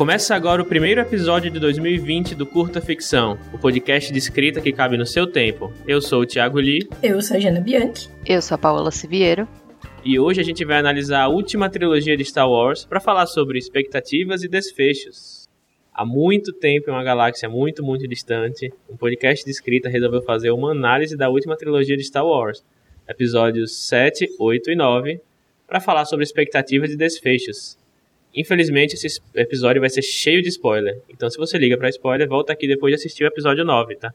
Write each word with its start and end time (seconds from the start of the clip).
Começa 0.00 0.34
agora 0.34 0.62
o 0.62 0.64
primeiro 0.64 0.98
episódio 0.98 1.50
de 1.50 1.60
2020 1.60 2.34
do 2.34 2.46
Curta 2.46 2.80
Ficção, 2.80 3.38
o 3.52 3.58
podcast 3.58 4.10
de 4.10 4.18
escrita 4.18 4.58
que 4.58 4.72
cabe 4.72 4.96
no 4.96 5.04
seu 5.04 5.26
tempo. 5.26 5.70
Eu 5.86 6.00
sou 6.00 6.22
o 6.22 6.26
Thiago 6.26 6.58
Lee. 6.58 6.88
Eu 7.02 7.20
sou 7.20 7.36
a 7.36 7.40
Jana 7.40 7.60
Bianchi. 7.60 8.08
Eu 8.24 8.40
sou 8.40 8.54
a 8.54 8.58
Paola 8.58 8.90
Siviero. 8.90 9.46
E 10.02 10.18
hoje 10.18 10.40
a 10.40 10.42
gente 10.42 10.64
vai 10.64 10.78
analisar 10.78 11.24
a 11.24 11.28
última 11.28 11.68
trilogia 11.68 12.16
de 12.16 12.24
Star 12.24 12.48
Wars 12.48 12.82
para 12.82 12.98
falar 12.98 13.26
sobre 13.26 13.58
expectativas 13.58 14.42
e 14.42 14.48
desfechos. 14.48 15.46
Há 15.92 16.02
muito 16.06 16.50
tempo, 16.54 16.88
em 16.88 16.94
uma 16.94 17.04
galáxia 17.04 17.46
muito, 17.46 17.84
muito 17.84 18.08
distante, 18.08 18.72
um 18.88 18.96
podcast 18.96 19.44
de 19.44 19.50
escrita 19.50 19.90
resolveu 19.90 20.22
fazer 20.22 20.50
uma 20.50 20.70
análise 20.70 21.14
da 21.14 21.28
última 21.28 21.58
trilogia 21.58 21.98
de 21.98 22.04
Star 22.04 22.24
Wars, 22.24 22.64
episódios 23.06 23.76
7, 23.86 24.26
8 24.38 24.70
e 24.70 24.74
9, 24.74 25.20
para 25.66 25.78
falar 25.78 26.06
sobre 26.06 26.24
expectativas 26.24 26.90
e 26.90 26.96
desfechos. 26.96 27.78
Infelizmente, 28.34 28.94
esse 28.94 29.20
episódio 29.34 29.80
vai 29.80 29.90
ser 29.90 30.02
cheio 30.02 30.42
de 30.42 30.48
spoiler. 30.48 31.00
Então, 31.08 31.28
se 31.28 31.36
você 31.36 31.58
liga 31.58 31.76
para 31.76 31.88
spoiler, 31.88 32.28
volta 32.28 32.52
aqui 32.52 32.66
depois 32.68 32.92
de 32.92 32.96
assistir 32.96 33.24
o 33.24 33.26
episódio 33.26 33.64
9, 33.64 33.96
tá? 33.96 34.12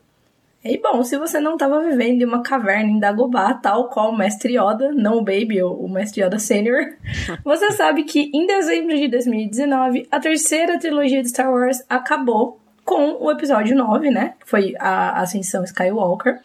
E 0.63 0.79
bom, 0.79 1.03
se 1.03 1.15
você 1.15 1.39
não 1.39 1.53
estava 1.53 1.79
vivendo 1.79 2.23
em 2.23 2.25
uma 2.25 2.41
caverna 2.41 2.89
em 2.89 2.99
Dagobah, 2.99 3.53
tal 3.53 3.87
qual 3.89 4.09
o 4.09 4.17
Mestre 4.17 4.53
Yoda, 4.53 4.91
não 4.93 5.17
o 5.17 5.23
Baby, 5.23 5.61
o 5.61 5.87
Mestre 5.87 6.23
Yoda 6.23 6.39
Senior, 6.39 6.95
você 7.45 7.71
sabe 7.71 8.03
que 8.03 8.31
em 8.33 8.47
dezembro 8.47 8.95
de 8.97 9.07
2019, 9.07 10.07
a 10.09 10.19
terceira 10.19 10.79
trilogia 10.79 11.21
de 11.21 11.29
Star 11.29 11.51
Wars 11.51 11.83
acabou 11.87 12.59
com 12.83 13.23
o 13.23 13.31
episódio 13.31 13.75
9, 13.75 14.09
né? 14.09 14.33
Que 14.39 14.49
foi 14.49 14.73
a 14.79 15.21
Ascensão 15.21 15.63
Skywalker. 15.63 16.39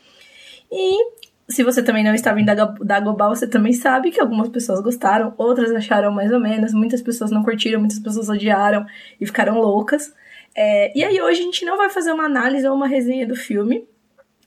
E 0.71 1.20
se 1.51 1.65
você 1.65 1.83
também 1.83 2.05
não 2.05 2.15
estava 2.15 2.41
em 2.41 2.45
Dagobah, 2.45 3.29
você 3.29 3.47
também 3.47 3.73
sabe 3.73 4.11
que 4.11 4.21
algumas 4.21 4.49
pessoas 4.49 4.81
gostaram, 4.81 5.35
outras 5.37 5.71
acharam 5.73 6.13
mais 6.13 6.33
ou 6.33 6.39
menos, 6.39 6.73
muitas 6.73 7.03
pessoas 7.03 7.31
não 7.31 7.43
curtiram, 7.43 7.81
muitas 7.81 7.99
pessoas 7.99 8.29
odiaram 8.29 8.87
e 9.21 9.27
ficaram 9.27 9.59
loucas. 9.59 10.15
É, 10.55 10.97
e 10.97 11.05
aí 11.05 11.21
hoje 11.21 11.41
a 11.41 11.45
gente 11.45 11.65
não 11.65 11.77
vai 11.77 11.91
fazer 11.91 12.13
uma 12.13 12.25
análise 12.25 12.67
ou 12.67 12.75
uma 12.75 12.87
resenha 12.87 13.27
do 13.27 13.35
filme, 13.35 13.85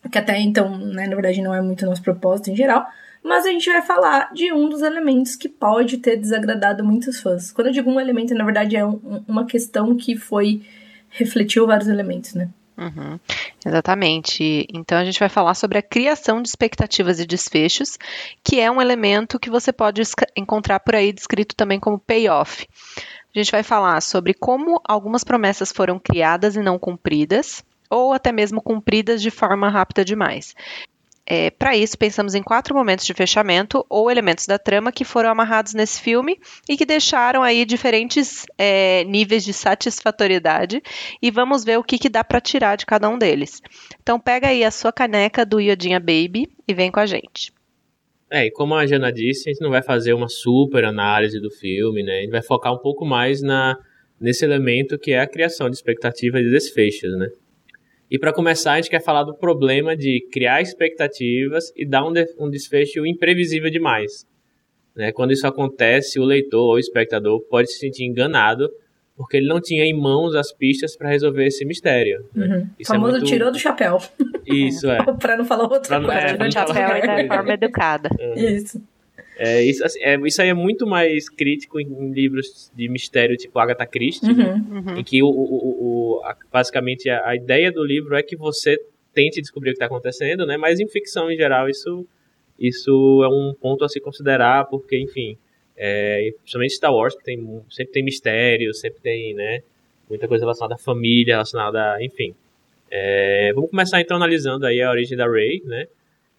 que 0.09 0.17
até 0.17 0.39
então, 0.39 0.77
né, 0.77 1.05
na 1.07 1.15
verdade 1.15 1.41
não 1.41 1.53
é 1.53 1.61
muito 1.61 1.85
nosso 1.85 2.01
propósito 2.01 2.49
em 2.49 2.55
geral, 2.55 2.85
mas 3.21 3.45
a 3.45 3.49
gente 3.49 3.69
vai 3.69 3.81
falar 3.81 4.33
de 4.33 4.51
um 4.51 4.69
dos 4.69 4.81
elementos 4.81 5.35
que 5.35 5.47
pode 5.47 5.97
ter 5.97 6.17
desagradado 6.17 6.83
muitos 6.83 7.19
fãs. 7.21 7.51
Quando 7.51 7.67
eu 7.67 7.73
digo 7.73 7.89
um 7.89 7.99
elemento, 7.99 8.33
na 8.33 8.43
verdade 8.43 8.75
é 8.75 8.85
um, 8.85 9.23
uma 9.27 9.45
questão 9.45 9.95
que 9.95 10.15
foi 10.15 10.61
refletiu 11.09 11.67
vários 11.67 11.87
elementos, 11.87 12.33
né? 12.33 12.49
Uhum, 12.75 13.19
exatamente. 13.65 14.65
Então 14.73 14.97
a 14.97 15.05
gente 15.05 15.19
vai 15.19 15.29
falar 15.29 15.53
sobre 15.53 15.77
a 15.77 15.81
criação 15.81 16.41
de 16.41 16.49
expectativas 16.49 17.19
e 17.19 17.25
desfechos, 17.25 17.99
que 18.43 18.59
é 18.59 18.69
um 18.71 18.81
elemento 18.81 19.39
que 19.39 19.49
você 19.49 19.71
pode 19.71 20.01
encontrar 20.35 20.79
por 20.79 20.95
aí 20.95 21.13
descrito 21.13 21.55
também 21.55 21.79
como 21.79 21.99
payoff. 21.99 22.67
A 23.35 23.39
gente 23.39 23.51
vai 23.51 23.63
falar 23.63 24.01
sobre 24.01 24.33
como 24.33 24.81
algumas 24.87 25.23
promessas 25.23 25.71
foram 25.71 25.99
criadas 25.99 26.55
e 26.55 26.61
não 26.61 26.79
cumpridas, 26.79 27.63
ou 27.89 28.11
até 28.11 28.31
mesmo 28.31 28.61
cumpridas 28.61 29.21
de 29.21 29.29
forma 29.29 29.69
rápida 29.69 30.03
demais. 30.03 30.55
É, 31.25 31.49
Para 31.49 31.75
isso, 31.75 31.97
pensamos 31.97 32.35
em 32.35 32.43
quatro 32.43 32.75
momentos 32.75 33.05
de 33.05 33.13
fechamento 33.13 33.85
ou 33.89 34.11
elementos 34.11 34.45
da 34.45 34.59
trama 34.59 34.91
que 34.91 35.05
foram 35.05 35.29
amarrados 35.29 35.73
nesse 35.73 36.01
filme 36.01 36.37
e 36.67 36.75
que 36.75 36.85
deixaram 36.85 37.41
aí 37.41 37.63
diferentes 37.63 38.45
é, 38.57 39.05
níveis 39.05 39.45
de 39.45 39.53
satisfatoriedade 39.53 40.81
e 41.21 41.31
vamos 41.31 41.63
ver 41.63 41.79
o 41.79 41.83
que, 41.83 41.97
que 41.97 42.09
dá 42.09 42.23
para 42.23 42.41
tirar 42.41 42.75
de 42.75 42.85
cada 42.85 43.09
um 43.09 43.17
deles. 43.17 43.61
Então 44.01 44.19
pega 44.19 44.49
aí 44.49 44.65
a 44.65 44.71
sua 44.71 44.91
caneca 44.91 45.45
do 45.45 45.61
Iodinha 45.61 45.99
Baby 45.99 46.49
e 46.67 46.73
vem 46.73 46.91
com 46.91 46.99
a 46.99 47.05
gente. 47.05 47.53
É, 48.29 48.47
e 48.47 48.51
como 48.51 48.73
a 48.73 48.85
Jana 48.85 49.11
disse, 49.11 49.49
a 49.49 49.53
gente 49.53 49.61
não 49.61 49.69
vai 49.69 49.83
fazer 49.83 50.11
uma 50.13 50.27
super 50.27 50.83
análise 50.83 51.39
do 51.39 51.51
filme, 51.51 52.03
né? 52.03 52.17
A 52.17 52.21
gente 52.21 52.31
vai 52.31 52.41
focar 52.41 52.73
um 52.73 52.79
pouco 52.79 53.05
mais 53.05 53.41
na, 53.41 53.77
nesse 54.19 54.43
elemento 54.43 54.97
que 54.97 55.11
é 55.11 55.19
a 55.19 55.27
criação 55.27 55.69
de 55.69 55.75
expectativas 55.75 56.41
e 56.41 56.49
desfechos, 56.49 57.15
né? 57.17 57.29
E 58.13 58.19
para 58.19 58.31
começar, 58.31 58.73
a 58.73 58.75
gente 58.75 58.91
quer 58.91 59.01
falar 59.01 59.23
do 59.23 59.33
problema 59.33 59.97
de 59.97 60.23
criar 60.31 60.61
expectativas 60.61 61.73
e 61.75 61.83
dar 61.83 62.05
um, 62.05 62.13
de, 62.13 62.23
um 62.37 62.47
desfecho 62.47 63.03
imprevisível 63.07 63.71
demais. 63.71 64.27
Né? 64.95 65.11
Quando 65.11 65.31
isso 65.31 65.47
acontece, 65.47 66.19
o 66.19 66.23
leitor 66.23 66.61
ou 66.61 66.75
o 66.75 66.79
espectador 66.79 67.41
pode 67.49 67.71
se 67.71 67.79
sentir 67.79 68.05
enganado 68.05 68.69
porque 69.17 69.37
ele 69.37 69.47
não 69.47 69.59
tinha 69.59 69.83
em 69.83 69.99
mãos 69.99 70.35
as 70.35 70.51
pistas 70.51 70.95
para 70.95 71.09
resolver 71.09 71.47
esse 71.47 71.65
mistério. 71.65 72.23
Né? 72.35 72.45
Uhum. 72.45 72.69
O 72.79 72.85
famoso 72.85 73.15
é 73.15 73.19
muito... 73.19 73.25
tirou 73.25 73.51
do 73.51 73.57
chapéu. 73.57 73.97
Isso, 74.45 74.91
é. 74.91 75.03
para 75.19 75.35
não 75.35 75.45
falar 75.45 75.63
outra 75.63 75.99
pra, 75.99 76.05
coisa. 76.05 76.19
É, 76.19 76.33
tirou 76.33 76.47
do 76.47 76.53
chapéu 76.53 76.97
e 76.97 77.27
da 77.27 77.35
forma 77.35 77.53
educada. 77.53 78.09
Uhum. 78.19 78.33
Isso. 78.35 78.79
É, 79.37 79.63
isso, 79.63 79.83
assim, 79.83 79.99
é, 80.01 80.15
isso 80.25 80.41
aí 80.41 80.49
é 80.49 80.53
muito 80.53 80.85
mais 80.85 81.29
crítico 81.29 81.79
em, 81.79 81.87
em, 81.87 82.11
livros 82.11 82.71
de 82.75 82.87
mistério 82.87 83.35
tipo 83.35 83.57
Agatha 83.57 83.85
Christie, 83.85 84.29
uhum, 84.29 84.35
né? 84.35 84.65
uhum. 84.69 84.99
em 84.99 85.03
que 85.03 85.23
o, 85.23 85.27
o, 85.27 86.17
o 86.19 86.21
a, 86.23 86.37
basicamente 86.51 87.09
a, 87.09 87.29
a, 87.29 87.35
ideia 87.35 87.71
do 87.71 87.83
livro 87.83 88.15
é 88.15 88.21
que 88.21 88.35
você 88.35 88.77
tente 89.13 89.41
descobrir 89.41 89.71
o 89.71 89.73
que 89.73 89.77
está 89.77 89.85
acontecendo, 89.85 90.45
né? 90.45 90.57
Mas 90.57 90.79
em 90.79 90.87
ficção 90.87 91.31
em 91.31 91.35
geral 91.35 91.67
isso 91.67 92.05
isso 92.59 93.21
é 93.23 93.27
um 93.27 93.53
ponto 93.59 93.83
a 93.83 93.89
se 93.89 93.99
considerar 93.99 94.65
porque, 94.65 94.99
enfim, 94.99 95.35
é, 95.75 96.31
principalmente 96.41 96.75
Star 96.75 96.93
Wars 96.93 97.15
que 97.15 97.23
tem 97.23 97.61
sempre 97.69 97.93
tem 97.93 98.03
mistério, 98.03 98.73
sempre 98.73 99.01
tem, 99.01 99.33
né? 99.33 99.61
Muita 100.07 100.27
coisa 100.27 100.43
relacionada 100.43 100.75
à 100.75 100.77
família, 100.77 101.35
relacionada, 101.35 101.93
a, 101.93 102.03
enfim. 102.03 102.35
É, 102.91 103.51
vamos 103.55 103.71
começar 103.71 103.99
então 103.99 104.17
analisando 104.17 104.67
aí 104.67 104.79
a 104.79 104.91
origem 104.91 105.17
da 105.17 105.27
Rey, 105.27 105.63
né? 105.65 105.87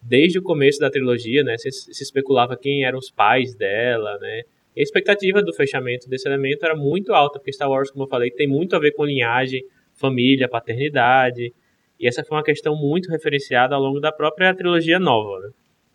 Desde 0.07 0.37
o 0.37 0.43
começo 0.43 0.79
da 0.79 0.89
trilogia, 0.89 1.43
né, 1.43 1.57
se, 1.57 1.71
se, 1.71 2.03
especulava 2.03 2.55
quem 2.55 2.85
eram 2.85 2.99
os 2.99 3.09
pais 3.09 3.55
dela, 3.55 4.17
né, 4.19 4.41
e 4.75 4.81
a 4.81 4.83
expectativa 4.83 5.41
do 5.41 5.53
fechamento 5.53 6.07
desse 6.07 6.27
elemento 6.27 6.63
era 6.63 6.75
muito 6.75 7.13
alta, 7.13 7.39
porque 7.39 7.51
Star 7.51 7.69
Wars, 7.69 7.89
como 7.89 8.03
eu 8.03 8.09
falei, 8.09 8.29
tem 8.29 8.47
muito 8.47 8.75
a 8.75 8.79
ver 8.79 8.91
com 8.91 9.03
linhagem, 9.03 9.63
família, 9.93 10.47
paternidade, 10.47 11.53
e 11.99 12.07
essa 12.07 12.23
foi 12.23 12.37
uma 12.37 12.43
questão 12.43 12.75
muito 12.75 13.09
referenciada 13.09 13.73
ao 13.73 13.81
longo 13.81 13.99
da 13.99 14.11
própria 14.11 14.53
trilogia 14.53 14.99
nova, 14.99 15.39
né? 15.39 15.49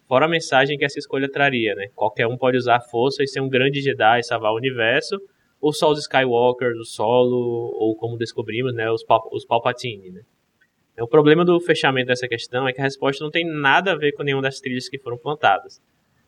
Fora 0.08 0.24
a 0.24 0.28
mensagem 0.28 0.76
que 0.76 0.84
essa 0.84 0.98
escolha 0.98 1.30
traria, 1.30 1.74
né? 1.74 1.86
Qualquer 1.94 2.26
um 2.26 2.36
pode 2.36 2.56
usar 2.56 2.76
a 2.76 2.80
força 2.80 3.22
e 3.22 3.28
ser 3.28 3.40
um 3.40 3.48
grande 3.48 3.80
Jedi 3.80 4.18
e 4.18 4.24
salvar 4.24 4.50
o 4.50 4.56
universo, 4.56 5.16
ou 5.60 5.72
só 5.72 5.90
os 5.90 6.00
Skywalkers, 6.00 6.78
o 6.78 6.84
Solo, 6.84 7.70
ou 7.78 7.94
como 7.94 8.16
descobrimos, 8.16 8.74
né, 8.74 8.90
os, 8.90 9.04
Pal 9.04 9.28
os 9.30 9.44
Palpatine, 9.44 10.10
né? 10.10 10.22
O 11.00 11.08
problema 11.08 11.44
do 11.44 11.58
fechamento 11.60 12.08
dessa 12.08 12.28
questão 12.28 12.68
é 12.68 12.72
que 12.72 12.80
a 12.80 12.84
resposta 12.84 13.24
não 13.24 13.30
tem 13.30 13.44
nada 13.44 13.92
a 13.92 13.96
ver 13.96 14.12
com 14.12 14.22
nenhuma 14.22 14.42
das 14.42 14.60
trilhas 14.60 14.88
que 14.88 14.98
foram 14.98 15.16
plantadas. 15.16 15.80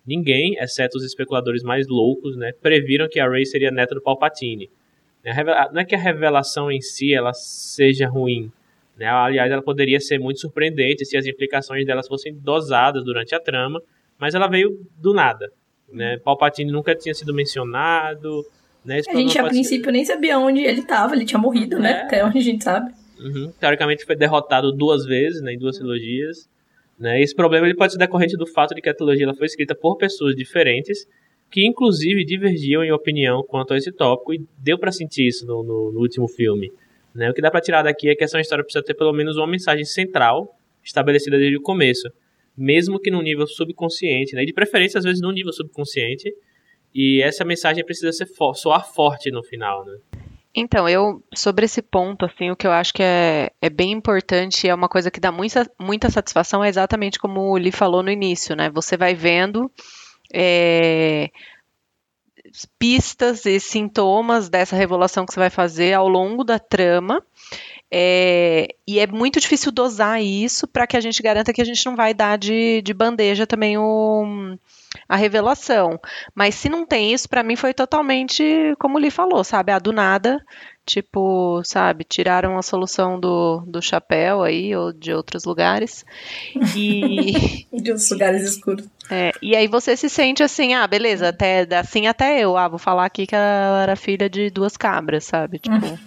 Ninguém, 0.06 0.56
exceto 0.58 0.96
os 0.96 1.04
especuladores 1.04 1.62
mais 1.62 1.86
loucos, 1.86 2.36
né, 2.36 2.52
previram 2.60 3.08
que 3.08 3.20
a 3.20 3.28
Rey 3.28 3.44
seria 3.46 3.70
neta 3.70 3.94
do 3.94 4.02
Palpatine. 4.02 4.70
Não 5.72 5.80
é 5.80 5.84
que 5.84 5.94
a 5.94 5.98
revelação 5.98 6.70
em 6.70 6.80
si 6.80 7.14
ela 7.14 7.32
seja 7.32 8.08
ruim. 8.08 8.50
Né? 8.96 9.06
Aliás, 9.06 9.50
ela 9.50 9.62
poderia 9.62 10.00
ser 10.00 10.18
muito 10.18 10.40
surpreendente 10.40 11.04
se 11.04 11.16
as 11.16 11.26
implicações 11.26 11.86
delas 11.86 12.08
fossem 12.08 12.34
dosadas 12.34 13.04
durante 13.04 13.34
a 13.34 13.40
trama, 13.40 13.80
mas 14.18 14.34
ela 14.34 14.48
veio 14.48 14.80
do 14.98 15.14
nada. 15.14 15.52
Né? 15.92 16.18
Palpatine 16.18 16.72
nunca 16.72 16.94
tinha 16.94 17.14
sido 17.14 17.32
mencionado. 17.32 18.44
Né? 18.84 19.00
A 19.08 19.16
gente, 19.16 19.38
a 19.38 19.44
princípio, 19.44 19.92
nem 19.92 20.04
sabia 20.04 20.38
onde 20.38 20.62
ele 20.62 20.80
estava, 20.80 21.14
ele 21.14 21.24
tinha 21.24 21.38
morrido, 21.38 21.78
né? 21.78 21.90
É. 21.90 22.02
Até 22.02 22.24
onde 22.24 22.38
a 22.38 22.42
gente 22.42 22.64
sabe. 22.64 22.92
Uhum. 23.22 23.52
Teoricamente 23.58 24.04
foi 24.04 24.16
derrotado 24.16 24.72
duas 24.72 25.04
vezes, 25.04 25.40
né, 25.42 25.54
em 25.54 25.58
duas 25.58 25.76
trilogias. 25.76 26.48
Né? 26.98 27.20
Esse 27.20 27.34
problema 27.34 27.66
ele 27.66 27.76
pode 27.76 27.92
ser 27.92 27.98
decorrente 27.98 28.36
do 28.36 28.46
fato 28.46 28.74
de 28.74 28.80
que 28.80 28.88
a 28.88 28.94
trilogia 28.94 29.24
ela 29.24 29.34
foi 29.34 29.46
escrita 29.46 29.74
por 29.74 29.96
pessoas 29.96 30.34
diferentes, 30.34 31.06
que 31.50 31.66
inclusive 31.66 32.24
divergiam 32.24 32.82
em 32.84 32.92
opinião 32.92 33.42
quanto 33.42 33.74
a 33.74 33.76
esse 33.76 33.92
tópico, 33.92 34.34
e 34.34 34.44
deu 34.58 34.78
para 34.78 34.90
sentir 34.92 35.26
isso 35.26 35.46
no, 35.46 35.62
no, 35.62 35.92
no, 35.92 36.00
último 36.00 36.28
filme. 36.28 36.70
Né? 37.14 37.30
O 37.30 37.34
que 37.34 37.42
dá 37.42 37.50
para 37.50 37.60
tirar 37.60 37.82
daqui 37.82 38.08
é 38.08 38.14
que 38.14 38.24
essa 38.24 38.40
história 38.40 38.64
precisa 38.64 38.84
ter 38.84 38.94
pelo 38.94 39.12
menos 39.12 39.36
uma 39.36 39.46
mensagem 39.46 39.84
central 39.84 40.56
estabelecida 40.82 41.36
desde 41.36 41.56
o 41.56 41.60
começo, 41.60 42.08
mesmo 42.56 42.98
que 42.98 43.10
no 43.10 43.20
nível 43.20 43.46
subconsciente, 43.46 44.34
né? 44.34 44.42
e 44.42 44.46
de 44.46 44.52
preferência 44.52 44.98
às 44.98 45.04
vezes 45.04 45.20
no 45.20 45.30
nível 45.30 45.52
subconsciente, 45.52 46.32
e 46.94 47.22
essa 47.22 47.44
mensagem 47.44 47.84
precisa 47.84 48.12
ser 48.12 48.26
soar 48.54 48.92
forte 48.92 49.30
no 49.30 49.42
final. 49.42 49.84
Né? 49.84 49.98
Então, 50.54 50.86
eu, 50.86 51.22
sobre 51.34 51.64
esse 51.64 51.80
ponto, 51.80 52.26
assim, 52.26 52.50
o 52.50 52.56
que 52.56 52.66
eu 52.66 52.72
acho 52.72 52.92
que 52.92 53.02
é, 53.02 53.50
é 53.60 53.70
bem 53.70 53.90
importante, 53.92 54.68
é 54.68 54.74
uma 54.74 54.88
coisa 54.88 55.10
que 55.10 55.18
dá 55.18 55.32
muita, 55.32 55.70
muita 55.80 56.10
satisfação, 56.10 56.62
é 56.62 56.68
exatamente 56.68 57.18
como 57.18 57.40
o 57.40 57.56
Lee 57.56 57.72
falou 57.72 58.02
no 58.02 58.10
início, 58.10 58.54
né? 58.54 58.68
Você 58.68 58.94
vai 58.96 59.14
vendo 59.14 59.70
é, 60.32 61.30
pistas 62.78 63.46
e 63.46 63.58
sintomas 63.58 64.50
dessa 64.50 64.76
revelação 64.76 65.24
que 65.24 65.32
você 65.32 65.40
vai 65.40 65.50
fazer 65.50 65.94
ao 65.94 66.06
longo 66.06 66.44
da 66.44 66.58
trama, 66.58 67.24
é, 67.90 68.74
e 68.86 68.98
é 68.98 69.06
muito 69.06 69.40
difícil 69.40 69.72
dosar 69.72 70.22
isso 70.22 70.66
para 70.68 70.86
que 70.86 70.98
a 70.98 71.00
gente 71.00 71.22
garanta 71.22 71.52
que 71.52 71.62
a 71.62 71.64
gente 71.64 71.84
não 71.86 71.96
vai 71.96 72.12
dar 72.12 72.36
de, 72.36 72.82
de 72.82 72.92
bandeja 72.92 73.46
também 73.46 73.78
o, 73.78 74.56
a 75.08 75.16
revelação. 75.16 75.98
Mas 76.34 76.54
se 76.54 76.68
não 76.68 76.86
tem 76.86 77.12
isso, 77.12 77.28
para 77.28 77.42
mim 77.42 77.56
foi 77.56 77.74
totalmente 77.74 78.74
como 78.78 78.98
o 78.98 79.00
Lee 79.00 79.10
falou, 79.10 79.42
sabe? 79.44 79.72
Ah, 79.72 79.78
do 79.78 79.92
nada, 79.92 80.40
tipo, 80.84 81.62
sabe, 81.64 82.04
tiraram 82.04 82.58
a 82.58 82.62
solução 82.62 83.18
do, 83.18 83.62
do 83.66 83.80
chapéu 83.80 84.42
aí, 84.42 84.74
ou 84.74 84.92
de 84.92 85.12
outros 85.12 85.44
lugares. 85.44 86.04
E. 86.76 87.66
de 87.72 87.90
outros 87.90 88.10
lugares 88.10 88.42
escuros. 88.42 88.86
É, 89.10 89.32
e 89.42 89.54
aí 89.54 89.66
você 89.66 89.96
se 89.96 90.08
sente 90.08 90.42
assim, 90.42 90.74
ah, 90.74 90.86
beleza, 90.86 91.28
até 91.28 91.66
assim 91.76 92.06
até 92.06 92.40
eu, 92.40 92.56
ah, 92.56 92.68
vou 92.68 92.78
falar 92.78 93.04
aqui 93.04 93.26
que 93.26 93.34
ela 93.34 93.82
era 93.82 93.96
filha 93.96 94.28
de 94.28 94.50
duas 94.50 94.76
cabras, 94.76 95.24
sabe? 95.24 95.58
Tipo. 95.58 95.98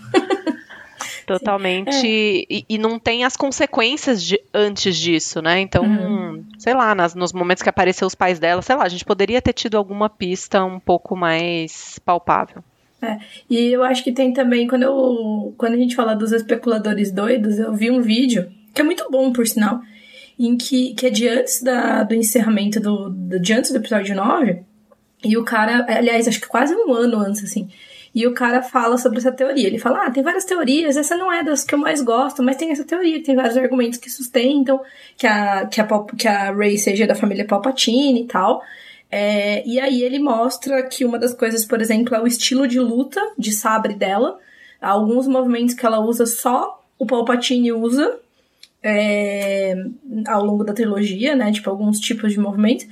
Totalmente. 1.25 1.95
É. 1.95 2.45
E, 2.50 2.66
e, 2.69 2.77
não 2.77 3.00
tem 3.00 3.24
as 3.24 3.36
consequências 3.36 4.22
de 4.22 4.39
antes 4.54 4.95
disso, 4.98 5.42
né? 5.42 5.60
Então, 5.60 5.83
uhum. 5.83 6.44
sei 6.57 6.74
lá, 6.74 6.94
nas, 6.94 7.16
nos 7.16 7.33
momentos 7.33 7.63
que 7.63 7.69
apareceu 7.69 8.07
os 8.07 8.16
pais 8.16 8.38
dela, 8.38 8.62
sei 8.62 8.75
lá, 8.75 8.83
a 8.83 8.89
gente 8.89 9.04
poderia 9.04 9.42
ter 9.42 9.54
tido 9.54 9.75
alguma 9.75 10.10
pista 10.10 10.63
um 10.63 10.80
pouco 10.80 11.16
mais 11.16 12.00
palpável. 12.06 12.63
É, 13.01 13.18
e 13.50 13.74
eu 13.74 13.83
acho 13.83 14.04
que 14.04 14.12
tem 14.12 14.33
também, 14.33 14.68
quando, 14.68 14.83
eu, 14.83 15.54
quando 15.57 15.74
a 15.74 15.77
gente 15.77 15.95
fala 15.95 16.16
dos 16.16 16.31
especuladores 16.31 17.12
doidos, 17.12 17.60
eu 17.60 17.74
vi 17.74 17.92
um 17.92 18.01
vídeo, 18.01 18.51
que 18.74 18.81
é 18.81 18.83
muito 18.83 19.10
bom, 19.12 19.31
por 19.31 19.45
sinal, 19.45 19.81
em 20.39 20.57
que, 20.57 20.94
que 20.94 21.07
é 21.07 21.10
de 21.10 21.27
antes 21.27 21.62
da, 21.62 22.04
do 22.04 22.13
encerramento 22.13 22.80
do, 22.80 23.10
do, 23.10 23.39
de 23.39 23.54
antes 23.54 23.72
do 23.72 23.77
episódio 23.77 24.16
9, 24.16 24.62
e 25.24 25.38
o 25.38 25.44
cara, 25.44 25.86
aliás, 25.89 26.27
acho 26.27 26.39
que 26.39 26.48
quase 26.48 26.74
um 26.75 26.94
ano 26.94 27.18
antes, 27.18 27.44
assim, 27.44 27.68
e 28.15 28.25
o 28.25 28.33
cara 28.33 28.63
fala 28.63 28.97
sobre 28.97 29.17
essa 29.17 29.31
teoria. 29.31 29.67
Ele 29.67 29.77
fala: 29.77 30.06
Ah, 30.06 30.09
tem 30.09 30.23
várias 30.23 30.45
teorias, 30.45 30.95
essa 30.95 31.17
não 31.17 31.31
é 31.31 31.44
das 31.44 31.65
que 31.65 31.75
eu 31.75 31.79
mais 31.79 32.01
gosto, 32.01 32.41
mas 32.41 32.56
tem 32.56 32.71
essa 32.71 32.85
teoria, 32.85 33.21
tem 33.21 33.35
vários 33.35 33.57
argumentos 33.57 34.00
que 34.00 34.09
sustentam 34.09 34.81
que 35.17 35.27
a, 35.27 35.65
que 35.65 35.81
a, 35.81 35.88
que 36.17 36.27
a 36.27 36.51
Ray 36.53 36.77
seja 36.77 37.06
da 37.06 37.13
família 37.13 37.45
Palpatine 37.45 38.21
e 38.21 38.25
tal. 38.25 38.63
É, 39.12 39.67
e 39.67 39.77
aí 39.79 40.01
ele 40.01 40.17
mostra 40.17 40.81
que 40.83 41.03
uma 41.03 41.19
das 41.19 41.33
coisas, 41.33 41.65
por 41.65 41.81
exemplo, 41.81 42.15
é 42.15 42.21
o 42.21 42.25
estilo 42.25 42.65
de 42.65 42.79
luta 42.79 43.21
de 43.38 43.51
sabre 43.51 43.94
dela. 43.94 44.39
Alguns 44.81 45.27
movimentos 45.27 45.75
que 45.75 45.85
ela 45.85 46.00
usa 46.00 46.25
só 46.25 46.81
o 46.97 47.06
Palpatine 47.06 47.73
usa 47.73 48.17
é, 48.81 49.75
ao 50.27 50.45
longo 50.45 50.63
da 50.63 50.73
trilogia, 50.73 51.35
né? 51.35 51.51
Tipo, 51.51 51.69
alguns 51.69 52.00
tipos 52.00 52.31
de 52.31 52.39
movimentos. 52.39 52.88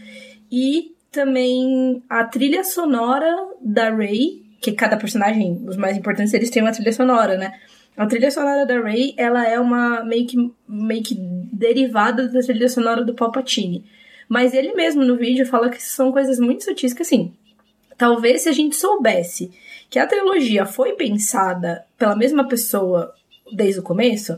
E 0.52 0.94
também 1.12 2.04
a 2.10 2.26
trilha 2.26 2.64
sonora 2.64 3.48
da 3.62 3.90
Rey 3.90 4.43
que 4.64 4.72
cada 4.72 4.96
personagem, 4.96 5.62
os 5.68 5.76
mais 5.76 5.98
importantes, 5.98 6.34
eles 6.34 6.50
têm 6.50 6.64
uma 6.64 6.72
trilha 6.72 6.94
sonora, 6.94 7.38
né? 7.38 7.54
A 7.98 8.08
trilha 8.08 8.32
sonora 8.32 8.66
da 8.66 8.82
Rey, 8.82 9.14
ela 9.18 9.46
é 9.46 9.60
uma 9.60 10.04
meio 10.06 10.26
que, 10.26 10.38
meio 10.68 11.04
que 11.04 11.16
derivada 11.52 12.30
da 12.30 12.40
trilha 12.40 12.70
sonora 12.70 13.04
do 13.04 13.14
Palpatine. 13.14 13.84
Mas 14.30 14.54
ele 14.54 14.74
mesmo 14.74 15.04
no 15.04 15.18
vídeo 15.18 15.46
fala 15.46 15.70
que 15.70 15.84
são 15.84 16.14
coisas 16.14 16.40
muito 16.40 16.64
sutis 16.64 16.94
que 16.94 17.02
assim, 17.02 17.34
talvez 17.98 18.44
se 18.44 18.50
a 18.50 18.54
gente 18.54 18.78
soubesse 18.78 19.52
que 19.90 20.00
a 20.00 20.08
trilogia 20.08 20.66
foi 20.66 20.94
pensada 20.94 21.86
pela 21.98 22.16
mesma 22.16 22.48
pessoa 22.48 23.14
desde 23.52 23.82
o 23.82 23.84
começo, 23.84 24.38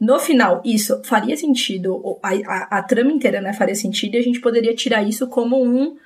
no 0.00 0.18
final 0.18 0.62
isso 0.64 1.00
faria 1.04 1.36
sentido, 1.36 2.18
a, 2.22 2.30
a, 2.30 2.78
a 2.78 2.82
trama 2.82 3.12
inteira 3.12 3.42
né, 3.42 3.52
faria 3.52 3.74
sentido 3.74 4.14
e 4.14 4.18
a 4.18 4.22
gente 4.22 4.40
poderia 4.40 4.74
tirar 4.74 5.02
isso 5.02 5.28
como 5.28 5.62
um 5.62 5.96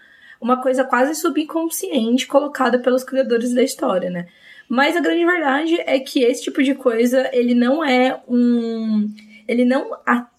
uma 0.41 0.63
coisa 0.63 0.85
quase 0.85 1.15
subconsciente 1.15 2.27
colocada 2.27 2.79
pelos 2.79 3.05
criadores 3.05 3.53
da 3.53 3.63
história, 3.63 4.09
né? 4.09 4.27
Mas 4.69 4.97
a 4.97 5.01
grande 5.01 5.25
verdade 5.25 5.81
é 5.81 5.99
que 5.99 6.23
esse 6.23 6.45
tipo 6.45 6.63
de 6.63 6.75
coisa, 6.75 7.29
ele 7.33 7.55
não 7.55 7.85
é 7.85 8.21
um 8.29 9.09
ele 9.49 9.65
não, 9.65 9.91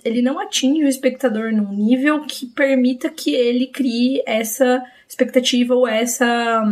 ele 0.05 0.21
não 0.21 0.39
atinge 0.39 0.85
o 0.85 0.87
espectador 0.87 1.51
num 1.51 1.73
nível 1.73 2.25
que 2.25 2.45
permita 2.45 3.09
que 3.09 3.35
ele 3.35 3.67
crie 3.67 4.23
essa 4.25 4.81
expectativa 5.05 5.75
ou 5.75 5.85
essa 5.85 6.63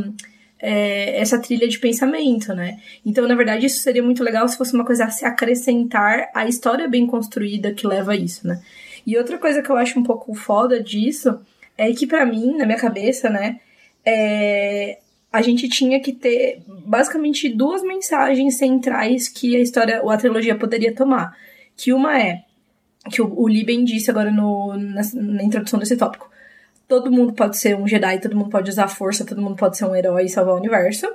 é, 0.58 1.20
essa 1.20 1.38
trilha 1.38 1.68
de 1.68 1.78
pensamento, 1.80 2.54
né? 2.54 2.80
Então, 3.06 3.28
na 3.28 3.36
verdade, 3.36 3.66
isso 3.66 3.80
seria 3.80 4.02
muito 4.02 4.24
legal 4.24 4.48
se 4.48 4.58
fosse 4.58 4.74
uma 4.74 4.86
coisa 4.86 5.04
a 5.04 5.10
se 5.10 5.26
acrescentar 5.26 6.30
à 6.34 6.48
história 6.48 6.88
bem 6.88 7.06
construída 7.06 7.74
que 7.74 7.86
leva 7.86 8.14
a 8.14 8.16
isso, 8.16 8.48
né? 8.48 8.62
E 9.06 9.18
outra 9.18 9.38
coisa 9.38 9.62
que 9.62 9.70
eu 9.70 9.76
acho 9.76 10.00
um 10.00 10.04
pouco 10.04 10.34
foda 10.34 10.82
disso 10.82 11.40
é 11.80 11.94
que 11.94 12.06
para 12.06 12.26
mim, 12.26 12.58
na 12.58 12.66
minha 12.66 12.78
cabeça, 12.78 13.30
né, 13.30 13.60
é, 14.06 15.00
a 15.32 15.42
gente 15.42 15.70
tinha 15.70 16.00
que 16.02 16.12
ter 16.12 16.62
basicamente 16.68 17.48
duas 17.48 17.82
mensagens 17.82 18.58
centrais 18.58 19.30
que 19.30 19.56
a 19.56 19.60
história 19.60 20.02
ou 20.04 20.10
a 20.10 20.18
trilogia 20.18 20.58
poderia 20.58 20.94
tomar. 20.94 21.38
Que 21.78 21.94
uma 21.94 22.20
é 22.20 22.44
que 23.10 23.22
o, 23.22 23.34
o 23.34 23.48
Lee 23.48 23.64
bem 23.64 23.86
disse 23.86 24.12
agora 24.12 24.30
no, 24.30 24.76
na, 24.76 25.02
na, 25.14 25.44
introdução 25.44 25.80
desse 25.80 25.96
tópico. 25.96 26.30
Todo 26.86 27.12
mundo 27.12 27.34
pode 27.34 27.58
ser 27.58 27.78
um 27.78 27.88
Jedi, 27.88 28.20
todo 28.20 28.36
mundo 28.36 28.50
pode 28.50 28.70
usar 28.70 28.90
força, 28.90 29.26
todo 29.26 29.42
mundo 29.42 29.56
pode 29.56 29.78
ser 29.78 29.86
um 29.86 29.96
herói 29.96 30.26
e 30.26 30.30
salvar 30.30 30.56
o 30.56 30.58
universo. 30.58 31.08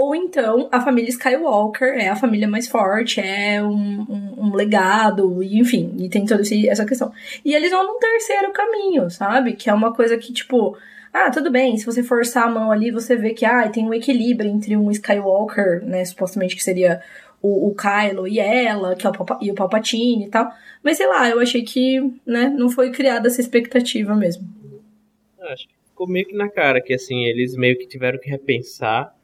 Ou 0.00 0.14
então 0.14 0.66
a 0.72 0.80
família 0.80 1.10
Skywalker 1.10 1.88
é 1.88 2.08
a 2.08 2.16
família 2.16 2.48
mais 2.48 2.66
forte, 2.66 3.20
é 3.20 3.62
um, 3.62 4.00
um, 4.08 4.34
um 4.46 4.54
legado, 4.54 5.42
e, 5.42 5.58
enfim, 5.58 5.94
e 5.98 6.08
tem 6.08 6.24
toda 6.24 6.40
essa 6.40 6.86
questão. 6.86 7.12
E 7.44 7.54
eles 7.54 7.70
vão 7.70 7.86
num 7.86 7.98
terceiro 7.98 8.50
caminho, 8.50 9.10
sabe? 9.10 9.52
Que 9.52 9.68
é 9.68 9.74
uma 9.74 9.92
coisa 9.92 10.16
que, 10.16 10.32
tipo, 10.32 10.74
ah, 11.12 11.30
tudo 11.30 11.50
bem, 11.50 11.76
se 11.76 11.84
você 11.84 12.02
forçar 12.02 12.44
a 12.44 12.50
mão 12.50 12.72
ali, 12.72 12.90
você 12.90 13.14
vê 13.14 13.34
que 13.34 13.44
ah, 13.44 13.68
tem 13.68 13.86
um 13.86 13.92
equilíbrio 13.92 14.50
entre 14.50 14.74
um 14.74 14.90
Skywalker, 14.90 15.84
né? 15.84 16.02
Supostamente 16.02 16.56
que 16.56 16.64
seria 16.64 17.02
o, 17.42 17.68
o 17.68 17.74
Kylo 17.74 18.26
e 18.26 18.40
ela, 18.40 18.96
que 18.96 19.06
é 19.06 19.10
o 19.10 19.12
Papa, 19.12 19.38
e 19.42 19.50
o 19.50 19.54
Palpatine 19.54 20.24
e 20.24 20.30
tal. 20.30 20.50
Mas 20.82 20.96
sei 20.96 21.08
lá, 21.08 21.28
eu 21.28 21.40
achei 21.40 21.60
que, 21.60 22.00
né, 22.24 22.48
não 22.48 22.70
foi 22.70 22.90
criada 22.90 23.28
essa 23.28 23.42
expectativa 23.42 24.16
mesmo. 24.16 24.48
Acho 25.42 25.68
que 25.68 25.74
ficou 25.90 26.08
meio 26.08 26.24
que 26.24 26.34
na 26.34 26.48
cara 26.48 26.80
que 26.80 26.94
assim, 26.94 27.24
eles 27.24 27.54
meio 27.54 27.76
que 27.76 27.86
tiveram 27.86 28.18
que 28.18 28.30
repensar 28.30 29.14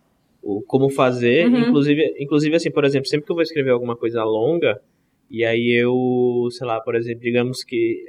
o 0.47 0.63
como 0.63 0.89
fazer. 0.89 1.49
Uhum. 1.49 1.59
Inclusive, 1.59 2.15
inclusive, 2.21 2.57
assim, 2.57 2.71
por 2.71 2.85
exemplo, 2.85 3.09
sempre 3.09 3.27
que 3.27 3.33
eu 3.33 3.37
vou 3.37 3.43
escrever 3.43 3.71
alguma 3.71 3.97
coisa 3.97 4.23
longa, 4.23 4.81
e 5.29 5.45
aí 5.45 5.73
eu, 5.73 6.49
sei 6.53 6.67
lá, 6.67 6.81
por 6.81 6.95
exemplo, 6.95 7.21
digamos 7.21 7.65
que. 7.65 8.05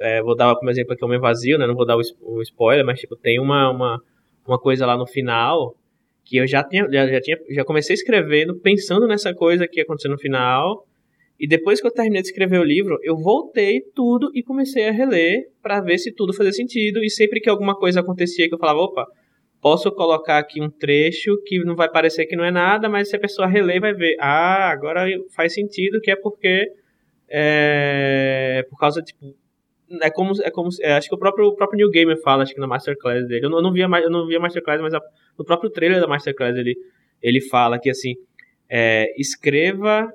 É, 0.00 0.22
vou 0.22 0.34
dar 0.34 0.54
como 0.56 0.70
exemplo 0.70 0.94
aqui 0.94 1.04
o 1.04 1.08
meu 1.08 1.20
vazio, 1.20 1.58
né? 1.58 1.66
Não 1.66 1.74
vou 1.74 1.86
dar 1.86 1.96
o, 1.96 2.42
spoiler, 2.42 2.84
mas 2.84 3.00
tipo, 3.00 3.16
tem 3.16 3.38
uma, 3.38 3.70
uma, 3.70 4.02
uma 4.46 4.58
coisa 4.58 4.86
lá 4.86 4.96
no 4.96 5.06
final 5.06 5.74
que 6.24 6.36
eu 6.36 6.46
já 6.46 6.62
tinha, 6.62 6.86
já, 6.90 7.06
já, 7.06 7.20
tinha, 7.20 7.38
já 7.50 7.64
comecei 7.64 7.94
escrevendo, 7.94 8.54
pensando 8.56 9.06
nessa 9.06 9.34
coisa 9.34 9.66
que 9.66 9.80
ia 9.80 9.82
acontecer 9.82 10.08
no 10.08 10.18
final. 10.18 10.86
E 11.40 11.46
depois 11.46 11.80
que 11.80 11.86
eu 11.86 11.90
terminei 11.90 12.20
de 12.20 12.28
escrever 12.28 12.58
o 12.58 12.64
livro, 12.64 12.98
eu 13.02 13.16
voltei 13.16 13.80
tudo 13.94 14.30
e 14.34 14.42
comecei 14.42 14.88
a 14.88 14.92
reler 14.92 15.48
para 15.62 15.80
ver 15.80 15.96
se 15.98 16.12
tudo 16.12 16.34
fazia 16.34 16.52
sentido. 16.52 17.02
E 17.02 17.08
sempre 17.08 17.40
que 17.40 17.48
alguma 17.48 17.74
coisa 17.74 18.00
acontecia 18.00 18.48
que 18.48 18.54
eu 18.54 18.58
falava, 18.58 18.80
opa, 18.80 19.06
posso 19.60 19.90
colocar 19.92 20.38
aqui 20.38 20.60
um 20.60 20.70
trecho 20.70 21.36
que 21.44 21.58
não 21.64 21.74
vai 21.74 21.90
parecer 21.90 22.26
que 22.26 22.36
não 22.36 22.44
é 22.44 22.50
nada, 22.50 22.88
mas 22.88 23.08
se 23.08 23.16
a 23.16 23.20
pessoa 23.20 23.48
reler 23.48 23.80
vai 23.80 23.92
ver, 23.92 24.16
ah, 24.20 24.70
agora 24.70 25.06
faz 25.34 25.54
sentido 25.54 26.00
que 26.00 26.10
é 26.10 26.16
porque 26.16 26.72
é 27.28 28.64
por 28.70 28.78
causa 28.78 29.02
tipo 29.02 29.34
é 30.02 30.10
como 30.10 30.32
é 30.42 30.50
como 30.50 30.68
é, 30.80 30.92
acho 30.92 31.08
que 31.08 31.14
o 31.14 31.18
próprio 31.18 31.46
o 31.46 31.56
próprio 31.56 31.78
New 31.78 31.90
Gamer 31.90 32.20
fala 32.22 32.42
acho 32.42 32.54
que 32.54 32.60
na 32.60 32.66
masterclass 32.66 33.26
dele. 33.26 33.46
Eu 33.46 33.50
não, 33.50 33.58
eu 33.58 33.62
não 33.62 33.72
via 33.72 33.86
eu 34.02 34.10
não 34.10 34.26
via 34.26 34.40
masterclass, 34.40 34.80
mas 34.80 34.94
a, 34.94 35.00
no 35.38 35.44
próprio 35.44 35.70
trailer 35.70 36.00
da 36.00 36.06
masterclass 36.06 36.56
ele 36.56 36.76
ele 37.22 37.40
fala 37.40 37.78
que 37.78 37.90
assim 37.90 38.14
é, 38.70 39.12
escreva 39.18 40.12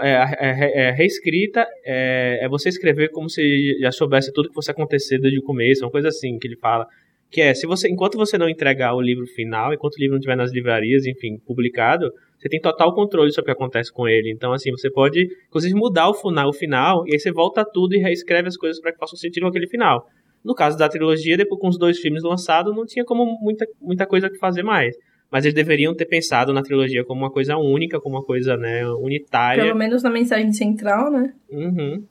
é, 0.00 0.10
é, 0.10 0.36
é, 0.40 0.88
é, 0.88 0.90
reescrita 0.92 1.66
é, 1.84 2.38
é 2.42 2.48
você 2.48 2.68
escrever 2.68 3.10
como 3.10 3.28
se 3.28 3.78
já 3.80 3.90
soubesse 3.90 4.32
tudo 4.32 4.48
que 4.48 4.54
fosse 4.54 4.70
acontecer 4.70 5.18
desde 5.18 5.38
o 5.38 5.42
começo, 5.42 5.84
uma 5.84 5.90
coisa 5.90 6.08
assim 6.08 6.38
que 6.38 6.46
ele 6.46 6.56
fala 6.56 6.86
que 7.32 7.40
é, 7.40 7.54
se 7.54 7.66
você, 7.66 7.88
enquanto 7.88 8.18
você 8.18 8.36
não 8.36 8.46
entregar 8.46 8.94
o 8.94 9.00
livro 9.00 9.26
final, 9.26 9.72
enquanto 9.72 9.94
o 9.94 9.98
livro 9.98 10.12
não 10.12 10.18
estiver 10.18 10.36
nas 10.36 10.52
livrarias, 10.52 11.06
enfim, 11.06 11.38
publicado, 11.46 12.12
você 12.38 12.46
tem 12.46 12.60
total 12.60 12.94
controle 12.94 13.32
sobre 13.32 13.50
o 13.50 13.54
que 13.54 13.58
acontece 13.58 13.90
com 13.90 14.06
ele. 14.06 14.30
Então, 14.30 14.52
assim, 14.52 14.70
você 14.70 14.90
pode, 14.90 15.26
inclusive, 15.48 15.74
mudar 15.74 16.10
o 16.10 16.14
final, 16.14 16.50
o 16.50 16.52
final 16.52 17.06
e 17.06 17.14
aí 17.14 17.18
você 17.18 17.32
volta 17.32 17.64
tudo 17.64 17.94
e 17.94 17.98
reescreve 17.98 18.48
as 18.48 18.56
coisas 18.56 18.78
para 18.82 18.92
que 18.92 18.98
façam 18.98 19.16
sentido 19.16 19.44
com 19.44 19.48
aquele 19.48 19.66
final. 19.66 20.06
No 20.44 20.54
caso 20.54 20.76
da 20.76 20.88
trilogia, 20.90 21.36
depois 21.36 21.58
com 21.58 21.68
os 21.68 21.78
dois 21.78 21.98
filmes 21.98 22.22
lançados, 22.22 22.76
não 22.76 22.84
tinha 22.84 23.04
como 23.04 23.24
muita, 23.40 23.64
muita 23.80 24.04
coisa 24.06 24.28
que 24.28 24.36
fazer 24.36 24.62
mais. 24.62 24.94
Mas 25.30 25.46
eles 25.46 25.54
deveriam 25.54 25.94
ter 25.94 26.04
pensado 26.04 26.52
na 26.52 26.62
trilogia 26.62 27.02
como 27.02 27.22
uma 27.22 27.30
coisa 27.30 27.56
única, 27.56 27.98
como 27.98 28.16
uma 28.16 28.24
coisa, 28.24 28.58
né, 28.58 28.86
unitária. 28.88 29.64
Pelo 29.64 29.78
menos 29.78 30.02
na 30.02 30.10
mensagem 30.10 30.52
central, 30.52 31.10
né? 31.10 31.32
Uhum. 31.50 32.04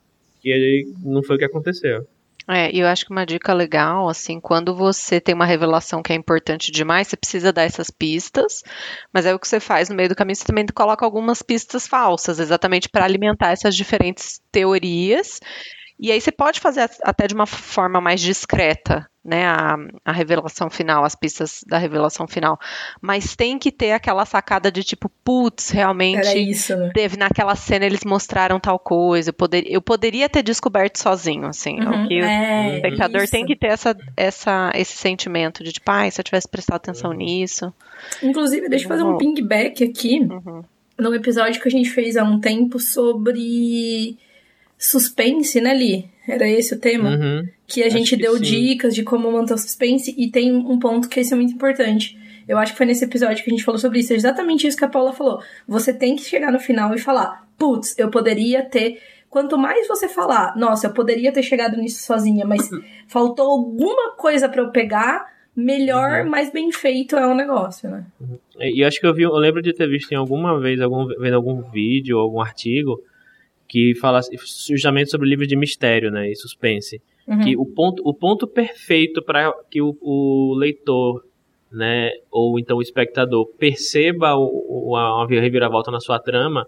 E 0.43 0.85
não 1.03 1.21
foi 1.21 1.35
o 1.35 1.39
que 1.39 1.45
aconteceu. 1.45 2.07
É, 2.50 2.75
e 2.75 2.79
eu 2.79 2.88
acho 2.88 3.05
que 3.05 3.12
uma 3.12 3.25
dica 3.25 3.53
legal, 3.53 4.10
assim, 4.10 4.39
quando 4.39 4.75
você 4.75 5.21
tem 5.21 5.36
uma 5.36 5.45
revelação 5.45 6.01
que 6.01 6.12
é 6.12 6.15
importante 6.15 6.71
demais, 6.71 7.07
você 7.07 7.15
precisa 7.15 7.53
dar 7.53 7.63
essas 7.63 7.89
pistas, 7.89 8.63
mas 9.13 9.25
é 9.25 9.33
o 9.33 9.39
que 9.39 9.48
você 9.48 9.60
faz 9.60 9.89
no 9.89 9.95
meio 9.95 10.10
do 10.10 10.15
caminho, 10.15 10.36
você 10.36 10.45
também 10.45 10.65
coloca 10.74 11.05
algumas 11.05 11.41
pistas 11.41 11.88
falsas, 11.88 12.39
exatamente 12.39 12.89
para 12.89 13.05
alimentar 13.05 13.51
essas 13.51 13.75
diferentes 13.75 14.41
teorias. 14.51 15.39
E 16.00 16.12
aí 16.12 16.19
você 16.19 16.31
pode 16.31 16.60
fazer 16.60 16.89
até 17.03 17.27
de 17.27 17.36
uma 17.36 17.45
forma 17.45 18.01
mais 18.01 18.19
discreta, 18.19 19.07
né, 19.23 19.45
a, 19.45 19.77
a 20.03 20.11
revelação 20.11 20.69
final, 20.69 21.03
as 21.03 21.15
pistas 21.15 21.63
da 21.67 21.77
revelação 21.77 22.27
final. 22.27 22.59
Mas 22.99 23.35
tem 23.35 23.59
que 23.59 23.71
ter 23.71 23.91
aquela 23.91 24.25
sacada 24.25 24.71
de 24.71 24.83
tipo, 24.83 25.09
putz, 25.23 25.69
realmente 25.69 26.37
isso, 26.39 26.75
né? 26.75 26.91
teve 26.93 27.17
naquela 27.17 27.55
cena 27.55 27.85
eles 27.85 28.03
mostraram 28.03 28.59
tal 28.59 28.79
coisa. 28.79 29.29
Eu, 29.29 29.33
poder, 29.33 29.63
eu 29.67 29.81
poderia 29.81 30.27
ter 30.27 30.41
descoberto 30.41 30.97
sozinho, 30.97 31.45
assim. 31.45 31.79
Uhum, 31.79 32.05
o 32.05 32.07
que 32.07 32.19
é, 32.19 32.71
o 32.71 32.75
espectador 32.75 33.23
isso. 33.23 33.31
tem 33.31 33.45
que 33.45 33.55
ter 33.55 33.67
essa, 33.67 33.95
essa, 34.17 34.71
esse 34.73 34.97
sentimento 34.97 35.63
de 35.63 35.71
tipo, 35.71 35.89
ah, 35.91 36.09
se 36.09 36.19
eu 36.19 36.23
tivesse 36.23 36.47
prestado 36.47 36.77
atenção 36.77 37.11
uhum. 37.11 37.17
nisso. 37.17 37.71
Inclusive, 38.23 38.67
deixa 38.69 38.85
eu 38.85 38.89
fazer 38.89 39.03
um 39.03 39.17
pingback 39.17 39.83
aqui. 39.83 40.19
Uhum. 40.19 40.63
No 40.97 41.13
episódio 41.13 41.61
que 41.61 41.67
a 41.67 41.71
gente 41.71 41.89
fez 41.89 42.17
há 42.17 42.23
um 42.23 42.39
tempo 42.39 42.79
sobre 42.79 44.17
suspense, 44.81 45.61
né, 45.61 45.73
Li? 45.75 46.09
Era 46.27 46.47
esse 46.47 46.73
o 46.73 46.79
tema? 46.79 47.11
Uhum. 47.11 47.47
Que 47.67 47.83
a 47.83 47.89
gente 47.89 48.15
que 48.15 48.21
deu 48.21 48.35
sim. 48.38 48.41
dicas 48.41 48.95
de 48.95 49.03
como 49.03 49.31
manter 49.31 49.53
o 49.53 49.57
suspense 49.57 50.13
e 50.17 50.29
tem 50.29 50.53
um 50.53 50.79
ponto 50.79 51.07
que 51.07 51.19
esse 51.19 51.33
é 51.33 51.35
muito 51.35 51.53
importante. 51.53 52.17
Eu 52.47 52.57
acho 52.57 52.71
que 52.71 52.77
foi 52.77 52.88
nesse 52.88 53.05
episódio 53.05 53.43
que 53.43 53.50
a 53.50 53.53
gente 53.53 53.63
falou 53.63 53.77
sobre 53.77 54.00
isso. 54.00 54.11
É 54.11 54.15
exatamente 54.15 54.65
isso 54.65 54.75
que 54.75 54.83
a 54.83 54.89
Paula 54.89 55.13
falou. 55.13 55.41
Você 55.67 55.93
tem 55.93 56.15
que 56.15 56.23
chegar 56.23 56.51
no 56.51 56.59
final 56.59 56.93
e 56.95 56.97
falar: 56.97 57.47
putz, 57.57 57.97
eu 57.97 58.09
poderia 58.09 58.63
ter. 58.63 59.00
Quanto 59.29 59.57
mais 59.57 59.88
você 59.88 60.09
falar, 60.09 60.57
nossa, 60.57 60.88
eu 60.88 60.93
poderia 60.93 61.31
ter 61.31 61.41
chegado 61.41 61.77
nisso 61.77 62.03
sozinha, 62.03 62.45
mas 62.45 62.69
faltou 63.07 63.50
alguma 63.50 64.11
coisa 64.17 64.50
para 64.50 64.61
eu 64.61 64.71
pegar, 64.71 65.25
melhor, 65.55 66.23
uhum. 66.23 66.29
mais 66.29 66.51
bem 66.51 66.69
feito 66.71 67.15
é 67.15 67.25
o 67.25 67.33
negócio, 67.33 67.89
né? 67.89 68.05
Uhum. 68.19 68.38
E 68.59 68.83
acho 68.83 69.00
que 69.00 69.07
eu 69.07 69.13
vi, 69.13 69.23
eu 69.23 69.31
lembro 69.35 69.61
de 69.61 69.73
ter 69.73 69.88
visto 69.88 70.11
em 70.11 70.15
alguma 70.15 70.59
vez, 70.59 70.81
algum, 70.81 71.07
vendo 71.07 71.35
algum 71.35 71.61
vídeo, 71.61 72.17
algum 72.17 72.41
artigo, 72.41 73.01
que 73.71 73.95
fala 73.95 74.19
justamente 74.67 75.09
sobre 75.09 75.29
livros 75.29 75.47
de 75.47 75.55
mistério, 75.55 76.11
né, 76.11 76.29
e 76.29 76.35
suspense. 76.35 77.01
Uhum. 77.25 77.39
Que 77.39 77.55
o 77.55 77.65
ponto, 77.65 78.03
o 78.05 78.13
ponto 78.13 78.45
perfeito 78.45 79.23
para 79.23 79.49
que 79.71 79.81
o, 79.81 79.97
o, 80.01 80.53
leitor, 80.57 81.23
né, 81.71 82.09
ou 82.29 82.59
então 82.59 82.75
o 82.75 82.81
espectador 82.81 83.47
perceba 83.57 84.35
o, 84.35 84.89
o, 84.89 84.95
a 84.97 85.25
reviravolta 85.25 85.89
na 85.89 86.01
sua 86.01 86.19
trama 86.19 86.67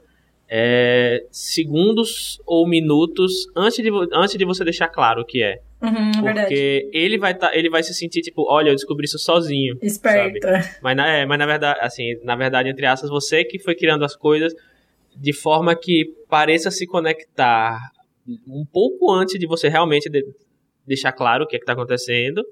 é 0.50 1.26
segundos 1.30 2.40
ou 2.46 2.66
minutos 2.66 3.48
antes 3.54 3.84
de, 3.84 3.90
antes 4.14 4.38
de 4.38 4.46
você 4.46 4.64
deixar 4.64 4.88
claro 4.88 5.24
o 5.24 5.26
que 5.26 5.44
é. 5.44 5.60
Uhum, 5.82 6.12
Porque 6.12 6.22
verdade. 6.22 6.90
ele 6.94 7.18
vai 7.18 7.34
tá, 7.34 7.52
ele 7.54 7.70
vai 7.70 7.84
se 7.84 7.94
sentir 7.94 8.22
tipo, 8.22 8.46
olha, 8.50 8.70
eu 8.70 8.76
descobri 8.76 9.04
isso 9.04 9.20
sozinho. 9.20 9.78
Esperto. 9.82 10.48
Mas, 10.82 10.96
na, 10.96 11.08
é, 11.10 11.26
mas 11.26 11.38
na 11.38 11.46
verdade, 11.46 11.80
assim, 11.82 12.16
na 12.24 12.38
verdade, 12.38 12.70
entre 12.70 12.86
aspas, 12.86 13.10
você 13.10 13.44
que 13.44 13.60
foi 13.60 13.76
criando 13.76 14.06
as 14.06 14.16
coisas 14.16 14.54
de 15.16 15.34
forma 15.34 15.76
que 15.76 16.06
pareça 16.30 16.72
se 16.72 16.86
conectar 16.86 17.80
um 18.48 18.66
pouco 18.66 19.12
antes 19.12 19.38
de 19.40 19.46
você 19.46 19.68
realmente 19.68 20.10
de, 20.10 20.24
deixar 20.86 21.12
claro 21.12 21.44
o 21.44 21.48
que 21.48 21.56
é 21.56 21.60
está 21.60 21.74
acontecendo, 21.74 22.44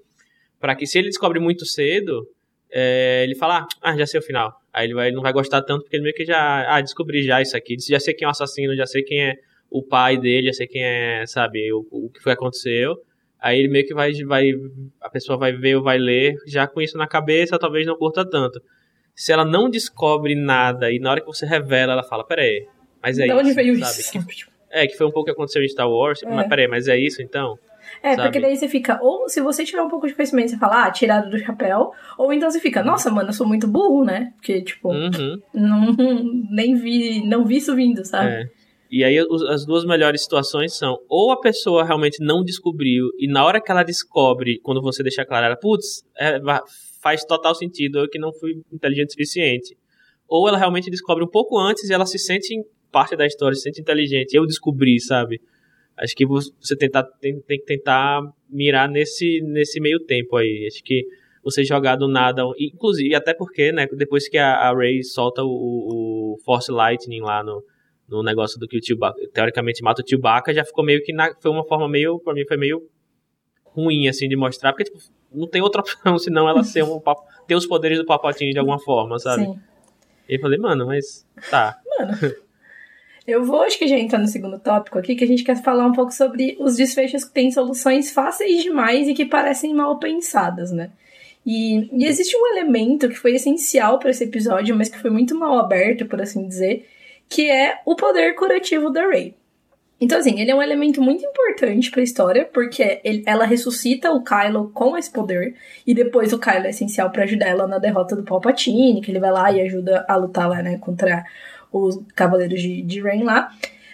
para 0.60 0.75
que 0.75 0.86
se 0.86 0.98
ele 0.98 1.08
descobre 1.08 1.39
muito 1.39 1.65
cedo, 1.65 2.27
é, 2.72 3.24
ele 3.24 3.36
fala, 3.36 3.65
ah, 3.82 3.98
já 3.98 4.06
sei 4.06 4.20
o 4.20 4.24
final. 4.24 4.53
Aí 4.72 4.86
ele, 4.86 4.94
vai, 4.94 5.08
ele 5.08 5.15
não 5.15 5.24
vai 5.24 5.34
gostar 5.34 5.62
tanto 5.62 5.84
porque 5.84 5.96
ele 5.96 6.03
meio 6.03 6.15
que 6.15 6.25
já, 6.25 6.75
ah, 6.75 6.82
descobri 6.82 7.24
já 7.24 7.41
isso 7.41 7.58
aqui, 7.58 7.75
já 7.80 8.00
sei 8.00 8.13
quem 8.13 8.25
é 8.25 8.27
o 8.27 8.32
assassino, 8.32 8.75
já 8.75 8.86
sei 8.86 9.03
quem 9.03 9.24
é 9.24 9.36
o 9.70 9.84
pai 9.84 10.18
dele, 10.18 10.48
já 10.48 10.53
sei 10.53 10.68
quem 10.68 10.84
é, 10.84 11.25
sabe, 11.25 11.72
o, 11.74 11.88
o 11.91 12.10
que 12.10 12.22
foi 12.22 12.34
aconteceu. 12.34 12.96
Aí 13.39 13.60
ele 13.60 13.70
meio 13.70 13.86
que 13.86 13.94
vai, 13.94 14.13
vai, 14.24 14.51
a 15.01 15.10
pessoa 15.10 15.38
vai 15.38 15.51
ver 15.51 15.75
ou 15.75 15.84
vai 15.84 15.98
ler 15.98 16.36
já 16.46 16.68
com 16.68 16.80
isso 16.80 16.98
na 16.98 17.08
cabeça, 17.08 17.58
talvez 17.58 17.88
não 17.88 17.96
curta 17.96 18.24
tanto 18.30 18.62
se 19.22 19.32
ela 19.32 19.46
não 19.46 19.70
descobre 19.70 20.34
nada 20.34 20.92
e 20.92 20.98
na 20.98 21.12
hora 21.12 21.22
que 21.22 21.28
você 21.28 21.46
revela, 21.46 21.94
ela 21.94 22.01
fala, 22.01 22.24
peraí, 22.24 22.66
mas 23.04 23.20
é 23.20 23.25
de 23.25 23.30
isso. 23.30 23.38
onde 23.38 23.54
veio 23.54 23.78
sabe? 23.78 24.00
isso? 24.00 24.12
Que, 24.12 24.46
é, 24.72 24.88
que 24.88 24.98
foi 24.98 25.06
um 25.06 25.12
pouco 25.12 25.22
o 25.22 25.25
que 25.25 25.32
aconteceu 25.32 25.62
em 25.62 25.68
Star 25.68 25.88
Wars, 25.88 26.24
é. 26.24 26.28
mas 26.28 26.48
peraí, 26.48 26.68
mas 26.68 26.88
é 26.88 26.98
isso 26.98 27.22
então? 27.22 27.56
É, 28.01 28.16
sabe? 28.16 28.24
porque 28.24 28.40
daí 28.40 28.58
você 28.58 28.68
fica, 28.68 28.98
ou 29.00 29.30
se 29.30 29.40
você 29.40 29.63
tiver 29.63 29.84
um 29.84 29.90
pouco 29.90 30.08
de 30.08 30.16
conhecimento, 30.16 30.50
você 30.50 30.58
fala, 30.58 30.86
ah, 30.86 30.92
tirado 30.92 31.30
do 31.30 31.38
chapéu, 31.38 31.92
ou 32.18 32.34
então 32.34 32.50
você 32.50 32.60
fica, 32.60 32.82
nossa, 32.82 33.12
mano, 33.12 33.30
eu 33.30 33.34
sou 33.34 33.46
muito 33.46 33.68
burro, 33.68 34.04
né? 34.04 34.34
Porque, 34.38 34.60
tipo, 34.63 34.90
uhum. 34.90 35.40
não, 35.54 35.96
nem 36.50 36.74
vi, 36.74 37.24
não 37.24 37.46
vi 37.46 37.58
isso 37.58 37.75
vindo, 37.75 38.04
sabe? 38.04 38.28
É. 38.28 38.50
E 38.92 39.06
aí 39.06 39.18
as 39.18 39.66
duas 39.66 39.86
melhores 39.86 40.24
situações 40.24 40.78
são 40.78 40.98
ou 41.08 41.32
a 41.32 41.40
pessoa 41.40 41.86
realmente 41.86 42.22
não 42.22 42.44
descobriu 42.44 43.10
e 43.18 43.26
na 43.26 43.46
hora 43.46 43.62
que 43.62 43.72
ela 43.72 43.84
descobre, 43.84 44.60
quando 44.60 44.82
você 44.82 45.02
deixa 45.02 45.26
claro, 45.26 45.46
ela, 45.46 45.56
putz, 45.56 46.04
é, 46.20 46.40
faz 47.02 47.24
total 47.24 47.56
sentido, 47.56 48.00
eu 48.00 48.10
que 48.10 48.20
não 48.20 48.34
fui 48.34 48.62
inteligente 48.72 49.10
o 49.10 49.12
suficiente. 49.14 49.78
Ou 50.28 50.48
ela 50.48 50.58
realmente 50.58 50.90
descobre 50.90 51.24
um 51.24 51.28
pouco 51.28 51.58
antes 51.58 51.90
e 51.90 51.94
ela 51.94 52.06
se 52.06 52.20
sente 52.20 52.54
parte 52.92 53.16
da 53.16 53.26
história, 53.26 53.56
se 53.56 53.64
sente 53.64 53.82
inteligente. 53.82 54.34
Eu 54.34 54.46
descobri, 54.46 55.00
sabe? 55.00 55.42
Acho 55.98 56.16
que 56.16 56.26
você 56.26 56.76
tentar, 56.76 57.04
tem, 57.04 57.40
tem 57.42 57.60
que 57.60 57.66
tentar 57.66 58.22
mirar 58.50 58.90
nesse, 58.90 59.42
nesse 59.42 59.80
meio 59.80 60.00
tempo 60.00 60.36
aí. 60.36 60.68
Acho 60.68 60.84
que 60.84 61.06
você 61.44 61.64
jogar 61.64 61.96
do 61.96 62.08
nada, 62.08 62.44
inclusive, 62.60 63.16
até 63.16 63.34
porque, 63.34 63.72
né, 63.72 63.88
depois 63.94 64.28
que 64.30 64.38
a, 64.38 64.54
a 64.54 64.76
Ray 64.76 65.04
solta 65.04 65.44
o, 65.44 65.48
o, 65.48 66.38
Force 66.46 66.72
Lightning 66.72 67.22
lá 67.22 67.44
no, 67.44 67.64
no 68.12 68.22
negócio 68.22 68.60
do 68.60 68.68
que 68.68 68.77
o 68.77 68.84
Chewbacca, 68.84 69.20
teoricamente 69.34 69.82
mata 69.82 70.03
o 70.03 70.08
Chewbacca, 70.08 70.53
já 70.53 70.65
ficou 70.65 70.84
meio 70.84 71.01
que, 71.01 71.13
na, 71.13 71.34
foi 71.39 71.50
uma 71.50 71.63
forma 71.63 71.88
meio, 71.88 72.20
pra 72.20 72.34
mim 72.34 72.46
foi 72.46 72.58
meio 72.58 72.86
ruim, 73.63 74.10
assim, 74.10 74.27
de 74.27 74.36
mostrar, 74.36 74.74
porque, 74.74 74.84
tipo, 74.84 75.00
não 75.34 75.48
tem 75.48 75.62
outra 75.62 75.80
opção 75.82 76.18
senão 76.20 76.50
ela 76.50 76.63
ser 76.63 76.84
um 76.84 77.01
ter 77.48 77.56
os 77.56 77.65
poderes 77.65 77.98
do 77.98 78.06
Palpatine 78.06 78.51
de 78.51 78.60
alguma 78.60 78.80
forma, 78.80 79.18
sabe? 79.18 79.46
Sim. 79.46 79.60
E 80.27 80.36
eu 80.36 80.41
falei, 80.41 80.60
mano, 80.60 80.86
mas 80.86 81.25
tá. 81.50 81.77
Mano. 81.98 82.13
Eu 83.25 83.46
vou, 83.46 83.62
acho 83.62 83.77
que 83.77 83.88
já 83.88 83.98
entrar 83.98 84.20
no 84.20 84.27
segundo 84.27 84.60
tópico 84.60 84.98
aqui, 84.98 85.15
que 85.15 85.24
a 85.24 85.27
gente 85.27 85.44
quer 85.44 85.62
falar 85.62 85.86
um 85.86 85.94
pouco 85.94 86.12
sobre 86.12 86.58
os 86.60 86.75
desfechos 86.75 87.24
que 87.24 87.32
têm 87.32 87.51
soluções 87.51 88.12
fáceis 88.12 88.63
demais 88.63 89.08
e 89.08 89.13
que 89.13 89.25
parecem 89.25 89.74
mal 89.74 90.00
pensadas, 90.00 90.72
né? 90.72 90.91
E, 91.46 91.89
e 91.94 92.06
existe 92.06 92.36
um 92.36 92.48
elemento 92.48 93.08
que 93.08 93.15
foi 93.15 93.36
essencial 93.36 94.00
para 94.00 94.10
esse 94.10 94.24
episódio, 94.24 94.75
mas 94.75 94.89
que 94.89 95.00
foi 95.00 95.10
muito 95.10 95.38
mal 95.38 95.58
aberto, 95.60 96.06
por 96.06 96.22
assim 96.22 96.48
dizer, 96.48 96.88
que 97.32 97.50
é 97.50 97.80
o 97.86 97.96
poder 97.96 98.36
curativo 98.36 98.90
da 98.90 99.08
Rey. 99.08 99.34
Então, 100.02 100.20
assim, 100.20 100.42
ele 100.42 100.52
é 100.52 100.56
um 100.56 100.62
elemento 100.62 101.02
muito 101.02 101.24
importante 101.24 101.90
para 101.90 102.02
a 102.02 102.04
história, 102.04 102.44
porque 102.44 103.00
ele, 103.06 103.24
ela 103.26 103.46
ressuscita 103.46 104.12
o 104.12 104.22
Kylo 104.22 104.70
com 104.74 104.98
esse 104.98 105.10
poder, 105.10 105.56
e 105.88 105.94
depois 105.94 106.34
o 106.34 106.40
Kylo 106.40 106.66
é 106.66 106.72
essencial 106.72 107.10
para 107.10 107.24
ajudar 107.24 107.48
ela 107.48 107.68
na 107.68 107.78
derrota 107.78 108.18
do 108.18 108.24
Palpatine, 108.24 109.02
que 109.02 109.10
ele 109.10 109.20
vai 109.20 109.32
lá 109.32 109.50
e 109.50 109.62
ajuda 109.62 110.06
a 110.10 110.16
lutar 110.18 110.50
lá, 110.50 110.62
né, 110.62 110.78
contra 110.80 111.24
os 111.72 112.02
Cavaleiros 112.14 112.62
de, 112.62 112.82
de 112.82 113.00
Rain 113.00 113.24
lá. 113.24 113.50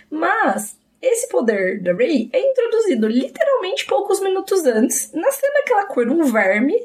Mas 0.10 0.75
esse 1.00 1.29
poder 1.29 1.79
da 1.84 1.94
Rey 1.94 2.32
é 2.34 2.39
introduzido 2.39 3.08
literalmente 3.08 3.86
poucos 3.86 4.20
minutos 4.20 4.65
antes, 4.65 5.12
na 5.13 5.29
cena 5.29 5.63
que 5.63 5.74
ela 5.74 5.86
cura 5.86 6.12
um 6.12 6.24
verme, 6.24 6.75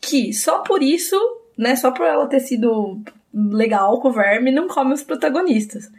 que 0.00 0.32
só 0.32 0.58
por 0.58 0.84
isso, 0.84 1.16
né, 1.58 1.74
só 1.74 1.90
por 1.90 2.06
ela 2.06 2.28
ter 2.28 2.38
sido 2.38 3.02
legal 3.32 4.00
com 4.00 4.08
o 4.08 4.12
verme, 4.12 4.50
não 4.50 4.68
come 4.68 4.94
os 4.94 5.02
protagonistas. 5.02 5.90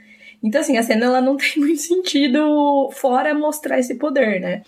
Então, 0.44 0.62
assim, 0.62 0.78
a 0.78 0.84
cena 0.84 1.06
ela 1.06 1.22
não 1.22 1.38
tem 1.38 1.58
muito 1.58 1.82
sentido 1.82 2.90
fora 2.92 3.34
mostrar 3.34 3.80
esse 3.80 3.96
poder, 3.96 4.40
né? 4.40 4.64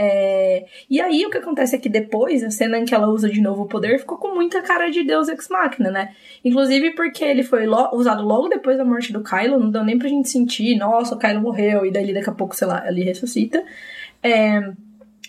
É... 0.00 0.64
E 0.88 1.00
aí 1.00 1.26
o 1.26 1.30
que 1.30 1.38
acontece 1.38 1.74
é 1.74 1.78
que 1.78 1.88
depois, 1.88 2.44
a 2.44 2.50
cena 2.52 2.78
em 2.78 2.84
que 2.84 2.94
ela 2.94 3.08
usa 3.08 3.28
de 3.28 3.40
novo 3.40 3.62
o 3.62 3.66
poder 3.66 3.98
ficou 3.98 4.16
com 4.16 4.32
muita 4.32 4.62
cara 4.62 4.88
de 4.90 5.02
Deus 5.02 5.28
Ex 5.28 5.48
Machina, 5.48 5.90
né? 5.90 6.14
Inclusive 6.44 6.92
porque 6.92 7.24
ele 7.24 7.42
foi 7.42 7.66
lo 7.66 7.90
usado 7.92 8.24
logo 8.24 8.48
depois 8.48 8.78
da 8.78 8.84
morte 8.84 9.12
do 9.12 9.24
Kylo, 9.24 9.58
não 9.58 9.70
deu 9.70 9.84
nem 9.84 9.98
pra 9.98 10.08
gente 10.08 10.28
sentir, 10.28 10.76
nossa, 10.76 11.16
o 11.16 11.18
Kylo 11.18 11.40
morreu, 11.40 11.84
e 11.84 11.90
daí 11.90 12.14
daqui 12.14 12.30
a 12.30 12.32
pouco, 12.32 12.54
sei 12.54 12.68
lá, 12.68 12.86
ele 12.88 13.02
ressuscita. 13.02 13.64
É... 14.22 14.70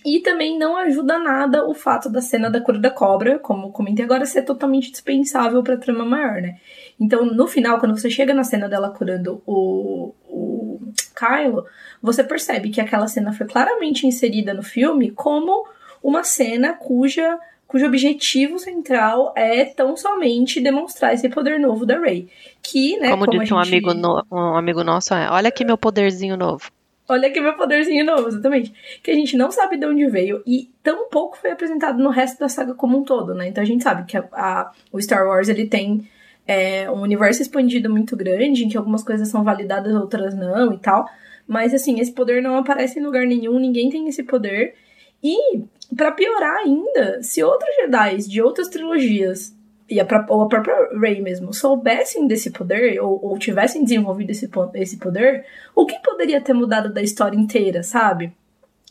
E 0.06 0.20
também 0.20 0.58
não 0.58 0.78
ajuda 0.78 1.20
nada 1.20 1.68
o 1.68 1.74
fato 1.74 2.10
da 2.10 2.22
cena 2.22 2.50
da 2.50 2.62
cura 2.62 2.80
da 2.80 2.90
cobra, 2.90 3.38
como 3.38 3.72
comentei 3.72 4.06
agora, 4.06 4.26
ser 4.26 4.44
totalmente 4.44 4.92
dispensável 4.92 5.62
pra 5.62 5.78
trama 5.78 6.06
maior, 6.06 6.42
né? 6.42 6.58
Então, 7.00 7.26
no 7.26 7.48
final, 7.48 7.80
quando 7.80 7.98
você 7.98 8.10
chega 8.10 8.34
na 8.34 8.44
cena 8.44 8.70
dela 8.70 8.90
curando 8.90 9.42
o, 9.46 10.14
o 10.28 10.80
Kylo, 11.16 11.66
você 12.02 12.24
percebe 12.24 12.70
que 12.70 12.80
aquela 12.80 13.08
cena 13.08 13.34
foi 13.34 13.46
claramente 13.46 14.08
inserida 14.08 14.54
no 14.54 14.64
filme 14.64 15.12
como 15.12 15.66
uma 16.02 16.24
cena 16.24 16.74
cuja 16.74 17.38
cujo 17.68 17.86
objetivo 17.86 18.58
central 18.58 19.32
é 19.38 19.64
tão 19.64 19.96
somente 19.96 20.60
demonstrar 20.60 21.14
esse 21.14 21.30
poder 21.30 21.60
novo 21.60 21.86
da 21.86 22.00
Rey. 22.00 22.28
Que, 22.64 22.98
né, 22.98 23.12
como, 23.12 23.28
como 23.28 23.40
disse 23.40 23.54
gente... 23.54 23.54
um, 23.54 23.60
amigo 23.60 23.94
no... 23.94 24.26
um 24.32 24.56
amigo 24.58 24.84
nosso, 24.84 25.14
é, 25.14 25.30
olha 25.30 25.50
aqui 25.50 25.64
meu 25.64 25.78
poderzinho 25.78 26.36
novo. 26.36 26.72
Olha 27.10 27.28
aqui 27.28 27.42
meu 27.42 27.56
poderzinho 27.56 28.06
novo, 28.06 28.28
exatamente. 28.28 28.72
Que 29.02 29.10
a 29.10 29.16
gente 29.16 29.36
não 29.36 29.52
sabe 29.52 29.78
de 29.78 29.86
onde 29.86 30.08
veio 30.08 30.44
e 30.46 30.70
tão 30.84 31.10
pouco 31.10 31.36
foi 31.38 31.50
apresentado 31.50 31.98
no 31.98 32.10
resto 32.10 32.40
da 32.40 32.48
saga 32.48 32.76
como 32.76 33.00
um 33.00 33.04
todo, 33.04 33.34
né? 33.34 33.48
Então 33.48 33.64
a 33.64 33.66
gente 33.66 33.84
sabe 33.84 34.06
que 34.06 34.16
a, 34.16 34.28
a, 34.32 34.72
o 34.92 35.02
Star 35.02 35.28
Wars 35.28 35.50
ele 35.50 35.68
tem 35.68 36.08
é 36.46 36.90
um 36.90 37.02
universo 37.02 37.42
expandido 37.42 37.92
muito 37.92 38.16
grande, 38.16 38.64
em 38.64 38.70
que 38.70 38.78
algumas 38.78 39.04
coisas 39.04 39.28
são 39.28 39.44
validadas, 39.44 39.94
outras 39.94 40.36
não 40.36 40.74
e 40.74 40.78
tal. 40.78 41.08
Mas 41.48 41.74
assim, 41.74 42.00
esse 42.00 42.12
poder 42.12 42.42
não 42.42 42.58
aparece 42.58 43.00
em 43.00 43.04
lugar 43.04 43.26
nenhum, 43.26 43.60
ninguém 43.60 43.90
tem 43.90 44.08
esse 44.08 44.24
poder. 44.24 44.76
E, 45.24 45.64
para 45.96 46.12
piorar 46.12 46.58
ainda, 46.58 47.22
se 47.22 47.44
outros 47.44 47.76
Jedi 47.76 48.18
de 48.18 48.42
outras 48.42 48.68
trilogias, 48.68 49.56
e 49.90 50.00
a, 50.00 50.26
ou 50.30 50.44
a 50.44 50.48
própria 50.48 50.90
Rey 51.00 51.22
mesmo, 51.22 51.54
soubessem 51.54 52.28
desse 52.28 52.52
poder, 52.52 53.00
ou, 53.02 53.20
ou 53.24 53.40
tivessem 53.40 53.84
desenvolvido 53.84 54.32
esse, 54.32 54.50
esse 54.76 54.98
poder, 54.98 55.46
o 55.76 55.86
que 55.86 56.00
poderia 56.00 56.40
ter 56.40 56.54
mudado 56.54 56.94
da 56.94 57.02
história 57.02 57.38
inteira, 57.38 57.82
sabe? 57.84 58.32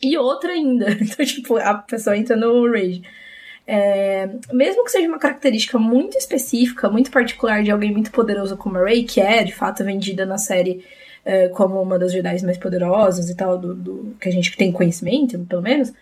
E 0.02 0.16
outra 0.16 0.52
ainda. 0.52 0.86
Então, 1.00 1.24
tipo, 1.24 1.56
a 1.56 1.74
pessoa 1.74 2.16
entra 2.16 2.36
no 2.36 2.70
Rage. 2.70 3.02
É, 3.66 4.28
mesmo 4.50 4.82
que 4.84 4.90
seja 4.90 5.06
uma 5.06 5.18
característica 5.18 5.78
muito 5.78 6.16
específica, 6.16 6.88
muito 6.88 7.10
particular 7.10 7.62
de 7.62 7.70
alguém 7.70 7.92
muito 7.92 8.10
poderoso 8.10 8.56
como 8.56 8.78
a 8.78 8.84
Rey, 8.84 9.04
que 9.04 9.20
é 9.20 9.44
de 9.44 9.54
fato 9.54 9.84
vendida 9.84 10.24
na 10.24 10.38
série 10.38 10.82
é, 11.24 11.48
como 11.48 11.80
uma 11.80 11.98
das 11.98 12.12
Jedi 12.12 12.42
mais 12.44 12.56
poderosas 12.56 13.28
e 13.28 13.36
tal, 13.36 13.58
do, 13.58 13.74
do, 13.74 14.16
que 14.18 14.28
a 14.28 14.32
gente 14.32 14.56
tem 14.56 14.72
conhecimento, 14.72 15.38
pelo 15.40 15.60
menos, 15.60 15.92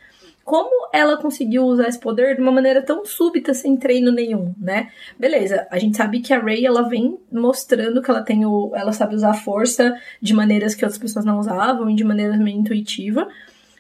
como 0.47 0.89
ela 0.93 1.17
conseguiu 1.17 1.65
usar 1.65 1.89
esse 1.89 1.99
poder 1.99 2.37
de 2.37 2.41
uma 2.41 2.53
maneira 2.53 2.81
tão 2.81 3.05
súbita, 3.05 3.53
sem 3.53 3.77
treino 3.77 4.13
nenhum, 4.13 4.55
né? 4.57 4.93
Beleza, 5.19 5.67
a 5.73 5.77
gente 5.77 5.97
sabe 5.97 6.21
que 6.21 6.33
a 6.33 6.39
Rey, 6.39 6.65
ela 6.65 6.89
vem 6.89 7.19
mostrando 7.33 8.01
que 8.01 8.09
ela 8.09 8.23
tem 8.23 8.47
o... 8.47 8.71
ela 8.73 8.93
sabe 8.93 9.17
usar 9.17 9.31
a 9.31 9.35
força 9.35 10.01
de 10.23 10.33
maneiras 10.33 10.73
que 10.77 10.85
outras 10.85 11.01
pessoas 11.01 11.25
não 11.25 11.41
usavam 11.41 11.91
e 11.91 11.97
de 11.97 12.05
maneira 12.05 12.37
meio 12.37 12.61
intuitiva, 12.61 13.27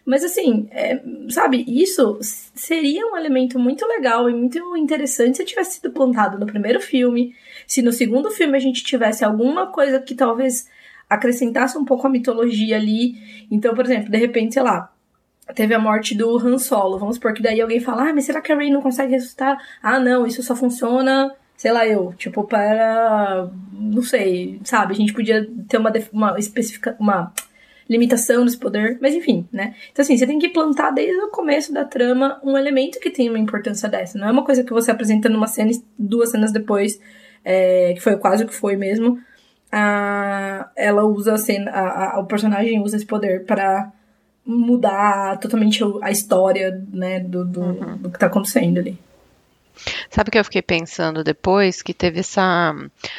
mas 0.04 0.24
assim, 0.24 0.66
é, 0.72 1.00
sabe, 1.28 1.64
isso 1.68 2.18
seria 2.20 3.06
um 3.06 3.16
elemento 3.16 3.60
muito 3.60 3.86
legal 3.86 4.28
e 4.28 4.34
muito 4.34 4.76
interessante 4.76 5.36
se 5.36 5.44
tivesse 5.44 5.76
sido 5.76 5.92
plantado 5.92 6.36
no 6.36 6.46
primeiro 6.46 6.80
filme. 6.80 7.32
Se 7.64 7.80
no 7.80 7.92
segundo 7.92 8.28
filme 8.32 8.56
a 8.56 8.60
gente 8.60 8.82
tivesse 8.82 9.24
alguma 9.24 9.68
coisa 9.68 10.00
que 10.00 10.16
talvez 10.16 10.68
acrescentasse 11.08 11.78
um 11.78 11.84
pouco 11.84 12.08
a 12.08 12.10
mitologia 12.10 12.76
ali. 12.76 13.14
Então, 13.52 13.72
por 13.72 13.84
exemplo, 13.84 14.10
de 14.10 14.18
repente, 14.18 14.54
sei 14.54 14.64
lá, 14.64 14.92
teve 15.54 15.74
a 15.74 15.78
morte 15.78 16.16
do 16.16 16.36
Han 16.38 16.58
Solo. 16.58 16.98
Vamos 16.98 17.16
supor 17.16 17.32
que 17.32 17.42
daí 17.42 17.60
alguém 17.60 17.80
fala, 17.80 18.08
ah, 18.08 18.12
mas 18.14 18.24
será 18.24 18.40
que 18.40 18.52
a 18.52 18.56
Rey 18.56 18.70
não 18.70 18.82
consegue 18.82 19.12
ressuscitar? 19.12 19.58
Ah, 19.82 19.98
não, 19.98 20.26
isso 20.26 20.42
só 20.42 20.56
funciona, 20.56 21.32
sei 21.56 21.72
lá, 21.72 21.86
eu, 21.86 22.12
tipo, 22.14 22.44
para, 22.44 23.48
não 23.72 24.02
sei, 24.02 24.60
sabe? 24.64 24.92
A 24.92 24.96
gente 24.96 25.12
podia 25.12 25.48
ter 25.68 25.78
uma, 25.78 25.92
uma 26.12 26.38
especifica, 26.38 26.96
uma 26.98 27.32
limitação 27.88 28.44
desse 28.44 28.58
poder, 28.58 28.98
mas 29.00 29.14
enfim, 29.14 29.48
né? 29.52 29.74
Então, 29.92 30.02
assim, 30.02 30.16
você 30.16 30.26
tem 30.26 30.38
que 30.38 30.48
plantar 30.48 30.90
desde 30.90 31.20
o 31.20 31.28
começo 31.28 31.72
da 31.72 31.84
trama 31.84 32.40
um 32.42 32.58
elemento 32.58 32.98
que 32.98 33.10
tem 33.10 33.28
uma 33.28 33.38
importância 33.38 33.88
dessa. 33.88 34.18
Não 34.18 34.28
é 34.28 34.32
uma 34.32 34.44
coisa 34.44 34.64
que 34.64 34.72
você 34.72 34.90
apresenta 34.90 35.28
numa 35.28 35.46
cena 35.46 35.70
e 35.70 35.82
duas 35.98 36.30
cenas 36.30 36.52
depois, 36.52 37.00
é, 37.44 37.92
que 37.94 38.00
foi 38.00 38.16
quase 38.16 38.44
o 38.44 38.46
que 38.46 38.54
foi 38.54 38.76
mesmo. 38.76 39.18
A, 39.70 40.70
ela 40.76 41.04
usa 41.04 41.34
a 41.34 41.38
cena, 41.38 41.70
a, 41.70 42.16
a, 42.16 42.20
o 42.20 42.26
personagem 42.26 42.80
usa 42.82 42.96
esse 42.96 43.06
poder 43.06 43.44
para 43.44 43.92
mudar 44.46 45.38
totalmente 45.38 45.82
a 46.02 46.10
história, 46.10 46.82
né, 46.92 47.20
do, 47.20 47.44
do, 47.44 47.60
uhum. 47.60 47.96
do 47.96 48.10
que 48.10 48.18
tá 48.18 48.26
acontecendo 48.26 48.78
ali. 48.78 48.98
Sabe 50.08 50.28
o 50.28 50.32
que 50.32 50.38
eu 50.38 50.44
fiquei 50.44 50.62
pensando 50.62 51.22
depois? 51.22 51.82
Que 51.82 51.92
teve 51.92 52.20
essa. 52.20 52.74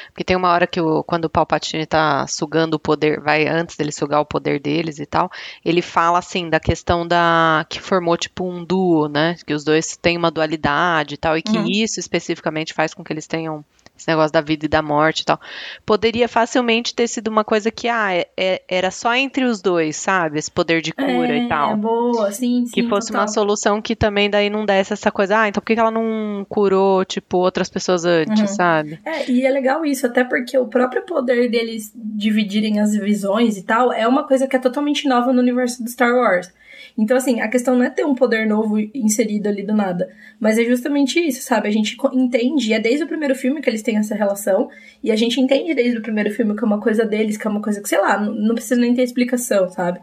Porque 0.07 0.23
tem 0.23 0.35
uma 0.35 0.49
hora 0.49 0.65
que 0.65 0.81
o, 0.81 1.03
quando 1.03 1.25
o 1.25 1.29
Palpatine 1.29 1.85
tá 1.85 2.25
sugando 2.27 2.75
o 2.75 2.79
poder, 2.79 3.19
vai 3.19 3.47
antes 3.47 3.75
dele 3.75 3.91
sugar 3.91 4.19
o 4.19 4.25
poder 4.25 4.59
deles 4.59 4.99
e 4.99 5.05
tal, 5.05 5.29
ele 5.63 5.81
fala 5.81 6.17
assim 6.17 6.49
da 6.49 6.59
questão 6.59 7.07
da. 7.07 7.65
que 7.69 7.79
formou 7.79 8.17
tipo 8.17 8.43
um 8.49 8.63
duo, 8.63 9.07
né? 9.07 9.35
Que 9.45 9.53
os 9.53 9.63
dois 9.63 9.95
têm 9.97 10.17
uma 10.17 10.31
dualidade 10.31 11.15
e 11.15 11.17
tal, 11.17 11.37
e 11.37 11.43
que 11.43 11.57
uhum. 11.57 11.67
isso 11.67 11.99
especificamente 11.99 12.73
faz 12.73 12.93
com 12.93 13.03
que 13.03 13.13
eles 13.13 13.27
tenham 13.27 13.63
esse 13.97 14.07
negócio 14.07 14.31
da 14.31 14.41
vida 14.41 14.65
e 14.65 14.69
da 14.69 14.81
morte 14.81 15.21
e 15.21 15.25
tal, 15.25 15.39
poderia 15.85 16.27
facilmente 16.27 16.93
ter 16.93 17.07
sido 17.07 17.27
uma 17.27 17.43
coisa 17.43 17.71
que, 17.71 17.87
ah, 17.87 18.13
é, 18.13 18.27
é 18.37 18.61
era 18.67 18.91
só 18.91 19.13
entre 19.15 19.45
os 19.45 19.61
dois, 19.61 19.95
sabe? 19.95 20.37
Esse 20.37 20.51
poder 20.51 20.81
de 20.81 20.91
cura 20.91 21.33
é, 21.33 21.45
e 21.45 21.47
tal. 21.47 21.75
boa, 21.77 22.31
sim, 22.31 22.65
sim. 22.65 22.71
Que 22.71 22.87
fosse 22.87 23.07
total. 23.07 23.21
uma 23.21 23.27
solução 23.27 23.81
que 23.81 23.95
também 23.95 24.29
daí 24.29 24.49
não 24.49 24.65
desse 24.65 24.93
essa 24.93 25.11
coisa, 25.11 25.39
ah, 25.39 25.47
então 25.47 25.61
por 25.61 25.67
que 25.67 25.79
ela 25.79 25.91
não 25.91 26.45
curou, 26.47 27.03
tipo, 27.05 27.37
outras 27.37 27.69
pessoas 27.69 28.05
antes, 28.05 28.41
uhum. 28.41 28.47
sabe? 28.47 28.99
É, 29.05 29.29
e 29.29 29.45
é 29.45 29.49
legal 29.49 29.85
isso, 29.85 30.05
até 30.05 30.23
porque 30.23 30.57
o 30.57 30.67
próprio 30.67 31.03
poder 31.03 31.49
deles 31.49 31.91
dividirem 31.95 32.79
as 32.79 32.95
visões 32.95 33.57
e 33.57 33.63
tal 33.63 33.91
é 33.91 34.07
uma 34.07 34.25
coisa 34.25 34.47
que 34.47 34.55
é 34.55 34.59
totalmente 34.59 35.07
nova 35.07 35.33
no 35.33 35.41
universo 35.41 35.83
do 35.83 35.89
Star 35.89 36.13
Wars. 36.13 36.51
Então, 36.97 37.15
assim, 37.15 37.41
a 37.41 37.47
questão 37.47 37.75
não 37.75 37.83
é 37.83 37.89
ter 37.89 38.03
um 38.03 38.15
poder 38.15 38.47
novo 38.47 38.79
inserido 38.79 39.47
ali 39.47 39.63
do 39.63 39.73
nada, 39.73 40.09
mas 40.39 40.57
é 40.57 40.63
justamente 40.63 41.19
isso, 41.19 41.43
sabe? 41.43 41.67
A 41.67 41.71
gente 41.71 41.95
entende, 42.13 42.73
é 42.73 42.79
desde 42.79 43.03
o 43.03 43.07
primeiro 43.07 43.35
filme 43.35 43.61
que 43.61 43.69
eles 43.69 43.83
têm 43.83 43.97
essa 43.97 44.15
relação, 44.15 44.69
e 45.03 45.11
a 45.11 45.15
gente 45.15 45.39
entende 45.39 45.75
desde 45.75 45.99
o 45.99 46.01
primeiro 46.01 46.31
filme 46.31 46.55
que 46.55 46.63
é 46.63 46.65
uma 46.65 46.81
coisa 46.81 47.05
deles, 47.05 47.37
que 47.37 47.45
é 47.45 47.49
uma 47.49 47.61
coisa 47.61 47.81
que, 47.81 47.87
sei 47.87 47.99
lá, 47.99 48.19
não 48.19 48.55
precisa 48.55 48.81
nem 48.81 48.95
ter 48.95 49.03
explicação, 49.03 49.69
sabe? 49.69 49.99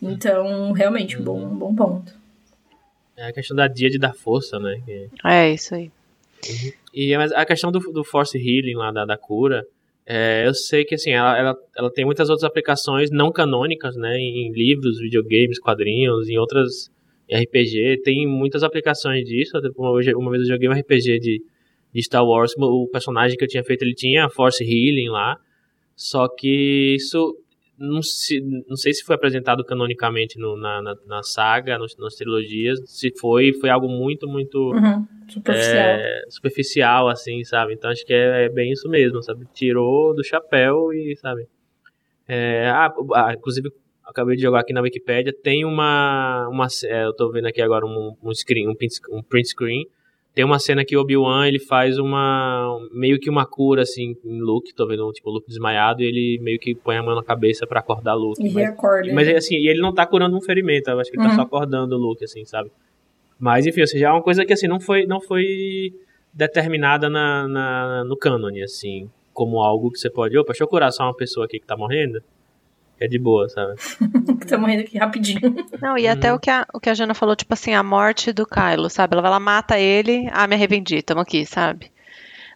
Então, 0.00 0.72
realmente, 0.72 1.18
um 1.18 1.24
bom, 1.24 1.44
um 1.44 1.56
bom 1.56 1.74
ponto. 1.74 2.18
É 3.16 3.26
a 3.26 3.32
questão 3.34 3.54
da 3.54 3.68
dia 3.68 3.90
de 3.90 3.98
dar 3.98 4.14
força, 4.14 4.58
né? 4.58 4.80
Que... 4.86 5.10
É, 5.22 5.52
isso 5.52 5.74
aí. 5.74 5.90
Uhum. 6.48 6.72
E 6.94 7.14
a 7.14 7.44
questão 7.44 7.70
do, 7.70 7.78
do 7.92 8.02
Force 8.02 8.36
Healing 8.38 8.76
lá, 8.76 8.90
da, 8.90 9.04
da 9.04 9.18
cura, 9.18 9.66
é, 10.12 10.44
eu 10.44 10.52
sei 10.52 10.84
que 10.84 10.96
assim, 10.96 11.12
ela, 11.12 11.38
ela, 11.38 11.56
ela 11.76 11.92
tem 11.92 12.04
muitas 12.04 12.28
outras 12.28 12.42
aplicações 12.42 13.12
não 13.12 13.30
canônicas, 13.30 13.94
né? 13.94 14.18
Em 14.18 14.50
livros, 14.52 14.98
videogames, 14.98 15.60
quadrinhos, 15.60 16.28
em 16.28 16.36
outras 16.36 16.90
RPG. 17.32 18.00
Tem 18.02 18.26
muitas 18.26 18.64
aplicações 18.64 19.24
disso. 19.24 19.56
Uma, 19.76 19.90
uma 20.16 20.30
vez 20.32 20.42
eu 20.42 20.54
joguei 20.54 20.68
um 20.68 20.72
RPG 20.72 21.20
de, 21.20 21.40
de 21.94 22.02
Star 22.02 22.26
Wars, 22.26 22.52
o 22.58 22.88
personagem 22.88 23.36
que 23.36 23.44
eu 23.44 23.48
tinha 23.48 23.62
feito 23.62 23.82
ele 23.82 23.94
tinha 23.94 24.28
Force 24.28 24.64
Healing 24.64 25.10
lá. 25.10 25.36
Só 25.94 26.26
que 26.26 26.96
isso 26.96 27.32
não, 27.80 28.02
se, 28.02 28.40
não 28.68 28.76
sei 28.76 28.92
se 28.92 29.02
foi 29.02 29.16
apresentado 29.16 29.64
canonicamente 29.64 30.38
no, 30.38 30.54
na, 30.54 30.82
na, 30.82 30.94
na, 31.06 31.22
saga, 31.22 31.78
nos, 31.78 31.96
nas 31.96 32.14
trilogias. 32.14 32.78
Se 32.84 33.10
foi, 33.18 33.54
foi 33.54 33.70
algo 33.70 33.88
muito, 33.88 34.28
muito 34.28 34.72
uhum, 34.72 35.06
superficial. 35.26 35.84
É, 35.84 36.22
superficial, 36.28 37.08
assim, 37.08 37.42
sabe? 37.42 37.72
Então 37.72 37.90
acho 37.90 38.04
que 38.04 38.12
é, 38.12 38.44
é, 38.44 38.48
bem 38.50 38.70
isso 38.70 38.86
mesmo, 38.88 39.22
sabe? 39.22 39.46
Tirou 39.54 40.14
do 40.14 40.22
chapéu 40.22 40.92
e, 40.92 41.16
sabe? 41.16 41.48
É, 42.28 42.68
ah, 42.68 42.92
ah, 43.14 43.32
inclusive, 43.32 43.72
acabei 44.04 44.36
de 44.36 44.42
jogar 44.42 44.60
aqui 44.60 44.74
na 44.74 44.82
Wikipedia, 44.82 45.32
tem 45.32 45.64
uma. 45.64 46.46
uma 46.48 46.66
é, 46.84 47.06
eu 47.06 47.14
tô 47.14 47.30
vendo 47.32 47.46
aqui 47.46 47.62
agora 47.62 47.86
um, 47.86 48.14
um 48.22 48.34
screen, 48.34 48.68
um 48.68 48.74
print, 48.74 48.96
um 49.10 49.22
print 49.22 49.48
screen 49.48 49.86
tem 50.34 50.44
uma 50.44 50.58
cena 50.58 50.84
que 50.84 50.96
o 50.96 51.00
Obi-Wan, 51.00 51.46
ele 51.48 51.58
faz 51.58 51.98
uma... 51.98 52.78
meio 52.92 53.18
que 53.18 53.28
uma 53.28 53.44
cura, 53.44 53.82
assim, 53.82 54.16
em 54.24 54.40
Luke. 54.40 54.74
Tô 54.74 54.86
vendo, 54.86 55.10
tipo, 55.12 55.28
o 55.28 55.32
Luke 55.32 55.48
desmaiado 55.48 56.02
e 56.02 56.06
ele 56.06 56.38
meio 56.42 56.58
que 56.58 56.74
põe 56.74 56.96
a 56.96 57.02
mão 57.02 57.14
na 57.14 57.22
cabeça 57.22 57.66
para 57.66 57.80
acordar 57.80 58.14
Luke. 58.14 58.40
E 58.40 58.52
mas. 58.52 58.74
Mas, 59.12 59.28
assim, 59.28 59.56
e 59.56 59.68
ele 59.68 59.80
não 59.80 59.92
tá 59.92 60.06
curando 60.06 60.36
um 60.36 60.40
ferimento. 60.40 60.88
Eu 60.88 61.00
acho 61.00 61.10
que 61.10 61.16
ele 61.16 61.24
uhum. 61.24 61.30
tá 61.30 61.36
só 61.36 61.42
acordando 61.42 61.96
o 61.96 61.98
Luke, 61.98 62.24
assim, 62.24 62.44
sabe? 62.44 62.70
Mas, 63.38 63.66
enfim, 63.66 63.80
ou 63.80 63.86
seja, 63.86 64.06
é 64.06 64.10
uma 64.10 64.22
coisa 64.22 64.44
que, 64.44 64.52
assim, 64.52 64.68
não 64.68 64.80
foi, 64.80 65.04
não 65.06 65.20
foi 65.20 65.92
determinada 66.32 67.10
na, 67.10 67.48
na, 67.48 68.04
no 68.04 68.16
cânone, 68.16 68.62
assim, 68.62 69.10
como 69.32 69.60
algo 69.60 69.90
que 69.90 69.98
você 69.98 70.08
pode... 70.08 70.38
Opa, 70.38 70.52
deixa 70.52 70.62
eu 70.62 70.68
curar 70.68 70.92
só 70.92 71.04
uma 71.04 71.16
pessoa 71.16 71.46
aqui 71.46 71.58
que 71.58 71.66
tá 71.66 71.76
morrendo 71.76 72.22
é 73.00 73.08
de 73.08 73.18
boa, 73.18 73.48
sabe? 73.48 73.76
que 74.38 74.46
tá 74.46 74.58
morrendo 74.58 74.82
aqui 74.82 74.98
rapidinho. 74.98 75.40
Não, 75.80 75.96
e 75.96 76.06
até 76.06 76.30
uhum. 76.30 76.36
o, 76.36 76.40
que 76.40 76.50
a, 76.50 76.66
o 76.74 76.78
que 76.78 76.90
a 76.90 76.94
Jana 76.94 77.14
falou, 77.14 77.34
tipo 77.34 77.54
assim, 77.54 77.72
a 77.72 77.82
morte 77.82 78.32
do 78.32 78.46
Kylo, 78.46 78.90
sabe? 78.90 79.14
Ela 79.14 79.22
vai 79.22 79.30
lá, 79.30 79.40
mata 79.40 79.78
ele, 79.78 80.28
ah, 80.30 80.46
me 80.46 80.54
arrependi, 80.54 81.02
tamo 81.02 81.20
aqui, 81.20 81.46
sabe? 81.46 81.90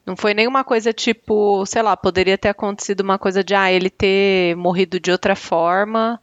Não 0.04 0.14
foi 0.14 0.34
nenhuma 0.34 0.62
coisa 0.62 0.92
tipo, 0.92 1.64
sei 1.64 1.80
lá, 1.80 1.96
poderia 1.96 2.36
ter 2.36 2.50
acontecido 2.50 3.00
uma 3.00 3.18
coisa 3.18 3.42
de, 3.42 3.54
ah, 3.54 3.72
ele 3.72 3.88
ter 3.88 4.54
morrido 4.54 5.00
de 5.00 5.10
outra 5.10 5.34
forma, 5.34 6.20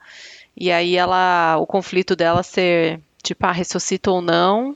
e 0.56 0.72
aí 0.72 0.96
ela, 0.96 1.58
o 1.58 1.66
conflito 1.66 2.16
dela 2.16 2.44
ser, 2.44 3.00
tipo, 3.24 3.44
ah, 3.46 3.52
ressuscita 3.52 4.12
ou 4.12 4.22
não, 4.22 4.76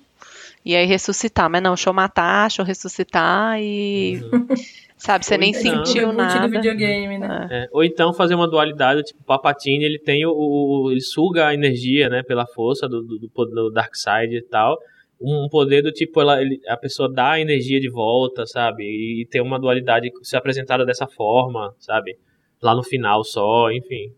e 0.66 0.76
aí 0.76 0.86
ressuscitar, 0.86 1.50
mas 1.50 1.62
não, 1.62 1.76
deixa 1.76 1.90
eu 1.90 1.94
matar, 1.94 2.48
deixa 2.48 2.62
eu 2.62 2.66
ressuscitar 2.66 3.62
e... 3.62 4.20
Uhum. 4.34 4.48
Sabe, 4.98 5.26
você 5.26 5.38
nem 5.38 5.52
então, 5.52 5.86
sentiu 5.86 6.14
nada. 6.14 6.48
videogame, 6.48 7.18
né? 7.18 7.48
É. 7.52 7.68
Ou 7.72 7.84
então 7.84 8.14
fazer 8.14 8.34
uma 8.34 8.48
dualidade, 8.48 9.04
tipo, 9.04 9.22
o 9.22 9.26
Palpatine, 9.26 9.84
ele 9.84 10.00
tem 10.00 10.26
o, 10.26 10.32
o, 10.32 10.90
ele 10.90 11.02
suga 11.02 11.48
a 11.48 11.54
energia, 11.54 12.08
né, 12.10 12.24
pela 12.24 12.48
força 12.48 12.88
do, 12.88 13.04
do, 13.04 13.28
do 13.28 13.72
Dark 13.72 13.94
Side 13.94 14.38
e 14.38 14.42
tal. 14.42 14.78
Um 15.22 15.48
poder 15.50 15.82
do 15.82 15.92
tipo, 15.92 16.22
ela, 16.22 16.42
ele, 16.42 16.60
a 16.68 16.78
pessoa 16.78 17.12
dá 17.12 17.32
a 17.32 17.40
energia 17.40 17.80
de 17.80 17.90
volta, 17.90 18.46
sabe? 18.46 18.84
E 18.84 19.28
tem 19.30 19.42
uma 19.42 19.60
dualidade 19.60 20.10
se 20.24 20.36
apresentada 20.38 20.86
dessa 20.86 21.08
forma, 21.08 21.76
sabe? 21.78 22.18
Lá 22.62 22.74
no 22.74 22.84
final 22.84 23.24
só, 23.24 23.70
enfim. 23.72 24.14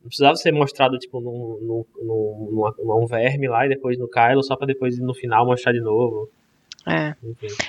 Não 0.00 0.08
precisava 0.08 0.34
ser 0.36 0.52
mostrado, 0.52 0.98
tipo, 0.98 1.20
num, 1.20 1.84
num, 2.02 2.64
num, 2.78 3.06
verme 3.06 3.48
lá 3.48 3.66
e 3.66 3.68
depois 3.68 3.98
no 3.98 4.08
Kylo, 4.08 4.42
só 4.42 4.56
pra 4.56 4.66
depois 4.66 4.98
no 4.98 5.14
final 5.14 5.44
mostrar 5.44 5.72
de 5.72 5.80
novo. 5.80 6.30
É. 6.86 7.14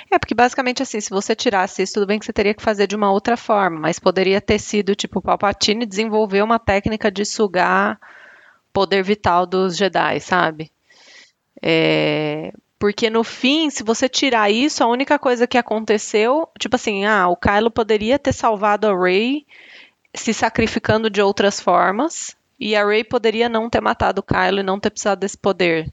É, 0.09 0.17
porque 0.17 0.33
basicamente 0.33 0.81
assim, 0.81 1.01
se 1.01 1.09
você 1.09 1.35
tirasse 1.35 1.81
isso, 1.81 1.95
tudo 1.95 2.07
bem 2.07 2.17
que 2.17 2.25
você 2.25 2.31
teria 2.31 2.53
que 2.53 2.63
fazer 2.63 2.87
de 2.87 2.95
uma 2.95 3.11
outra 3.11 3.35
forma, 3.35 3.77
mas 3.77 3.99
poderia 3.99 4.39
ter 4.39 4.57
sido, 4.57 4.95
tipo, 4.95 5.19
o 5.19 5.21
Palpatine 5.21 5.85
desenvolver 5.85 6.41
uma 6.41 6.57
técnica 6.57 7.11
de 7.11 7.25
sugar 7.25 7.99
poder 8.71 9.03
vital 9.03 9.45
dos 9.45 9.75
Jedi, 9.75 10.21
sabe? 10.21 10.71
É, 11.61 12.53
porque 12.79 13.09
no 13.09 13.23
fim, 13.23 13.69
se 13.69 13.83
você 13.83 14.09
tirar 14.09 14.49
isso, 14.49 14.83
a 14.83 14.87
única 14.87 15.19
coisa 15.19 15.45
que 15.45 15.57
aconteceu, 15.57 16.47
tipo 16.57 16.75
assim, 16.75 17.05
ah, 17.05 17.27
o 17.27 17.35
Kylo 17.35 17.69
poderia 17.69 18.17
ter 18.17 18.33
salvado 18.33 18.87
a 18.87 18.97
Rey 18.97 19.45
se 20.13 20.33
sacrificando 20.33 21.09
de 21.09 21.21
outras 21.21 21.59
formas, 21.59 22.35
e 22.59 22.75
a 22.75 22.85
Rey 22.85 23.03
poderia 23.03 23.49
não 23.49 23.69
ter 23.69 23.81
matado 23.81 24.21
o 24.21 24.23
Kylo 24.23 24.59
e 24.59 24.63
não 24.63 24.79
ter 24.79 24.89
precisado 24.89 25.19
desse 25.19 25.37
poder, 25.37 25.91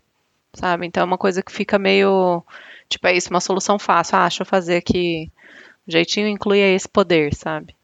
sabe? 0.53 0.87
Então 0.87 1.03
é 1.03 1.05
uma 1.05 1.19
coisa 1.19 1.43
que 1.43 1.53
fica 1.53 1.79
meio 1.79 2.45
Tipo, 2.89 3.07
é 3.07 3.17
isso, 3.17 3.31
uma 3.31 3.41
solução 3.41 3.79
fácil. 3.79 4.17
Ah, 4.17 4.23
deixa 4.23 4.43
eu 4.43 4.47
fazer 4.47 4.77
aqui. 4.77 5.31
O 5.87 5.93
jeitinho 5.93 6.29
inclui 6.29 6.59
esse 6.59 6.89
poder, 6.89 7.35
sabe? 7.35 7.75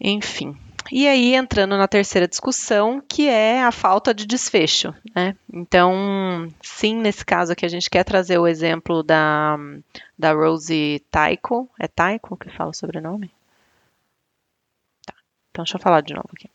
Enfim. 0.00 0.56
E 0.92 1.08
aí, 1.08 1.34
entrando 1.34 1.76
na 1.76 1.88
terceira 1.88 2.28
discussão, 2.28 3.02
que 3.08 3.28
é 3.28 3.64
a 3.64 3.72
falta 3.72 4.14
de 4.14 4.24
desfecho, 4.24 4.94
né? 5.14 5.34
Então, 5.52 6.48
sim, 6.62 6.94
nesse 6.94 7.24
caso 7.24 7.52
aqui, 7.52 7.66
a 7.66 7.68
gente 7.68 7.90
quer 7.90 8.04
trazer 8.04 8.38
o 8.38 8.46
exemplo 8.46 9.02
da, 9.02 9.58
da 10.16 10.32
Rosie 10.32 11.02
Taiko. 11.10 11.68
É 11.80 11.88
Taiko 11.88 12.36
que 12.36 12.50
fala 12.50 12.70
o 12.70 12.74
sobrenome? 12.74 13.32
Então, 15.56 15.64
deixa 15.64 15.78
eu 15.78 15.80
falar 15.80 16.02
de 16.02 16.12
novo 16.12 16.28
aqui. 16.34 16.50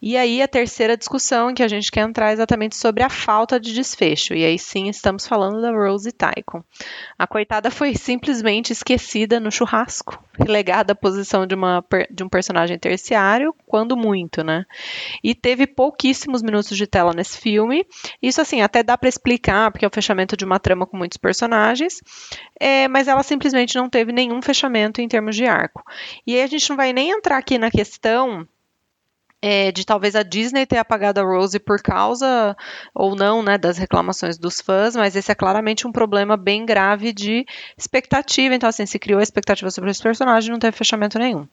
E 0.00 0.16
aí 0.16 0.42
a 0.42 0.48
terceira 0.48 0.96
discussão 0.96 1.54
que 1.54 1.62
a 1.62 1.68
gente 1.68 1.90
quer 1.90 2.02
entrar 2.02 2.30
é 2.30 2.32
exatamente 2.34 2.76
sobre 2.76 3.02
a 3.02 3.08
falta 3.08 3.58
de 3.58 3.72
desfecho. 3.72 4.34
E 4.34 4.44
aí 4.44 4.58
sim 4.58 4.88
estamos 4.88 5.26
falando 5.26 5.62
da 5.62 5.70
Rose 5.70 6.12
Tycoon. 6.12 6.62
A 7.18 7.26
coitada 7.26 7.70
foi 7.70 7.94
simplesmente 7.94 8.72
esquecida 8.72 9.40
no 9.40 9.50
churrasco, 9.50 10.22
relegada 10.38 10.92
à 10.92 10.96
posição 10.96 11.46
de, 11.46 11.54
uma, 11.54 11.82
de 12.10 12.22
um 12.22 12.28
personagem 12.28 12.78
terciário, 12.78 13.54
quando 13.66 13.96
muito, 13.96 14.44
né? 14.44 14.66
E 15.24 15.34
teve 15.34 15.66
pouquíssimos 15.66 16.42
minutos 16.42 16.76
de 16.76 16.86
tela 16.86 17.12
nesse 17.14 17.38
filme. 17.38 17.86
Isso 18.20 18.40
assim 18.40 18.60
até 18.60 18.82
dá 18.82 18.98
para 18.98 19.08
explicar, 19.08 19.70
porque 19.70 19.84
é 19.84 19.88
o 19.88 19.94
fechamento 19.94 20.36
de 20.36 20.44
uma 20.44 20.60
trama 20.60 20.86
com 20.86 20.96
muitos 20.96 21.16
personagens, 21.16 22.02
é, 22.60 22.86
mas 22.86 23.08
ela 23.08 23.22
simplesmente 23.22 23.76
não 23.76 23.88
teve 23.88 24.12
nenhum 24.12 24.42
fechamento 24.42 25.00
em 25.00 25.08
termos 25.08 25.34
de 25.34 25.46
arco. 25.46 25.82
E 26.26 26.34
aí 26.34 26.42
a 26.42 26.46
gente 26.46 26.68
não 26.68 26.76
vai 26.76 26.92
nem 26.92 27.10
entrar 27.10 27.38
aqui 27.38 27.58
na 27.58 27.70
questão 27.70 28.46
é, 29.42 29.70
de 29.70 29.84
talvez 29.84 30.16
a 30.16 30.22
Disney 30.22 30.66
ter 30.66 30.78
apagado 30.78 31.20
a 31.20 31.22
Rose 31.22 31.58
por 31.58 31.80
causa 31.82 32.56
ou 32.94 33.14
não, 33.14 33.42
né, 33.42 33.58
das 33.58 33.76
reclamações 33.76 34.38
dos 34.38 34.60
fãs, 34.60 34.96
mas 34.96 35.14
esse 35.14 35.30
é 35.30 35.34
claramente 35.34 35.86
um 35.86 35.92
problema 35.92 36.36
bem 36.36 36.64
grave 36.64 37.12
de 37.12 37.44
expectativa. 37.76 38.54
Então, 38.54 38.68
assim, 38.68 38.86
se 38.86 38.98
criou 38.98 39.20
a 39.20 39.22
expectativa 39.22 39.70
sobre 39.70 39.90
esse 39.90 40.02
personagem, 40.02 40.50
não 40.50 40.58
teve 40.58 40.76
fechamento 40.76 41.18
nenhum. 41.18 41.46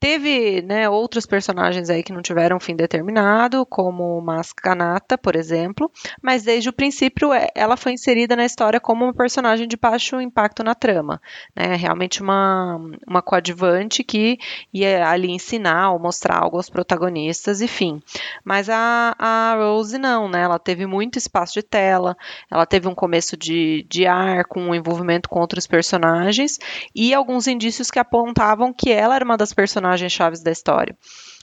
Teve, 0.00 0.62
né, 0.62 0.88
outros 0.88 1.26
personagens 1.26 1.90
aí 1.90 2.02
que 2.02 2.12
não 2.12 2.22
tiveram 2.22 2.58
fim 2.58 2.74
determinado, 2.74 3.66
como 3.66 4.20
Mascanata, 4.20 5.16
por 5.18 5.36
exemplo, 5.36 5.90
mas 6.22 6.42
desde 6.42 6.68
o 6.68 6.72
princípio 6.72 7.32
é, 7.32 7.48
ela 7.54 7.76
foi 7.76 7.92
inserida 7.92 8.34
na 8.34 8.44
história 8.44 8.80
como 8.80 9.04
uma 9.04 9.14
personagem 9.14 9.68
de 9.68 9.76
baixo 9.76 10.20
impacto 10.20 10.62
na 10.64 10.74
trama, 10.74 11.20
né, 11.54 11.76
realmente 11.76 12.22
uma, 12.22 12.80
uma 13.06 13.22
coadjuvante 13.22 14.02
que 14.02 14.38
ia 14.72 15.08
ali 15.08 15.30
ensinar 15.30 15.92
ou 15.92 15.98
mostrar 15.98 16.38
algo 16.42 16.56
aos 16.56 16.68
protagonistas 16.70 16.93
protagonistas, 16.94 17.60
enfim. 17.60 18.00
Mas 18.44 18.68
a, 18.68 19.14
a 19.18 19.54
Rose 19.56 19.98
não, 19.98 20.28
né? 20.28 20.42
Ela 20.42 20.58
teve 20.58 20.86
muito 20.86 21.18
espaço 21.18 21.54
de 21.54 21.62
tela, 21.62 22.16
ela 22.50 22.64
teve 22.64 22.88
um 22.88 22.94
começo 22.94 23.36
de, 23.36 23.84
de 23.88 24.06
ar 24.06 24.44
com 24.44 24.60
um 24.60 24.74
envolvimento 24.74 25.28
com 25.28 25.40
outros 25.40 25.66
personagens 25.66 26.58
e 26.94 27.12
alguns 27.12 27.46
indícios 27.46 27.90
que 27.90 27.98
apontavam 27.98 28.72
que 28.72 28.90
ela 28.90 29.14
era 29.16 29.24
uma 29.24 29.36
das 29.36 29.52
personagens 29.52 30.12
chaves 30.12 30.42
da 30.42 30.50
história. 30.50 30.96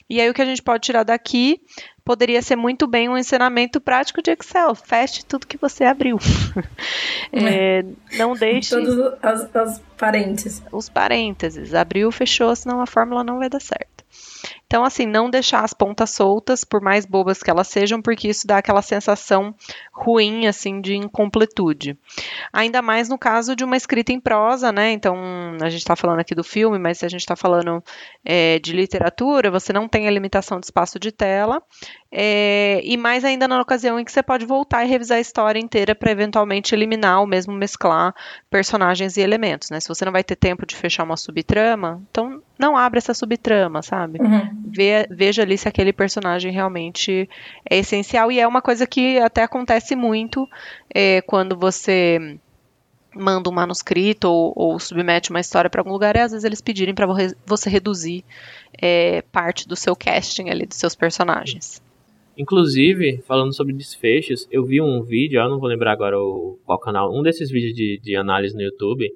E 0.08 0.20
aí 0.20 0.28
o 0.28 0.34
que 0.34 0.42
a 0.42 0.46
gente 0.46 0.62
pode 0.62 0.82
tirar 0.82 1.04
daqui 1.04 1.60
poderia 2.04 2.42
ser 2.42 2.56
muito 2.56 2.86
bem 2.86 3.08
um 3.08 3.16
ensinamento 3.16 3.80
prático 3.80 4.22
de 4.22 4.30
Excel. 4.30 4.74
Feche 4.74 5.24
tudo 5.24 5.46
que 5.46 5.56
você 5.56 5.84
abriu. 5.84 6.18
é, 7.32 7.84
não 8.16 8.34
deixe. 8.34 8.70
Todos 8.70 8.94
os, 8.94 9.72
os 9.72 9.80
parênteses. 9.96 10.62
Os 10.72 10.88
parênteses. 10.88 11.74
Abriu, 11.74 12.10
fechou, 12.10 12.54
senão 12.54 12.80
a 12.80 12.86
fórmula 12.86 13.22
não 13.22 13.38
vai 13.38 13.48
dar 13.48 13.60
certo. 13.60 14.02
Então, 14.66 14.84
assim, 14.84 15.04
não 15.04 15.28
deixar 15.28 15.64
as 15.64 15.74
pontas 15.74 16.10
soltas, 16.10 16.64
por 16.64 16.80
mais 16.80 17.04
bobas 17.04 17.42
que 17.42 17.50
elas 17.50 17.68
sejam, 17.68 18.00
porque 18.00 18.28
isso 18.28 18.46
dá 18.46 18.56
aquela 18.56 18.80
sensação 18.80 19.54
ruim, 19.92 20.46
assim, 20.46 20.80
de 20.80 20.96
incompletude. 20.96 21.96
Ainda 22.50 22.80
mais 22.80 23.08
no 23.08 23.18
caso 23.18 23.54
de 23.54 23.64
uma 23.64 23.76
escrita 23.76 24.12
em 24.12 24.20
prosa, 24.20 24.72
né? 24.72 24.90
Então, 24.92 25.14
a 25.60 25.68
gente 25.68 25.82
está 25.82 25.94
falando 25.94 26.20
aqui 26.20 26.34
do 26.34 26.42
filme, 26.42 26.78
mas 26.78 26.98
se 26.98 27.04
a 27.04 27.08
gente 27.08 27.20
está 27.20 27.36
falando 27.36 27.84
é, 28.24 28.58
de 28.60 28.72
literatura, 28.72 29.50
você 29.50 29.74
não 29.74 29.86
tem 29.86 30.08
a 30.08 30.10
limitação 30.10 30.58
de 30.58 30.66
espaço 30.66 30.98
de 30.98 31.12
tela, 31.12 31.62
é, 32.14 32.80
e 32.84 32.96
mais 32.96 33.24
ainda 33.24 33.48
na 33.48 33.60
ocasião 33.60 33.98
em 33.98 34.04
que 34.04 34.12
você 34.12 34.22
pode 34.22 34.44
voltar 34.44 34.84
e 34.84 34.88
revisar 34.88 35.16
a 35.16 35.20
história 35.20 35.58
inteira 35.58 35.94
para 35.94 36.10
eventualmente 36.10 36.74
eliminar 36.74 37.20
ou 37.20 37.26
mesmo 37.26 37.54
mesclar 37.54 38.14
personagens 38.50 39.16
e 39.16 39.22
elementos, 39.22 39.70
né? 39.70 39.80
Se 39.80 39.88
você 39.88 40.04
não 40.04 40.12
vai 40.12 40.22
ter 40.22 40.36
tempo 40.36 40.66
de 40.66 40.76
fechar 40.76 41.04
uma 41.04 41.16
subtrama, 41.16 42.02
então 42.10 42.42
não 42.58 42.76
abre 42.76 42.98
essa 42.98 43.14
subtrama, 43.14 43.80
sabe? 43.80 44.20
Uhum. 44.20 44.62
Ve, 44.66 45.06
veja 45.10 45.42
ali 45.42 45.56
se 45.56 45.66
aquele 45.66 45.92
personagem 45.92 46.52
realmente 46.52 47.28
é 47.68 47.78
essencial. 47.78 48.30
E 48.30 48.38
é 48.38 48.46
uma 48.46 48.60
coisa 48.60 48.86
que 48.86 49.18
até 49.18 49.42
acontece 49.42 49.96
muito 49.96 50.46
é, 50.94 51.22
quando 51.22 51.56
você 51.56 52.38
manda 53.14 53.48
um 53.48 53.52
manuscrito 53.52 54.28
ou, 54.28 54.52
ou 54.56 54.78
submete 54.78 55.30
uma 55.30 55.40
história 55.40 55.68
para 55.68 55.80
algum 55.80 55.92
lugar, 55.92 56.16
e 56.16 56.20
às 56.20 56.32
vezes 56.32 56.44
eles 56.44 56.60
pedirem 56.60 56.94
para 56.94 57.06
você 57.46 57.68
reduzir 57.68 58.24
é, 58.80 59.22
parte 59.32 59.66
do 59.68 59.76
seu 59.76 59.94
casting 59.94 60.48
ali, 60.48 60.66
dos 60.66 60.78
seus 60.78 60.94
personagens. 60.94 61.82
Inclusive, 62.36 63.22
falando 63.26 63.54
sobre 63.54 63.74
desfechos, 63.74 64.48
eu 64.50 64.64
vi 64.64 64.80
um 64.80 65.02
vídeo, 65.02 65.40
eu 65.40 65.48
não 65.50 65.60
vou 65.60 65.68
lembrar 65.68 65.92
agora 65.92 66.18
o, 66.18 66.58
qual 66.64 66.78
canal, 66.78 67.14
um 67.14 67.22
desses 67.22 67.50
vídeos 67.50 67.74
de, 67.74 68.00
de 68.02 68.16
análise 68.16 68.54
no 68.54 68.62
YouTube, 68.62 69.12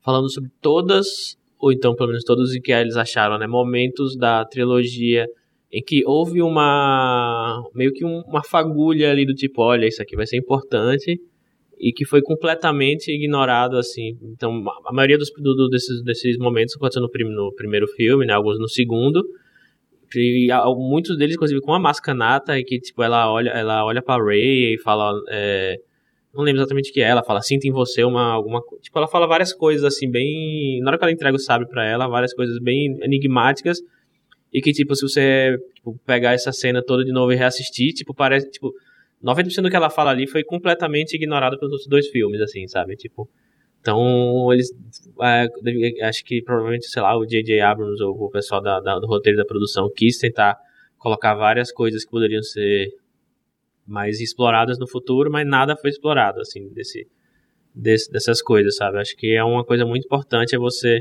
falando 0.00 0.30
sobre 0.30 0.50
todas 0.60 1.38
ou 1.58 1.72
então 1.72 1.94
pelo 1.94 2.08
menos 2.08 2.24
todos 2.24 2.52
o 2.52 2.60
que 2.60 2.72
eles 2.72 2.96
acharam, 2.96 3.38
né, 3.38 3.46
momentos 3.46 4.16
da 4.16 4.44
trilogia 4.44 5.26
em 5.72 5.82
que 5.82 6.02
houve 6.06 6.42
uma 6.42 7.64
meio 7.74 7.92
que 7.92 8.04
um, 8.04 8.20
uma 8.20 8.42
fagulha 8.42 9.10
ali 9.10 9.26
do 9.26 9.34
tipo, 9.34 9.62
olha, 9.62 9.86
isso 9.86 10.00
aqui 10.00 10.14
vai 10.14 10.26
ser 10.26 10.36
importante 10.36 11.20
e 11.78 11.92
que 11.92 12.04
foi 12.04 12.22
completamente 12.22 13.10
ignorado 13.10 13.76
assim. 13.76 14.18
Então, 14.22 14.64
a 14.86 14.92
maioria 14.92 15.18
dos 15.18 15.30
do, 15.36 15.68
desses, 15.68 16.02
desses 16.02 16.38
momentos 16.38 16.74
aconteceu 16.76 17.02
no, 17.02 17.10
prim, 17.10 17.24
no 17.24 17.52
primeiro 17.54 17.86
filme, 17.88 18.26
né, 18.26 18.32
alguns 18.32 18.58
no 18.58 18.68
segundo. 18.68 19.22
E 20.14 20.48
muitos 20.76 21.18
deles, 21.18 21.34
inclusive, 21.34 21.60
com 21.60 21.74
a 21.74 21.78
Mascanata, 21.78 22.58
e 22.58 22.64
que 22.64 22.78
tipo 22.78 23.02
ela 23.02 23.30
olha, 23.30 23.50
ela 23.50 23.84
olha 23.84 24.00
para 24.00 24.22
Ray 24.22 24.74
e 24.74 24.78
fala 24.78 25.12
é, 25.28 25.76
não 26.36 26.44
lembro 26.44 26.60
exatamente 26.60 26.90
o 26.90 26.92
que 26.92 27.00
é, 27.00 27.08
ela 27.08 27.22
fala, 27.22 27.40
sinta 27.40 27.66
em 27.66 27.72
você 27.72 28.04
uma, 28.04 28.32
alguma 28.32 28.60
tipo, 28.82 28.96
ela 28.98 29.08
fala 29.08 29.26
várias 29.26 29.54
coisas 29.54 29.84
assim, 29.84 30.10
bem, 30.10 30.80
na 30.82 30.90
hora 30.90 30.98
que 30.98 31.04
ela 31.04 31.12
entrega 31.12 31.34
o 31.34 31.40
sabre 31.40 31.66
para 31.66 31.84
ela, 31.84 32.06
várias 32.06 32.34
coisas 32.34 32.58
bem 32.58 32.98
enigmáticas, 33.02 33.80
e 34.52 34.60
que, 34.60 34.72
tipo, 34.72 34.94
se 34.94 35.08
você 35.08 35.56
tipo, 35.74 35.98
pegar 36.04 36.34
essa 36.34 36.52
cena 36.52 36.82
toda 36.84 37.04
de 37.04 37.12
novo 37.12 37.32
e 37.32 37.36
reassistir, 37.36 37.94
tipo, 37.94 38.14
parece, 38.14 38.50
tipo, 38.50 38.72
90% 39.22 39.62
do 39.62 39.70
que 39.70 39.76
ela 39.76 39.90
fala 39.90 40.10
ali 40.10 40.26
foi 40.26 40.44
completamente 40.44 41.14
ignorado 41.14 41.58
pelos 41.58 41.72
outros 41.72 41.88
dois 41.88 42.08
filmes, 42.08 42.40
assim, 42.40 42.66
sabe, 42.68 42.96
tipo, 42.96 43.28
então, 43.86 44.52
eles, 44.52 44.72
é, 45.22 45.46
acho 46.08 46.24
que 46.24 46.42
provavelmente, 46.42 46.86
sei 46.86 47.00
lá, 47.00 47.16
o 47.16 47.24
J.J. 47.24 47.60
Abrams 47.60 48.02
ou 48.02 48.24
o 48.24 48.28
pessoal 48.28 48.60
da, 48.60 48.80
da, 48.80 48.98
do 48.98 49.06
roteiro 49.06 49.38
da 49.38 49.44
produção 49.44 49.88
quis 49.94 50.18
tentar 50.18 50.58
colocar 50.98 51.36
várias 51.36 51.70
coisas 51.70 52.04
que 52.04 52.10
poderiam 52.10 52.42
ser 52.42 52.88
mais 53.86 54.20
exploradas 54.20 54.76
no 54.76 54.88
futuro, 54.88 55.30
mas 55.30 55.46
nada 55.46 55.76
foi 55.76 55.90
explorado, 55.90 56.40
assim, 56.40 56.68
desse, 56.70 57.06
desse, 57.72 58.10
dessas 58.10 58.42
coisas, 58.42 58.74
sabe? 58.74 58.98
Acho 58.98 59.16
que 59.16 59.36
é 59.36 59.44
uma 59.44 59.64
coisa 59.64 59.86
muito 59.86 60.04
importante 60.04 60.56
é 60.56 60.58
você 60.58 61.00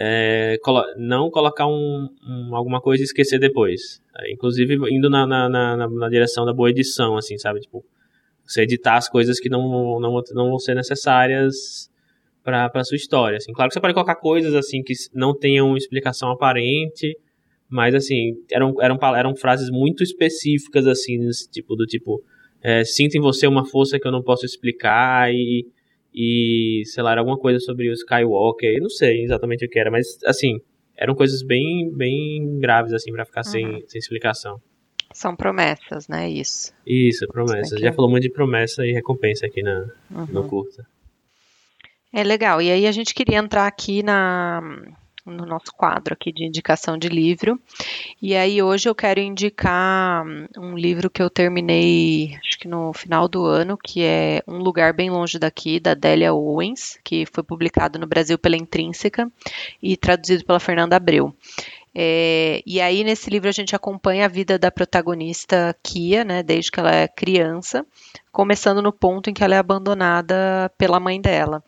é, 0.00 0.56
colo 0.62 0.84
não 0.96 1.28
colocar 1.28 1.66
um, 1.66 2.08
um, 2.24 2.54
alguma 2.54 2.80
coisa 2.80 3.02
e 3.02 3.04
esquecer 3.04 3.40
depois. 3.40 4.00
É, 4.16 4.32
inclusive, 4.32 4.76
indo 4.92 5.10
na, 5.10 5.26
na, 5.26 5.48
na, 5.48 5.88
na, 5.88 6.08
direção 6.08 6.46
da 6.46 6.52
boa 6.52 6.70
edição, 6.70 7.16
assim, 7.16 7.36
sabe? 7.36 7.58
Tipo, 7.58 7.84
você 8.46 8.62
editar 8.62 8.94
as 8.94 9.08
coisas 9.08 9.40
que 9.40 9.48
não, 9.48 9.98
não, 9.98 10.22
não 10.32 10.50
vão 10.50 10.58
ser 10.60 10.76
necessárias 10.76 11.90
para 12.44 12.70
a 12.72 12.84
sua 12.84 12.96
história, 12.96 13.38
assim. 13.38 13.52
Claro 13.52 13.70
que 13.70 13.74
você 13.74 13.80
pode 13.80 13.92
colocar 13.92 14.14
coisas, 14.14 14.54
assim, 14.54 14.84
que 14.84 14.94
não 15.12 15.36
tenham 15.36 15.76
explicação 15.76 16.30
aparente, 16.30 17.18
mas, 17.68 17.92
assim, 17.92 18.34
eram, 18.52 18.80
eram, 18.80 18.96
eram 19.16 19.34
frases 19.34 19.68
muito 19.68 20.04
específicas, 20.04 20.86
assim, 20.86 21.18
tipo, 21.50 21.74
do 21.74 21.84
tipo, 21.84 22.22
é, 22.62 22.84
sinta 22.84 23.18
em 23.18 23.20
você 23.20 23.48
uma 23.48 23.66
força 23.66 23.98
que 23.98 24.06
eu 24.06 24.12
não 24.12 24.22
posso 24.22 24.46
explicar 24.46 25.34
e, 25.34 25.66
e, 26.14 26.82
sei 26.86 27.02
lá, 27.02 27.12
era 27.12 27.20
alguma 27.20 27.38
coisa 27.38 27.58
sobre 27.60 27.88
o 27.88 27.92
Skywalker, 27.92 28.74
eu 28.74 28.82
não 28.82 28.90
sei 28.90 29.22
exatamente 29.22 29.64
o 29.64 29.68
que 29.68 29.78
era, 29.78 29.90
mas, 29.90 30.18
assim, 30.24 30.60
eram 30.96 31.14
coisas 31.14 31.42
bem, 31.42 31.90
bem 31.94 32.58
graves, 32.58 32.92
assim, 32.92 33.12
para 33.12 33.24
ficar 33.24 33.44
uhum. 33.46 33.50
sem, 33.50 33.84
sem 33.86 33.98
explicação. 33.98 34.60
São 35.12 35.34
promessas, 35.34 36.06
né, 36.08 36.28
isso. 36.28 36.72
Isso, 36.86 37.26
promessas. 37.28 37.80
Já 37.80 37.92
falou 37.92 38.10
muito 38.10 38.24
de 38.24 38.30
promessa 38.30 38.86
e 38.86 38.92
recompensa 38.92 39.46
aqui 39.46 39.62
na, 39.62 39.88
uhum. 40.10 40.26
no 40.26 40.48
curta. 40.48 40.86
É 42.12 42.22
legal. 42.22 42.60
E 42.60 42.70
aí 42.70 42.86
a 42.86 42.92
gente 42.92 43.14
queria 43.14 43.38
entrar 43.38 43.66
aqui 43.66 44.02
na 44.02 44.60
no 45.30 45.46
nosso 45.46 45.72
quadro 45.76 46.14
aqui 46.14 46.32
de 46.32 46.44
indicação 46.44 46.96
de 46.98 47.08
livro. 47.08 47.60
E 48.20 48.34
aí 48.34 48.62
hoje 48.62 48.88
eu 48.88 48.94
quero 48.94 49.20
indicar 49.20 50.24
um 50.56 50.76
livro 50.76 51.10
que 51.10 51.22
eu 51.22 51.30
terminei, 51.30 52.36
acho 52.44 52.58
que 52.58 52.68
no 52.68 52.92
final 52.92 53.28
do 53.28 53.44
ano, 53.44 53.76
que 53.76 54.02
é 54.02 54.42
Um 54.46 54.58
Lugar 54.58 54.92
Bem 54.92 55.10
Longe 55.10 55.38
Daqui, 55.38 55.78
da 55.78 55.94
Delia 55.94 56.32
Owens, 56.32 56.98
que 57.04 57.26
foi 57.26 57.42
publicado 57.42 57.98
no 57.98 58.06
Brasil 58.06 58.38
pela 58.38 58.56
Intrínseca 58.56 59.30
e 59.82 59.96
traduzido 59.96 60.44
pela 60.44 60.60
Fernanda 60.60 60.96
Abreu. 60.96 61.34
É, 62.00 62.62
e 62.64 62.80
aí, 62.80 63.02
nesse 63.02 63.28
livro, 63.28 63.48
a 63.48 63.52
gente 63.52 63.74
acompanha 63.74 64.24
a 64.24 64.28
vida 64.28 64.56
da 64.56 64.70
protagonista 64.70 65.74
Kia, 65.82 66.22
né, 66.22 66.44
desde 66.44 66.70
que 66.70 66.78
ela 66.78 66.94
é 66.94 67.08
criança, 67.08 67.84
começando 68.30 68.80
no 68.80 68.92
ponto 68.92 69.28
em 69.28 69.34
que 69.34 69.42
ela 69.42 69.56
é 69.56 69.58
abandonada 69.58 70.70
pela 70.78 71.00
mãe 71.00 71.20
dela. 71.20 71.60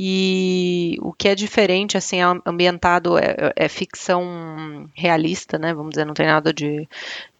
E 0.00 0.96
o 1.02 1.12
que 1.12 1.26
é 1.28 1.34
diferente, 1.34 1.96
assim, 1.96 2.20
é 2.20 2.24
ambientado, 2.46 3.18
é, 3.18 3.52
é, 3.56 3.68
ficção 3.68 4.88
realista, 4.94 5.58
né? 5.58 5.74
Vamos 5.74 5.90
dizer, 5.90 6.04
não 6.04 6.14
tem 6.14 6.26
nada 6.26 6.54
de, 6.54 6.88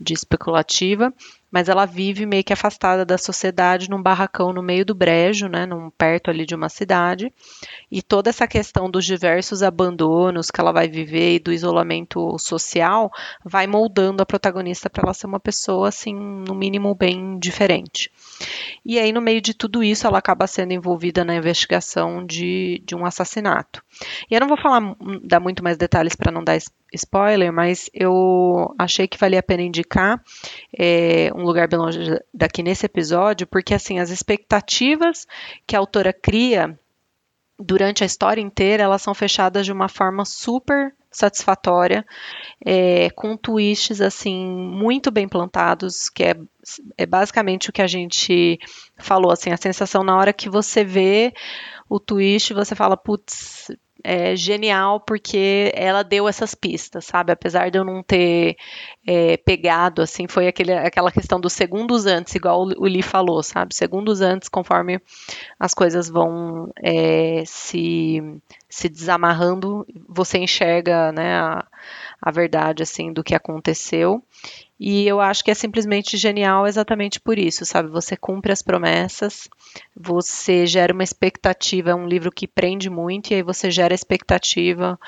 de 0.00 0.12
especulativa. 0.12 1.14
mas 1.50 1.68
ela 1.68 1.86
vive 1.86 2.26
meio 2.26 2.42
que 2.44 2.52
afastada 2.52 3.04
da 3.04 3.16
sociedade 3.16 3.88
num 3.88 4.02
barracão 4.02 4.52
no 4.52 4.60
meio 4.62 4.84
do 4.84 4.94
brejo, 4.94 5.48
né, 5.48 5.66
num, 5.66 5.88
perto 5.90 6.30
ali 6.30 6.44
de 6.44 6.54
uma 6.54 6.68
cidade. 6.68 7.32
E 7.90 8.02
toda 8.02 8.28
essa 8.28 8.46
questão 8.46 8.90
dos 8.90 9.04
diversos 9.04 9.62
abandonos 9.62 10.50
que 10.50 10.60
ela 10.60 10.72
vai 10.72 10.88
viver 10.88 11.36
e 11.36 11.38
do 11.38 11.52
isolamento 11.52 12.36
social 12.38 13.10
vai 13.44 13.66
moldando 13.66 14.22
a 14.22 14.26
protagonista 14.26 14.90
para 14.90 15.04
ela 15.04 15.14
ser 15.14 15.26
uma 15.26 15.40
pessoa 15.40 15.88
assim, 15.88 16.14
no 16.14 16.54
mínimo 16.54 16.94
bem 16.94 17.38
diferente. 17.38 18.10
E 18.84 18.98
aí 18.98 19.12
no 19.12 19.20
meio 19.20 19.40
de 19.40 19.54
tudo 19.54 19.82
isso 19.82 20.06
ela 20.06 20.18
acaba 20.18 20.46
sendo 20.46 20.72
envolvida 20.72 21.24
na 21.24 21.34
investigação 21.34 22.24
de, 22.24 22.82
de 22.84 22.94
um 22.94 23.04
assassinato. 23.04 23.82
E 24.30 24.34
eu 24.34 24.40
não 24.40 24.48
vou 24.48 24.56
falar 24.56 24.96
dar 25.22 25.40
muito 25.40 25.62
mais 25.62 25.76
detalhes 25.76 26.14
para 26.14 26.32
não 26.32 26.42
dar 26.42 26.58
spoiler, 26.92 27.52
mas 27.52 27.90
eu 27.92 28.74
achei 28.78 29.06
que 29.06 29.18
valia 29.18 29.40
a 29.40 29.42
pena 29.42 29.62
indicar 29.62 30.22
é, 30.76 31.30
um 31.34 31.42
lugar 31.42 31.68
bem 31.68 31.78
longe 31.78 32.18
daqui 32.32 32.62
nesse 32.62 32.86
episódio, 32.86 33.46
porque 33.46 33.74
assim 33.74 33.98
as 33.98 34.10
expectativas 34.10 35.26
que 35.66 35.76
a 35.76 35.78
autora 35.78 36.12
cria 36.12 36.78
durante 37.58 38.02
a 38.02 38.06
história 38.06 38.40
inteira 38.40 38.84
elas 38.84 39.02
são 39.02 39.14
fechadas 39.14 39.66
de 39.66 39.72
uma 39.72 39.88
forma 39.88 40.24
super 40.24 40.94
satisfatória, 41.10 42.04
é, 42.64 43.10
com 43.10 43.36
twists 43.36 44.00
assim 44.00 44.46
muito 44.46 45.10
bem 45.10 45.26
plantados, 45.26 46.08
que 46.08 46.22
é, 46.22 46.34
é 46.96 47.06
basicamente 47.06 47.70
o 47.70 47.72
que 47.72 47.82
a 47.82 47.86
gente 47.86 48.58
falou, 48.98 49.32
assim, 49.32 49.50
a 49.50 49.56
sensação 49.56 50.04
na 50.04 50.16
hora 50.16 50.32
que 50.32 50.50
você 50.50 50.84
vê 50.84 51.32
o 51.88 51.98
twist, 51.98 52.52
você 52.52 52.74
fala, 52.74 52.96
putz, 52.96 53.70
é, 54.08 54.34
genial 54.34 55.00
porque 55.00 55.70
ela 55.74 56.02
deu 56.02 56.26
essas 56.26 56.54
pistas, 56.54 57.04
sabe? 57.04 57.30
Apesar 57.30 57.70
de 57.70 57.76
eu 57.76 57.84
não 57.84 58.02
ter 58.02 58.56
é, 59.06 59.36
pegado, 59.36 60.00
assim, 60.00 60.26
foi 60.26 60.48
aquele, 60.48 60.72
aquela 60.72 61.12
questão 61.12 61.38
dos 61.38 61.52
segundos 61.52 62.06
antes, 62.06 62.34
igual 62.34 62.62
o, 62.62 62.84
Lee 62.86 63.02
falou, 63.02 63.42
sabe? 63.42 63.74
Segundos 63.74 64.22
antes, 64.22 64.48
conforme 64.48 64.98
as 65.60 65.74
coisas 65.74 66.08
vão 66.08 66.72
é, 66.82 67.42
se, 67.44 68.22
se 68.66 68.88
desamarrando, 68.88 69.86
você 70.08 70.38
enxerga, 70.38 71.12
né, 71.12 71.38
a, 71.38 71.66
a 72.22 72.30
verdade, 72.30 72.82
assim, 72.82 73.12
do 73.12 73.22
que 73.22 73.34
aconteceu. 73.34 74.22
E 74.80 75.08
eu 75.08 75.20
acho 75.20 75.44
que 75.44 75.50
é 75.50 75.54
simplesmente 75.54 76.16
genial 76.16 76.64
exatamente 76.64 77.18
por 77.18 77.36
isso, 77.36 77.64
sabe? 77.64 77.88
Você 77.88 78.16
cumpre 78.16 78.52
as 78.52 78.62
promessas, 78.62 79.48
você 79.94 80.66
gera 80.66 80.92
uma 80.92 81.02
expectativa, 81.02 81.90
é 81.90 81.94
um 81.94 82.06
livro 82.06 82.30
que 82.30 82.46
prende 82.46 82.88
muito, 82.88 83.32
e 83.32 83.34
aí 83.34 83.42
você 83.42 83.72
gera 83.72 83.92
a 83.92 83.96
expectativa 83.96 84.98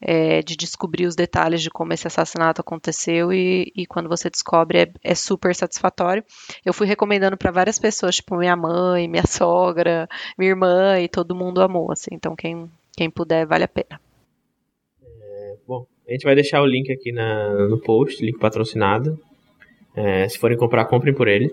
é, 0.00 0.40
de 0.42 0.56
descobrir 0.56 1.06
os 1.06 1.14
detalhes 1.14 1.60
de 1.60 1.68
como 1.68 1.92
esse 1.92 2.06
assassinato 2.06 2.62
aconteceu, 2.62 3.30
e, 3.30 3.70
e 3.76 3.86
quando 3.86 4.08
você 4.08 4.30
descobre 4.30 4.78
é, 4.80 4.92
é, 5.04 5.14
super 5.14 5.54
satisfatório. 5.54 6.24
Eu 6.64 6.72
fui 6.72 6.86
recomendando 6.86 7.36
para 7.36 7.50
várias 7.50 7.78
pessoas, 7.78 8.16
tipo 8.16 8.34
minha 8.36 8.56
mãe, 8.56 9.08
minha 9.08 9.26
sogra, 9.28 10.08
minha 10.38 10.50
irmã, 10.50 10.98
e 11.00 11.06
todo 11.08 11.34
mundo 11.34 11.60
amou, 11.60 11.92
assim. 11.92 12.10
Então 12.12 12.34
quem, 12.34 12.70
quem 12.96 13.10
puder, 13.10 13.46
vale 13.46 13.64
a 13.64 13.68
pena. 13.68 14.07
A 16.08 16.12
gente 16.12 16.22
vai 16.22 16.34
deixar 16.34 16.62
o 16.62 16.66
link 16.66 16.90
aqui 16.90 17.12
na, 17.12 17.68
no 17.68 17.78
post, 17.78 18.24
link 18.24 18.38
patrocinado. 18.38 19.18
É, 19.94 20.28
se 20.28 20.38
forem 20.38 20.56
comprar, 20.56 20.86
comprem 20.86 21.12
por 21.12 21.28
ele. 21.28 21.52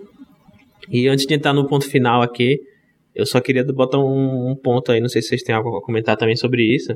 E 0.89 1.07
antes 1.07 1.25
de 1.25 1.33
entrar 1.33 1.53
no 1.53 1.67
ponto 1.67 1.89
final 1.89 2.21
aqui, 2.21 2.59
eu 3.13 3.25
só 3.25 3.41
queria 3.41 3.63
botar 3.65 3.97
um, 3.97 4.51
um 4.51 4.55
ponto 4.55 4.91
aí, 4.91 5.01
não 5.01 5.09
sei 5.09 5.21
se 5.21 5.29
vocês 5.29 5.43
têm 5.43 5.55
algo 5.55 5.75
a 5.75 5.81
comentar 5.81 6.15
também 6.15 6.35
sobre 6.35 6.63
isso. 6.63 6.93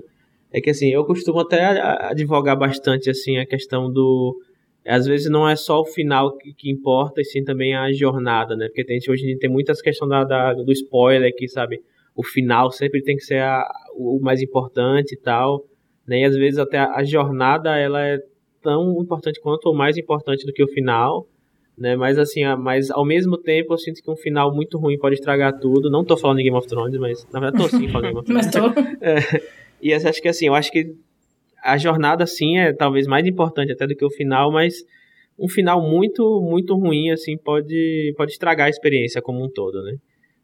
É 0.51 0.61
que 0.61 0.69
assim, 0.69 0.89
eu 0.89 1.03
costumo 1.05 1.39
até 1.39 1.81
advogar 2.09 2.57
bastante 2.57 3.09
assim 3.09 3.37
a 3.37 3.45
questão 3.45 3.91
do 3.91 4.39
às 4.87 5.05
vezes 5.05 5.29
não 5.29 5.47
é 5.47 5.55
só 5.55 5.81
o 5.81 5.85
final 5.85 6.35
que, 6.37 6.53
que, 6.53 6.71
importa, 6.71 7.21
e 7.21 7.25
sim 7.25 7.43
também 7.43 7.75
a 7.75 7.91
jornada, 7.91 8.55
né? 8.55 8.67
Porque 8.73 9.11
hoje 9.11 9.23
em 9.23 9.27
dia 9.27 9.37
tem 9.37 9.49
muitas 9.49 9.81
questões 9.81 10.09
da, 10.09 10.23
da, 10.23 10.53
do 10.53 10.71
spoiler 10.71 11.29
aqui, 11.29 11.47
sabe? 11.47 11.79
O 12.15 12.23
final 12.23 12.71
sempre 12.71 13.03
tem 13.03 13.15
que 13.15 13.23
ser 13.23 13.41
a, 13.41 13.69
o 13.95 14.19
mais 14.21 14.41
importante 14.41 15.13
e 15.13 15.17
tal 15.17 15.65
né? 16.09 16.21
E 16.21 16.25
às 16.25 16.35
vezes 16.35 16.57
até 16.57 16.79
a, 16.79 17.03
jornada 17.03 17.77
ela 17.77 18.03
é 18.03 18.17
tão 18.63 18.99
importante 18.99 19.39
quanto 19.39 19.67
ou 19.67 19.75
mais 19.75 19.95
importante 19.95 20.43
do 20.43 20.51
que 20.51 20.63
o 20.63 20.67
final, 20.67 21.27
né? 21.77 21.95
Mas 21.95 22.17
assim, 22.17 22.41
mas 22.57 22.89
ao 22.89 23.05
mesmo 23.05 23.37
tempo 23.37 23.73
eu 23.73 23.77
sinto 23.77 24.01
que 24.01 24.09
um 24.09 24.15
final 24.15 24.53
muito 24.53 24.79
ruim 24.79 24.97
pode 24.97 25.15
estragar 25.15 25.59
tudo. 25.59 25.89
Não 25.89 26.03
tô 26.03 26.17
falando 26.17 26.37
de 26.37 26.43
Game 26.43 26.57
of 26.57 26.67
Thrones, 26.67 26.99
mas 26.99 27.27
na 27.31 27.39
verdade 27.39 27.63
tô 27.63 27.69
sim 27.69 27.87
falando 27.87 28.07
de 28.07 28.13
Game 28.13 28.19
of 28.19 28.25
Thrones. 28.27 28.45
mas 28.45 28.51
tô. 28.51 28.81
É, 29.05 29.19
e 29.81 29.93
acho 29.93 30.21
que 30.21 30.27
assim, 30.27 30.47
eu 30.47 30.55
acho 30.55 30.71
que 30.71 30.93
a 31.63 31.77
jornada 31.77 32.25
sim 32.25 32.57
é 32.57 32.73
talvez 32.73 33.05
mais 33.05 33.25
importante 33.27 33.71
até 33.71 33.85
do 33.85 33.95
que 33.95 34.03
o 34.03 34.09
final, 34.09 34.51
mas 34.51 34.83
um 35.37 35.47
final 35.47 35.79
muito 35.79 36.41
muito 36.41 36.75
ruim 36.75 37.11
assim 37.11 37.37
pode 37.37 38.13
pode 38.17 38.31
estragar 38.31 38.65
a 38.65 38.69
experiência 38.69 39.21
como 39.21 39.45
um 39.45 39.49
todo, 39.49 39.83
né? 39.83 39.95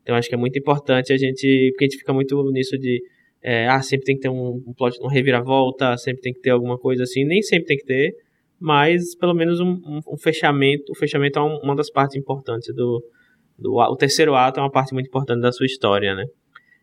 Então 0.04 0.15
acho 0.15 0.30
que 0.30 0.36
é 0.36 0.38
muito 0.38 0.60
importante 0.60 1.12
a 1.12 1.17
gente, 1.17 1.71
porque 1.71 1.86
a 1.86 1.88
gente 1.88 1.97
fica 1.97 2.13
muito 2.13 2.39
nisso 2.51 2.78
de 2.78 3.01
é, 3.47 3.67
ah, 3.67 3.79
sempre 3.79 4.05
tem 4.05 4.15
que 4.15 4.23
ter 4.23 4.29
um, 4.29 4.60
um 4.65 4.73
plot, 4.73 4.97
reviravolta, 5.08 5.95
sempre 5.97 6.19
tem 6.19 6.34
que 6.34 6.39
ter 6.39 6.49
alguma 6.49 6.79
coisa 6.79 7.03
assim, 7.03 7.23
nem 7.23 7.43
sempre 7.43 7.67
tem 7.67 7.77
que 7.77 7.86
ter, 7.86 8.15
mas 8.60 9.15
pelo 9.15 9.36
menos 9.36 9.60
um, 9.60 9.69
um, 9.69 9.99
um 10.13 10.17
fechamento, 10.17 10.91
o 10.91 10.95
fechamento 10.95 11.38
é 11.38 11.41
uma 11.43 11.75
das 11.75 11.91
partes 11.91 12.17
importantes 12.17 12.73
do, 12.73 13.05
do, 13.55 13.75
o 13.75 13.95
terceiro 13.95 14.34
ato 14.34 14.60
é 14.60 14.63
uma 14.63 14.71
parte 14.71 14.95
muito 14.95 15.05
importante 15.05 15.41
da 15.41 15.51
sua 15.51 15.67
história, 15.67 16.15
né? 16.15 16.25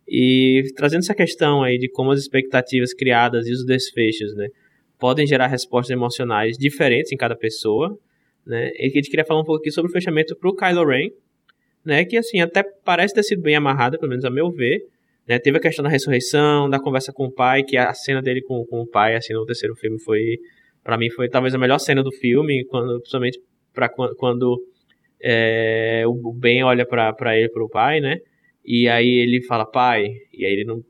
E 0.06 0.62
trazendo 0.76 1.00
essa 1.00 1.16
questão 1.16 1.64
aí 1.64 1.78
de 1.78 1.88
como 1.90 2.12
as 2.12 2.20
expectativas 2.20 2.94
criadas 2.94 3.48
e 3.48 3.52
os 3.52 3.66
desfechos, 3.66 4.32
né, 4.36 4.46
podem 5.00 5.26
gerar 5.26 5.48
respostas 5.48 5.90
emocionais 5.90 6.56
diferentes 6.56 7.10
em 7.10 7.16
cada 7.16 7.34
pessoa, 7.34 7.98
né? 8.46 8.70
E 8.76 8.86
a 8.86 8.88
gente 8.88 9.10
queria 9.10 9.24
falar 9.24 9.40
um 9.40 9.44
pouco 9.44 9.60
aqui 9.60 9.72
sobre 9.72 9.90
o 9.90 9.92
fechamento 9.92 10.36
pro 10.36 10.54
Kylo 10.54 10.86
Ren, 10.86 11.08
né, 11.84 12.04
que 12.04 12.16
assim 12.16 12.40
até 12.40 12.62
parece 12.84 13.14
ter 13.14 13.24
sido 13.24 13.42
bem 13.42 13.56
amarrado, 13.56 13.98
pelo 13.98 14.10
menos 14.10 14.24
a 14.24 14.30
meu 14.30 14.48
ver, 14.48 14.78
né, 15.28 15.38
teve 15.38 15.58
a 15.58 15.60
questão 15.60 15.82
da 15.82 15.88
ressurreição, 15.88 16.68
da 16.68 16.80
conversa 16.80 17.12
com 17.12 17.26
o 17.26 17.32
pai, 17.32 17.62
que 17.62 17.76
a 17.76 17.92
cena 17.94 18.20
dele 18.20 18.42
com, 18.42 18.64
com 18.66 18.80
o 18.80 18.86
pai, 18.86 19.14
assim, 19.14 19.32
no 19.32 19.44
terceiro 19.44 19.74
filme 19.76 19.98
foi, 20.00 20.38
para 20.82 20.98
mim, 20.98 21.10
foi 21.10 21.28
talvez 21.28 21.54
a 21.54 21.58
melhor 21.58 21.78
cena 21.78 22.02
do 22.02 22.12
filme, 22.12 22.64
quando, 22.66 22.98
principalmente 22.98 23.38
para 23.72 23.88
quando, 23.88 24.16
quando 24.16 24.62
é, 25.22 26.02
o 26.06 26.32
Ben 26.32 26.62
olha 26.64 26.84
para 26.84 27.36
ele, 27.36 27.48
pro 27.48 27.68
pai, 27.68 28.00
né, 28.00 28.18
e 28.64 28.88
aí 28.88 29.08
ele 29.08 29.42
fala, 29.42 29.64
pai, 29.64 30.06
e 30.32 30.44
aí 30.44 30.52
ele 30.52 30.64
não, 30.64 30.80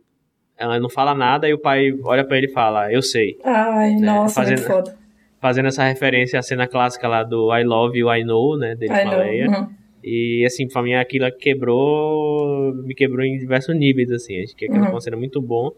ela 0.59 0.81
não 0.81 0.89
fala 0.89 1.15
nada, 1.15 1.49
e 1.49 1.55
o 1.55 1.59
pai 1.59 1.93
olha 2.05 2.25
para 2.25 2.39
ele 2.39 2.47
e 2.47 2.53
fala, 2.53 2.93
eu 2.93 3.03
sei. 3.03 3.37
Ai, 3.45 3.95
né, 3.95 4.07
nossa, 4.07 4.35
fazendo, 4.35 4.59
muito 4.59 4.71
foda. 4.71 4.99
Fazendo 5.41 5.67
essa 5.67 5.85
referência 5.85 6.39
à 6.39 6.43
cena 6.43 6.67
clássica 6.67 7.07
lá 7.09 7.23
do 7.23 7.55
I 7.55 7.65
Love 7.65 7.99
You, 7.99 8.15
I 8.15 8.25
Know, 8.25 8.57
né, 8.57 8.75
dele 8.75 8.95
I 8.95 9.03
com 9.03 9.09
a 9.11 9.17
Leia. 9.17 9.51
Uhum. 9.51 9.82
E 10.03 10.45
assim, 10.45 10.67
pra 10.67 10.83
mim 10.83 10.95
aquilo 10.95 11.31
quebrou. 11.39 12.75
Me 12.75 12.95
quebrou 12.95 13.25
em 13.25 13.39
diversos 13.39 13.77
níveis, 13.77 14.11
assim. 14.11 14.43
Acho 14.43 14.57
que 14.57 14.67
aquilo 14.67 14.85
uhum. 14.85 15.01
cena 15.01 15.17
muito 15.17 15.41
bom. 15.41 15.71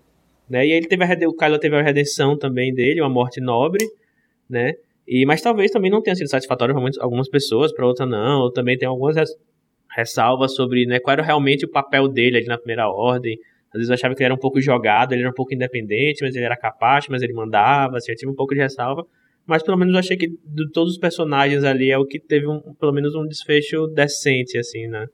Né? 0.49 0.67
E 0.67 0.73
ele 0.73 0.87
teve 0.87 1.05
a, 1.05 1.29
o 1.29 1.35
Kylo 1.35 1.59
teve 1.59 1.77
a 1.77 1.83
redenção 1.83 2.37
também 2.37 2.73
dele, 2.73 3.01
uma 3.01 3.09
morte 3.09 3.41
nobre, 3.41 3.85
né? 4.49 4.75
E, 5.07 5.25
mas 5.27 5.41
talvez 5.41 5.71
também 5.71 5.91
não 5.91 6.03
tenha 6.03 6.15
sido 6.17 6.29
satisfatório 6.29 6.75
para 6.75 6.91
algumas 7.01 7.29
pessoas, 7.29 7.73
para 7.73 7.87
outras 7.87 8.09
não. 8.09 8.41
Ou 8.41 8.53
também 8.53 8.77
tem 8.77 8.89
algumas 8.89 9.17
ressalvas 9.95 10.55
sobre 10.55 10.87
né, 10.87 10.99
qual 10.99 11.13
era 11.13 11.23
realmente 11.23 11.65
o 11.65 11.71
papel 11.71 12.09
dele 12.09 12.39
ali 12.39 12.47
na 12.47 12.59
primeira 12.59 12.89
ordem. 12.89 13.39
Às 13.69 13.79
vezes 13.79 13.89
eu 13.89 13.95
achava 13.95 14.15
que 14.15 14.23
ele 14.23 14.27
era 14.27 14.35
um 14.35 14.39
pouco 14.39 14.61
jogado, 14.61 15.13
ele 15.13 15.23
era 15.23 15.31
um 15.31 15.35
pouco 15.35 15.55
independente, 15.55 16.23
mas 16.23 16.35
ele 16.35 16.45
era 16.45 16.57
capaz, 16.57 17.07
mas 17.09 17.23
ele 17.23 17.33
mandava, 17.33 17.97
assim, 17.97 18.13
eu 18.13 18.17
tive 18.17 18.31
um 18.31 18.35
pouco 18.35 18.55
de 18.55 18.61
ressalva. 18.61 19.05
Mas 19.47 19.63
pelo 19.63 19.77
menos 19.77 19.93
eu 19.93 20.01
achei 20.01 20.17
que 20.17 20.29
de 20.29 20.71
todos 20.73 20.95
os 20.95 20.99
personagens 20.99 21.65
ali 21.65 21.91
é 21.91 21.99
o 21.99 22.07
que 22.07 22.19
teve 22.19 22.47
um, 22.47 22.61
pelo 22.79 22.93
menos 22.93 23.15
um 23.15 23.27
desfecho 23.27 23.87
decente, 23.89 24.59
assim, 24.59 24.87
né? 24.87 25.07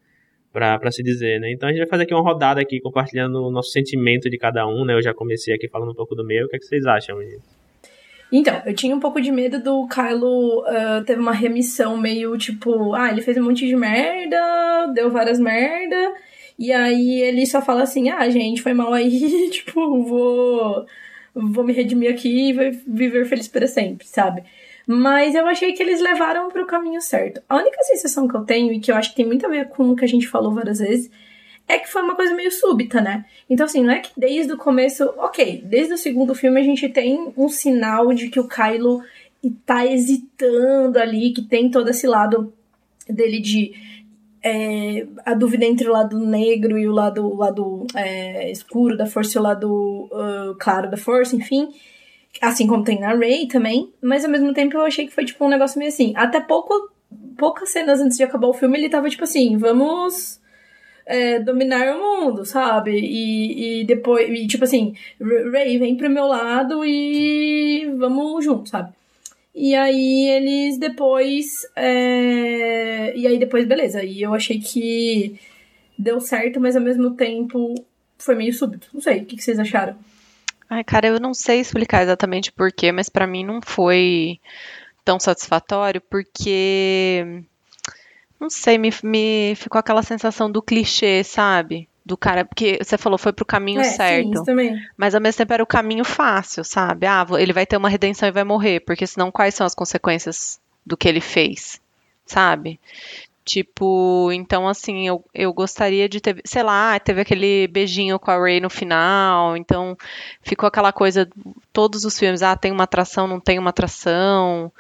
Pra, 0.53 0.79
pra 0.79 0.91
se 0.91 1.03
dizer, 1.03 1.41
né? 1.41 1.53
Então 1.53 1.69
a 1.69 1.73
gente 1.73 1.81
vai 1.81 1.89
fazer 1.89 2.05
aqui 2.05 2.15
uma 2.15 2.23
rodada 2.23 2.61
aqui, 2.61 2.81
compartilhando 2.81 3.37
o 3.37 3.51
nosso 3.51 3.71
sentimento 3.71 4.29
de 4.29 4.39
cada 4.39 4.67
um, 4.67 4.85
né? 4.85 4.95
Eu 4.95 5.03
já 5.03 5.15
comecei 5.15 5.55
aqui 5.55 5.69
falando 5.69 5.93
um 5.93 5.95
pouco 5.95 6.15
do 6.15 6.25
meu. 6.25 6.47
O 6.47 6.49
que, 6.49 6.57
é 6.57 6.59
que 6.59 6.65
vocês 6.65 6.87
acham, 6.87 7.21
gente? 7.23 7.61
Então, 8.33 8.63
eu 8.65 8.75
tinha 8.75 8.95
um 8.95 9.01
pouco 9.01 9.21
de 9.21 9.33
medo 9.33 9.61
do 9.61 9.89
Kylo 9.89 10.61
uh, 10.61 11.05
teve 11.05 11.21
uma 11.21 11.33
remissão 11.33 11.97
meio 11.97 12.37
tipo, 12.39 12.95
ah, 12.95 13.11
ele 13.11 13.23
fez 13.23 13.37
um 13.37 13.43
monte 13.43 13.67
de 13.67 13.75
merda, 13.75 14.93
deu 14.95 15.11
várias 15.11 15.41
merda, 15.41 16.15
e 16.57 16.71
aí 16.73 17.23
ele 17.23 17.45
só 17.45 17.61
fala 17.61 17.83
assim, 17.83 18.09
ah, 18.09 18.29
gente, 18.31 18.63
foi 18.63 18.73
mal 18.73 18.93
aí, 18.93 19.51
tipo, 19.51 20.05
vou 20.05 20.87
vou 21.35 21.65
me 21.65 21.73
redimir 21.73 22.11
aqui 22.11 22.51
e 22.51 22.53
vou 22.53 22.65
viver 22.87 23.25
feliz 23.27 23.49
para 23.49 23.67
sempre, 23.67 24.07
sabe? 24.07 24.43
Mas 24.87 25.35
eu 25.35 25.47
achei 25.47 25.73
que 25.73 25.83
eles 25.83 26.01
levaram 26.01 26.51
para 26.51 26.63
o 26.63 26.67
caminho 26.67 27.01
certo. 27.01 27.41
A 27.49 27.57
única 27.57 27.83
sensação 27.85 28.27
que 28.27 28.35
eu 28.35 28.45
tenho, 28.45 28.73
e 28.73 28.81
que 28.81 28.91
eu 28.91 28.97
acho 28.97 29.11
que 29.11 29.17
tem 29.17 29.27
muito 29.27 29.47
a 29.47 29.49
ver 29.49 29.69
com 29.69 29.91
o 29.91 29.97
que 29.97 30.05
a 30.05 30.09
gente 30.09 30.27
falou 30.27 30.53
várias 30.53 30.79
vezes, 30.79 31.11
é 31.69 31.79
que 31.79 31.89
foi 31.89 32.03
uma 32.03 32.17
coisa 32.17 32.35
meio 32.35 32.51
súbita, 32.51 33.01
né? 33.01 33.25
Então, 33.49 33.67
assim, 33.67 33.85
não 33.85 33.93
é 33.93 34.01
que 34.01 34.11
desde 34.17 34.53
o 34.53 34.57
começo. 34.57 35.05
Ok, 35.17 35.63
desde 35.65 35.95
o 35.95 35.99
segundo 35.99 36.35
filme 36.35 36.61
a 36.61 36.65
gente 36.65 36.89
tem 36.89 37.33
um 37.37 37.49
sinal 37.49 38.13
de 38.13 38.29
que 38.29 38.41
o 38.41 38.49
Kylo 38.49 39.03
tá 39.65 39.87
hesitando 39.87 40.99
ali, 40.99 41.33
que 41.33 41.43
tem 41.43 41.71
todo 41.71 41.89
esse 41.89 42.07
lado 42.07 42.53
dele 43.09 43.39
de 43.39 43.73
é, 44.43 45.07
a 45.25 45.35
dúvida 45.35 45.65
entre 45.65 45.89
o 45.89 45.93
lado 45.93 46.19
negro 46.19 46.79
e 46.79 46.89
o 46.89 46.93
lado, 46.93 47.27
o 47.27 47.37
lado 47.37 47.87
é, 47.95 48.51
escuro 48.51 48.97
da 48.97 49.07
força 49.07 49.37
e 49.37 49.41
o 49.41 49.43
lado 49.43 50.09
uh, 50.13 50.55
claro 50.59 50.91
da 50.91 50.97
força, 50.97 51.37
enfim. 51.37 51.69
Assim 52.41 52.67
como 52.67 52.85
tem 52.85 53.01
na 53.01 53.15
Rey 53.15 53.47
também. 53.49 53.93
Mas 54.01 54.25
ao 54.25 54.31
mesmo 54.31 54.53
tempo 54.53 54.77
eu 54.77 54.83
achei 54.83 55.07
que 55.07 55.13
foi 55.13 55.25
tipo 55.25 55.45
um 55.45 55.49
negócio 55.49 55.79
meio 55.79 55.91
assim. 55.91 56.13
Até 56.17 56.41
pouco, 56.41 56.91
poucas 57.37 57.71
cenas 57.71 58.01
antes 58.01 58.17
de 58.17 58.23
acabar 58.23 58.49
o 58.49 58.55
filme, 58.55 58.79
ele 58.79 58.89
tava 58.89 59.11
tipo 59.11 59.25
assim, 59.25 59.57
vamos 59.59 60.41
é, 61.05 61.41
dominar 61.41 61.97
o 61.97 61.99
mundo, 61.99 62.45
sabe? 62.45 62.93
E, 62.93 63.81
e 63.81 63.85
depois, 63.85 64.29
e, 64.31 64.47
tipo 64.47 64.65
assim, 64.65 64.95
Ray, 65.53 65.77
vem 65.77 65.97
pro 65.97 66.09
meu 66.09 66.27
lado 66.27 66.85
e 66.85 67.93
vamos 67.99 68.45
juntos, 68.45 68.71
sabe? 68.71 68.93
E 69.55 69.75
aí 69.75 70.29
eles 70.29 70.79
depois. 70.79 71.67
É... 71.77 73.17
E 73.17 73.27
aí 73.27 73.39
depois, 73.39 73.67
beleza. 73.67 74.03
E 74.03 74.23
eu 74.23 74.33
achei 74.33 74.61
que 74.61 75.39
deu 75.99 76.21
certo, 76.21 76.61
mas 76.61 76.77
ao 76.77 76.83
mesmo 76.83 77.13
tempo 77.17 77.75
foi 78.19 78.35
meio 78.35 78.53
súbito. 78.53 78.89
Não 78.93 79.01
sei, 79.01 79.23
o 79.23 79.27
que, 79.27 79.41
vocês 79.41 79.59
acharam? 79.59 79.97
Ai, 80.69 80.85
cara, 80.85 81.09
eu 81.09 81.21
não 81.21 81.35
sei 81.35 81.61
explicar 81.61 82.03
exatamente 82.03 82.53
porquê, 82.53 82.93
mas 82.93 83.09
para 83.09 83.27
mim 83.27 83.45
não 83.45 83.61
foi 83.61 84.39
tão 85.05 85.19
satisfatório, 85.19 86.01
porque. 86.01 87.45
Não 88.39 88.49
sei, 88.49 88.79
me, 88.79 88.91
me 89.03 89.55
ficou 89.57 89.79
aquela 89.79 90.03
sensação 90.03 90.51
do 90.51 90.63
clichê, 90.63 91.23
sabe? 91.23 91.90
Do 92.05 92.17
cara, 92.17 92.45
porque 92.45 92.79
você 92.83 92.97
falou 92.97 93.19
foi 93.19 93.33
pro 93.33 93.45
caminho 93.45 93.81
é, 93.81 93.85
certo. 93.85 94.39
Sim, 94.39 94.45
também. 94.45 94.77
Mas 94.97 95.15
ao 95.15 95.21
mesmo 95.21 95.39
tempo 95.39 95.53
era 95.53 95.63
o 95.63 95.67
caminho 95.67 96.05
fácil, 96.05 96.65
sabe? 96.65 97.07
Ah, 97.07 97.27
ele 97.39 97.53
vai 97.53 97.67
ter 97.67 97.77
uma 97.77 97.89
redenção 97.89 98.29
e 98.29 98.33
vai 98.33 98.45
morrer, 98.45 98.81
porque 98.81 99.07
senão 99.07 99.31
quais 99.31 99.55
são 99.55 99.67
as 99.67 99.75
consequências 99.75 100.61
do 100.85 100.97
que 100.97 101.09
ele 101.09 101.21
fez, 101.21 101.81
sabe? 102.27 102.81
Tipo, 103.45 104.31
então 104.33 104.69
assim, 104.69 105.09
eu, 105.09 105.25
eu 105.35 105.53
gostaria 105.53 106.09
de 106.09 106.21
ter, 106.21 106.41
sei 106.45 106.63
lá, 106.63 106.99
teve 107.01 107.21
aquele 107.21 107.67
beijinho 107.69 108.19
com 108.19 108.31
a 108.31 108.39
Ray 108.39 108.61
no 108.61 108.71
final, 108.71 109.57
então 109.57 109.97
ficou 110.43 110.67
aquela 110.67 110.93
coisa, 110.93 111.29
todos 111.73 112.05
os 112.05 112.19
filmes, 112.19 112.43
ah, 112.43 112.57
tem 112.57 112.71
uma 112.71 112.85
atração, 112.85 113.27
não 113.27 113.41
tem 113.41 113.59
uma 113.59 113.71
atração 113.71 114.71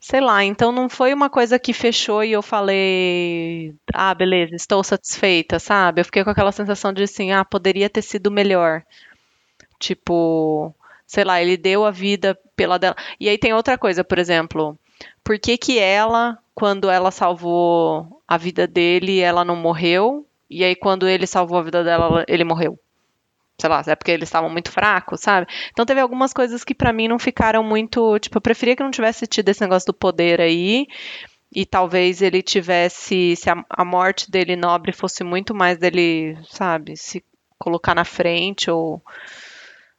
sei 0.00 0.20
lá, 0.20 0.44
então 0.44 0.72
não 0.72 0.88
foi 0.88 1.12
uma 1.12 1.28
coisa 1.28 1.58
que 1.58 1.72
fechou 1.72 2.22
e 2.22 2.32
eu 2.32 2.42
falei, 2.42 3.74
ah, 3.92 4.14
beleza, 4.14 4.54
estou 4.54 4.82
satisfeita, 4.84 5.58
sabe? 5.58 6.00
Eu 6.00 6.04
fiquei 6.04 6.24
com 6.24 6.30
aquela 6.30 6.52
sensação 6.52 6.92
de 6.92 7.02
assim, 7.02 7.32
ah, 7.32 7.44
poderia 7.44 7.90
ter 7.90 8.02
sido 8.02 8.30
melhor. 8.30 8.82
Tipo, 9.78 10.74
sei 11.06 11.24
lá, 11.24 11.40
ele 11.42 11.56
deu 11.56 11.84
a 11.84 11.90
vida 11.90 12.38
pela 12.56 12.78
dela. 12.78 12.96
E 13.20 13.28
aí 13.28 13.38
tem 13.38 13.52
outra 13.52 13.78
coisa, 13.78 14.04
por 14.04 14.18
exemplo, 14.18 14.78
por 15.24 15.38
que 15.38 15.58
que 15.58 15.78
ela, 15.78 16.38
quando 16.54 16.90
ela 16.90 17.10
salvou 17.10 18.22
a 18.26 18.36
vida 18.36 18.66
dele, 18.66 19.20
ela 19.20 19.44
não 19.44 19.56
morreu? 19.56 20.26
E 20.50 20.64
aí 20.64 20.74
quando 20.76 21.08
ele 21.08 21.26
salvou 21.26 21.58
a 21.58 21.62
vida 21.62 21.84
dela, 21.84 22.24
ele 22.28 22.44
morreu? 22.44 22.78
Sei 23.60 23.68
lá, 23.68 23.82
é 23.86 23.96
porque 23.96 24.12
eles 24.12 24.28
estavam 24.28 24.48
muito 24.48 24.70
fracos, 24.70 25.20
sabe? 25.20 25.46
Então 25.70 25.84
teve 25.84 26.00
algumas 26.00 26.32
coisas 26.32 26.62
que 26.62 26.74
para 26.74 26.92
mim 26.92 27.08
não 27.08 27.18
ficaram 27.18 27.62
muito, 27.62 28.18
tipo, 28.18 28.38
eu 28.38 28.42
preferia 28.42 28.76
que 28.76 28.82
não 28.82 28.90
tivesse 28.90 29.26
tido 29.26 29.48
esse 29.48 29.60
negócio 29.60 29.86
do 29.86 29.94
poder 29.94 30.40
aí. 30.40 30.86
E 31.50 31.64
talvez 31.64 32.20
ele 32.20 32.42
tivesse, 32.42 33.34
se 33.34 33.48
a, 33.48 33.64
a 33.70 33.84
morte 33.84 34.30
dele 34.30 34.54
nobre 34.54 34.92
fosse 34.92 35.24
muito 35.24 35.54
mais 35.54 35.78
dele, 35.78 36.36
sabe, 36.50 36.94
se 36.96 37.24
colocar 37.58 37.94
na 37.94 38.04
frente 38.04 38.70
ou 38.70 39.02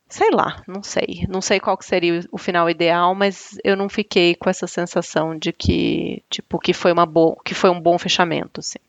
sei 0.07 0.29
lá, 0.31 0.63
não 0.67 0.81
sei. 0.81 1.25
Não 1.27 1.41
sei 1.41 1.59
qual 1.59 1.77
que 1.77 1.85
seria 1.85 2.21
o 2.31 2.37
final 2.37 2.69
ideal, 2.69 3.13
mas 3.13 3.57
eu 3.63 3.75
não 3.75 3.89
fiquei 3.89 4.35
com 4.35 4.49
essa 4.49 4.67
sensação 4.67 5.37
de 5.37 5.51
que, 5.51 6.23
tipo, 6.29 6.59
que 6.59 6.73
foi 6.73 6.91
uma 6.91 7.05
boa, 7.05 7.35
que 7.43 7.53
foi 7.53 7.69
um 7.69 7.79
bom 7.79 7.97
fechamento, 7.97 8.59
assim. 8.59 8.79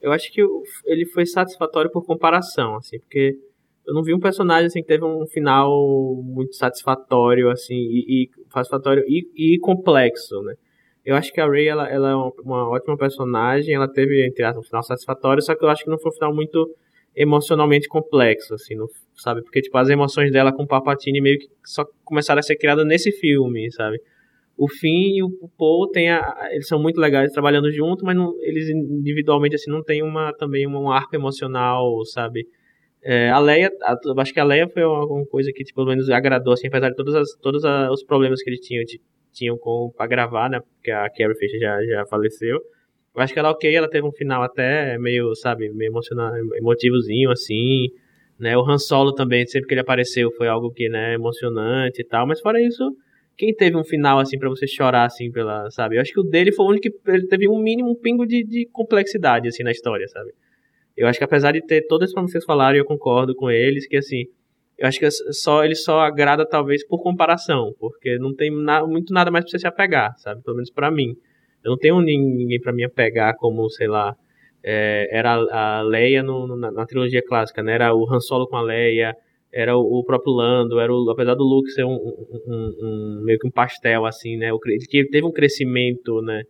Eu 0.00 0.12
acho 0.12 0.32
que 0.32 0.42
ele 0.84 1.06
foi 1.06 1.24
satisfatório 1.26 1.90
por 1.90 2.04
comparação, 2.04 2.76
assim, 2.76 2.98
porque 2.98 3.38
eu 3.88 3.94
não 3.94 4.02
vi 4.02 4.14
um 4.14 4.20
personagem 4.20 4.66
assim 4.66 4.82
que 4.82 4.86
teve 4.86 5.02
um 5.02 5.26
final 5.26 5.70
muito 6.22 6.54
satisfatório 6.54 7.50
assim 7.50 7.74
e, 7.74 8.24
e 8.24 8.30
satisfatório 8.52 9.02
e, 9.08 9.26
e, 9.34 9.58
complexo, 9.58 10.42
né? 10.42 10.54
Eu 11.02 11.16
acho 11.16 11.32
que 11.32 11.40
a 11.40 11.46
Ray 11.46 11.68
ela, 11.68 11.88
ela 11.88 12.10
é 12.10 12.14
uma, 12.14 12.68
ótima 12.68 12.98
personagem, 12.98 13.74
ela 13.74 13.90
teve 13.90 14.26
entre 14.26 14.44
aspas 14.44 14.62
um 14.62 14.68
final 14.68 14.82
satisfatório, 14.82 15.42
só 15.42 15.54
que 15.54 15.64
eu 15.64 15.70
acho 15.70 15.84
que 15.84 15.90
não 15.90 15.98
foi 15.98 16.10
um 16.10 16.14
final 16.14 16.34
muito 16.34 16.68
emocionalmente 17.16 17.88
complexo, 17.88 18.52
assim, 18.52 18.74
não, 18.74 18.86
sabe? 19.16 19.42
Porque 19.42 19.62
tipo 19.62 19.78
as 19.78 19.88
emoções 19.88 20.30
dela 20.30 20.52
com 20.52 20.64
o 20.64 20.68
Palpatine 20.68 21.22
meio 21.22 21.38
que 21.38 21.48
só 21.64 21.82
começaram 22.04 22.40
a 22.40 22.42
ser 22.42 22.56
criadas 22.56 22.86
nesse 22.86 23.10
filme, 23.10 23.72
sabe? 23.72 23.98
O 24.54 24.68
Finn 24.68 25.16
e 25.16 25.22
o 25.22 25.48
Paul 25.56 25.88
tem 25.88 26.10
a, 26.10 26.50
eles 26.50 26.68
são 26.68 26.78
muito 26.78 27.00
legais 27.00 27.32
trabalhando 27.32 27.72
junto, 27.72 28.04
mas 28.04 28.14
não, 28.14 28.34
eles 28.42 28.68
individualmente 28.68 29.54
assim 29.54 29.70
não 29.70 29.82
tem 29.82 30.02
uma 30.02 30.34
também 30.34 30.66
um 30.66 30.90
arco 30.90 31.16
emocional, 31.16 32.04
sabe? 32.04 32.46
É, 33.02 33.30
a 33.30 33.38
Leia, 33.38 33.70
a, 33.82 33.96
acho 34.20 34.32
que 34.34 34.40
a 34.40 34.44
Leia 34.44 34.68
foi 34.68 34.84
uma, 34.84 35.24
coisa 35.26 35.52
que, 35.52 35.62
tipo, 35.64 35.76
pelo 35.76 35.88
menos, 35.88 36.10
agradou, 36.10 36.52
assim, 36.52 36.66
apesar 36.66 36.90
de 36.90 36.96
todos, 36.96 37.14
as, 37.14 37.28
todos 37.40 37.62
os 37.64 38.04
problemas 38.04 38.42
que 38.42 38.50
eles 38.50 38.60
tinham, 38.60 38.84
de, 38.84 39.00
tinham 39.32 39.56
com, 39.56 39.92
pra 39.96 40.06
gravar, 40.06 40.50
né, 40.50 40.60
porque 40.60 40.90
a 40.90 41.08
Carrie 41.10 41.36
Fisher 41.36 41.60
já, 41.60 41.84
já 41.84 42.06
faleceu. 42.06 42.58
Eu 43.14 43.22
acho 43.22 43.32
que 43.32 43.38
ela, 43.38 43.50
ok, 43.50 43.74
ela 43.74 43.88
teve 43.88 44.06
um 44.06 44.12
final 44.12 44.42
até 44.42 44.98
meio, 44.98 45.34
sabe, 45.34 45.70
meio 45.70 45.92
emotivozinho, 46.56 47.30
assim, 47.30 47.88
né, 48.38 48.56
o 48.56 48.68
Han 48.68 48.78
Solo 48.78 49.12
também, 49.12 49.46
sempre 49.46 49.68
que 49.68 49.74
ele 49.74 49.80
apareceu, 49.80 50.30
foi 50.32 50.48
algo 50.48 50.70
que, 50.72 50.88
né, 50.88 51.14
emocionante 51.14 52.02
e 52.02 52.04
tal, 52.04 52.26
mas 52.26 52.40
fora 52.40 52.60
isso, 52.60 52.84
quem 53.36 53.54
teve 53.54 53.76
um 53.76 53.84
final, 53.84 54.18
assim, 54.18 54.38
para 54.38 54.48
você 54.48 54.66
chorar, 54.66 55.04
assim, 55.04 55.30
pela, 55.30 55.70
sabe, 55.70 55.96
eu 55.96 56.00
acho 56.00 56.12
que 56.12 56.20
o 56.20 56.24
dele 56.24 56.52
foi 56.52 56.66
o 56.66 56.68
único 56.70 56.90
que 56.90 57.10
ele 57.10 57.26
teve 57.26 57.48
um 57.48 57.58
mínimo, 57.60 57.90
um 57.90 57.94
pingo 57.94 58.26
de, 58.26 58.44
de 58.44 58.68
complexidade, 58.72 59.48
assim, 59.48 59.62
na 59.62 59.70
história, 59.70 60.06
sabe. 60.08 60.32
Eu 60.98 61.06
acho 61.06 61.16
que 61.16 61.24
apesar 61.24 61.52
de 61.52 61.64
ter 61.64 61.86
todos 61.86 62.06
esses 62.06 62.14
que 62.14 62.20
vocês 62.20 62.44
falaram, 62.44 62.76
eu 62.76 62.84
concordo 62.84 63.32
com 63.32 63.48
eles, 63.48 63.86
que 63.86 63.96
assim, 63.96 64.24
eu 64.76 64.88
acho 64.88 64.98
que 64.98 65.06
é 65.06 65.10
só 65.10 65.64
ele 65.64 65.76
só 65.76 66.00
agrada 66.00 66.44
talvez 66.44 66.84
por 66.84 67.00
comparação, 67.00 67.72
porque 67.78 68.18
não 68.18 68.34
tem 68.34 68.50
na, 68.50 68.84
muito 68.84 69.12
nada 69.12 69.30
mais 69.30 69.44
pra 69.44 69.52
você 69.52 69.60
se 69.60 69.66
apegar, 69.66 70.12
sabe? 70.18 70.42
Pelo 70.42 70.56
menos 70.56 70.72
para 70.72 70.90
mim. 70.90 71.14
Eu 71.64 71.70
não 71.70 71.78
tenho 71.78 72.00
ninguém 72.00 72.60
para 72.60 72.72
me 72.72 72.84
apegar 72.84 73.36
como, 73.36 73.70
sei 73.70 73.86
lá, 73.86 74.16
é, 74.62 75.08
era 75.16 75.34
a 75.34 75.82
Leia 75.82 76.20
no, 76.20 76.56
na, 76.56 76.72
na, 76.72 76.84
trilogia 76.84 77.22
clássica, 77.22 77.62
né? 77.62 77.74
Era 77.74 77.94
o 77.94 78.12
Han 78.12 78.18
Solo 78.18 78.48
com 78.48 78.56
a 78.56 78.62
Leia, 78.62 79.14
era 79.52 79.76
o, 79.76 80.00
o 80.00 80.04
próprio 80.04 80.32
Lando, 80.32 80.80
era 80.80 80.92
o, 80.92 81.08
apesar 81.10 81.34
do 81.34 81.44
Luke 81.44 81.70
ser 81.70 81.84
um, 81.84 81.94
um, 81.94 82.42
um, 82.46 82.76
um 82.82 83.22
meio 83.24 83.38
que 83.38 83.46
um 83.46 83.52
pastel 83.52 84.04
assim, 84.04 84.36
né? 84.36 84.50
Ele 84.66 85.08
teve 85.08 85.24
um 85.24 85.32
crescimento, 85.32 86.20
né? 86.22 86.42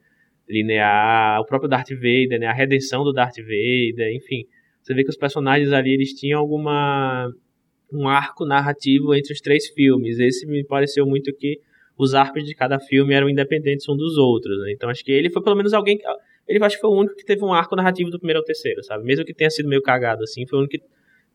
Linear, 0.48 1.40
o 1.40 1.44
próprio 1.44 1.68
Darth 1.68 1.90
Vader, 1.90 2.38
né, 2.40 2.46
a 2.46 2.52
redenção 2.52 3.04
do 3.04 3.12
Darth 3.12 3.36
Vader, 3.36 4.14
enfim. 4.14 4.44
Você 4.82 4.94
vê 4.94 5.04
que 5.04 5.10
os 5.10 5.16
personagens 5.16 5.72
ali 5.72 5.92
eles 5.92 6.12
tinham 6.14 6.40
alguma 6.40 7.30
um 7.92 8.06
arco 8.06 8.44
narrativo 8.44 9.14
entre 9.14 9.32
os 9.32 9.40
três 9.40 9.68
filmes. 9.68 10.18
Esse 10.18 10.46
me 10.46 10.64
pareceu 10.64 11.06
muito 11.06 11.32
que 11.34 11.58
os 11.96 12.14
arcos 12.14 12.44
de 12.44 12.54
cada 12.54 12.78
filme 12.78 13.14
eram 13.14 13.28
independentes 13.28 13.88
um 13.88 13.96
dos 13.96 14.16
outros, 14.16 14.58
né? 14.62 14.72
Então 14.72 14.88
acho 14.88 15.04
que 15.04 15.12
ele 15.12 15.30
foi 15.30 15.42
pelo 15.42 15.56
menos 15.56 15.72
alguém 15.72 15.98
ele 16.46 16.64
acho 16.64 16.76
que 16.76 16.80
foi 16.80 16.90
o 16.90 16.94
único 16.94 17.14
que 17.14 17.24
teve 17.24 17.44
um 17.44 17.52
arco 17.52 17.76
narrativo 17.76 18.10
do 18.10 18.18
primeiro 18.18 18.40
ao 18.40 18.44
terceiro, 18.44 18.82
sabe? 18.82 19.04
Mesmo 19.04 19.24
que 19.24 19.34
tenha 19.34 19.50
sido 19.50 19.68
meio 19.68 19.82
cagado 19.82 20.22
assim, 20.22 20.46
foi 20.46 20.58
o 20.58 20.62
único 20.62 20.78
que 20.78 20.84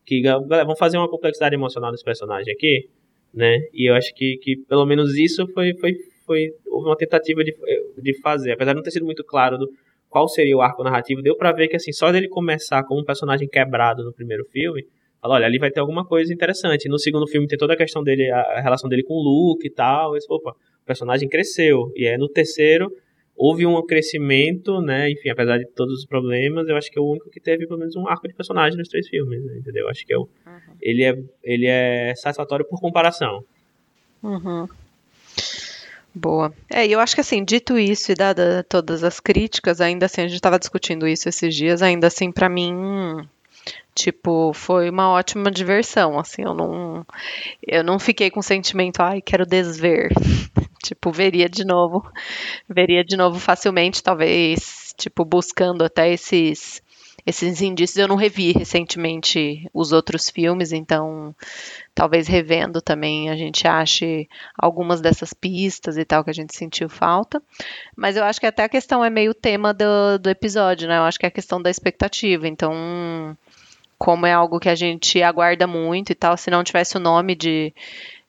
que 0.04 0.20
galera, 0.20 0.64
vamos 0.64 0.78
fazer 0.78 0.98
uma 0.98 1.08
complexidade 1.08 1.54
emocional 1.54 1.90
desse 1.90 2.04
personagem 2.04 2.52
aqui, 2.52 2.88
né? 3.32 3.58
E 3.72 3.88
eu 3.88 3.94
acho 3.94 4.14
que, 4.14 4.36
que 4.42 4.56
pelo 4.68 4.84
menos 4.84 5.16
isso 5.16 5.46
foi, 5.48 5.74
foi 5.78 5.94
foi 6.24 6.50
houve 6.66 6.88
uma 6.88 6.96
tentativa 6.96 7.42
de, 7.44 7.54
de 7.98 8.20
fazer, 8.20 8.52
apesar 8.52 8.72
de 8.72 8.76
não 8.76 8.82
ter 8.82 8.90
sido 8.90 9.04
muito 9.04 9.24
claro 9.24 9.58
do 9.58 9.68
qual 10.08 10.28
seria 10.28 10.56
o 10.56 10.62
arco 10.62 10.84
narrativo, 10.84 11.22
deu 11.22 11.36
para 11.36 11.50
ver 11.52 11.66
que 11.66 11.76
assim, 11.76 11.92
só 11.92 12.12
dele 12.12 12.28
começar 12.28 12.84
como 12.84 13.00
um 13.00 13.04
personagem 13.04 13.48
quebrado 13.48 14.04
no 14.04 14.12
primeiro 14.12 14.44
filme, 14.44 14.86
fala, 15.20 15.34
olha, 15.34 15.46
ali 15.46 15.58
vai 15.58 15.70
ter 15.70 15.80
alguma 15.80 16.04
coisa 16.06 16.32
interessante. 16.32 16.88
No 16.88 16.98
segundo 16.98 17.26
filme 17.26 17.48
tem 17.48 17.58
toda 17.58 17.72
a 17.72 17.76
questão 17.76 18.02
dele, 18.02 18.30
a 18.30 18.60
relação 18.60 18.88
dele 18.88 19.02
com 19.02 19.14
o 19.14 19.22
Luke 19.22 19.66
e 19.66 19.70
tal, 19.70 20.16
e, 20.16 20.20
opa, 20.28 20.50
o 20.50 20.86
personagem 20.86 21.28
cresceu. 21.28 21.90
E 21.96 22.06
aí 22.06 22.16
no 22.16 22.28
terceiro 22.28 22.92
houve 23.36 23.66
um 23.66 23.84
crescimento, 23.84 24.80
né? 24.80 25.10
Enfim, 25.10 25.30
apesar 25.30 25.58
de 25.58 25.66
todos 25.66 25.98
os 25.98 26.06
problemas, 26.06 26.68
eu 26.68 26.76
acho 26.76 26.90
que 26.90 26.98
é 26.98 27.02
o 27.02 27.10
único 27.10 27.28
que 27.30 27.40
teve 27.40 27.66
pelo 27.66 27.80
menos 27.80 27.96
um 27.96 28.06
arco 28.06 28.28
de 28.28 28.34
personagem 28.34 28.78
nos 28.78 28.88
três 28.88 29.08
filmes, 29.08 29.44
né? 29.44 29.56
entendeu? 29.58 29.88
Acho 29.88 30.06
que 30.06 30.14
é 30.14 30.16
o, 30.16 30.22
uhum. 30.22 30.76
ele 30.80 31.02
é 31.02 31.18
ele 31.42 31.66
é 31.66 32.14
satisfatório 32.14 32.64
por 32.64 32.80
comparação. 32.80 33.44
Uhum. 34.22 34.68
Boa. 36.14 36.54
É, 36.70 36.86
e 36.86 36.92
eu 36.92 37.00
acho 37.00 37.14
que 37.14 37.20
assim, 37.20 37.44
dito 37.44 37.76
isso 37.76 38.12
e 38.12 38.14
dada 38.14 38.64
todas 38.68 39.02
as 39.02 39.18
críticas, 39.18 39.80
ainda 39.80 40.06
assim, 40.06 40.20
a 40.20 40.28
gente 40.28 40.36
estava 40.36 40.58
discutindo 40.58 41.08
isso 41.08 41.28
esses 41.28 41.54
dias, 41.54 41.82
ainda 41.82 42.06
assim, 42.06 42.30
para 42.30 42.48
mim, 42.48 43.28
tipo, 43.94 44.52
foi 44.54 44.90
uma 44.90 45.10
ótima 45.10 45.50
diversão, 45.50 46.18
assim, 46.18 46.42
eu 46.42 46.54
não 46.54 47.04
eu 47.66 47.82
não 47.82 47.98
fiquei 47.98 48.30
com 48.30 48.42
sentimento, 48.42 49.00
ai, 49.00 49.20
quero 49.20 49.44
desver. 49.44 50.10
tipo, 50.84 51.10
veria 51.10 51.48
de 51.48 51.64
novo, 51.64 52.04
veria 52.68 53.04
de 53.04 53.16
novo 53.16 53.40
facilmente, 53.40 54.02
talvez, 54.02 54.94
tipo, 54.96 55.24
buscando 55.24 55.82
até 55.82 56.12
esses 56.12 56.80
esses 57.26 57.62
indícios. 57.62 57.98
Eu 57.98 58.08
não 58.08 58.16
revi 58.16 58.52
recentemente 58.52 59.68
os 59.72 59.92
outros 59.92 60.28
filmes, 60.28 60.72
então 60.72 61.34
talvez 61.94 62.28
revendo 62.28 62.82
também 62.82 63.30
a 63.30 63.36
gente 63.36 63.66
ache 63.66 64.28
algumas 64.58 65.00
dessas 65.00 65.32
pistas 65.32 65.96
e 65.96 66.04
tal 66.04 66.22
que 66.22 66.30
a 66.30 66.34
gente 66.34 66.54
sentiu 66.56 66.88
falta. 66.88 67.42
Mas 67.96 68.16
eu 68.16 68.24
acho 68.24 68.40
que 68.40 68.46
até 68.46 68.64
a 68.64 68.68
questão 68.68 69.04
é 69.04 69.10
meio 69.10 69.32
tema 69.32 69.72
do, 69.72 70.18
do 70.20 70.28
episódio, 70.28 70.88
né? 70.88 70.98
Eu 70.98 71.04
acho 71.04 71.18
que 71.18 71.26
é 71.26 71.28
a 71.28 71.32
questão 71.32 71.60
da 71.60 71.70
expectativa. 71.70 72.46
Então, 72.46 73.36
como 73.98 74.26
é 74.26 74.32
algo 74.32 74.60
que 74.60 74.68
a 74.68 74.74
gente 74.74 75.22
aguarda 75.22 75.66
muito 75.66 76.10
e 76.10 76.14
tal, 76.14 76.36
se 76.36 76.50
não 76.50 76.64
tivesse 76.64 76.96
o 76.96 77.00
nome 77.00 77.34
de. 77.34 77.72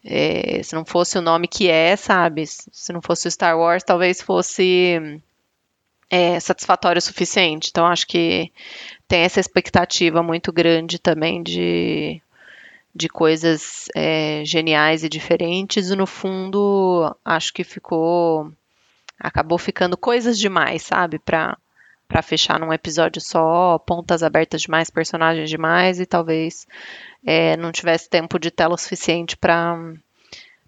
É, 0.07 0.61
se 0.61 0.75
não 0.75 0.85
fosse 0.85 1.17
o 1.17 1.21
nome 1.21 1.47
que 1.47 1.67
é, 1.67 1.95
sabe? 1.95 2.45
Se 2.45 2.93
não 2.93 3.01
fosse 3.01 3.27
o 3.27 3.31
Star 3.31 3.57
Wars, 3.57 3.83
talvez 3.83 4.21
fosse 4.21 5.19
é 6.09 6.39
satisfatório 6.39 6.99
o 6.99 7.01
suficiente. 7.01 7.69
Então, 7.69 7.85
acho 7.85 8.07
que 8.07 8.51
tem 9.07 9.21
essa 9.21 9.39
expectativa 9.39 10.21
muito 10.23 10.51
grande 10.51 10.99
também 10.99 11.41
de, 11.43 12.21
de 12.93 13.09
coisas 13.09 13.87
é, 13.95 14.43
geniais 14.45 15.03
e 15.03 15.09
diferentes, 15.09 15.89
e 15.89 15.95
no 15.95 16.07
fundo, 16.07 17.15
acho 17.23 17.53
que 17.53 17.63
ficou. 17.63 18.51
acabou 19.19 19.57
ficando 19.57 19.97
coisas 19.97 20.37
demais, 20.39 20.83
sabe? 20.83 21.19
Pra, 21.19 21.57
para 22.07 22.21
fechar 22.21 22.59
num 22.59 22.73
episódio 22.73 23.21
só, 23.21 23.79
pontas 23.79 24.23
abertas 24.23 24.61
demais, 24.61 24.89
personagens 24.89 25.49
demais, 25.49 25.99
e 25.99 26.05
talvez 26.05 26.67
é, 27.25 27.57
não 27.57 27.71
tivesse 27.71 28.09
tempo 28.09 28.39
de 28.39 28.51
tela 28.51 28.77
suficiente 28.77 29.35
para 29.37 29.77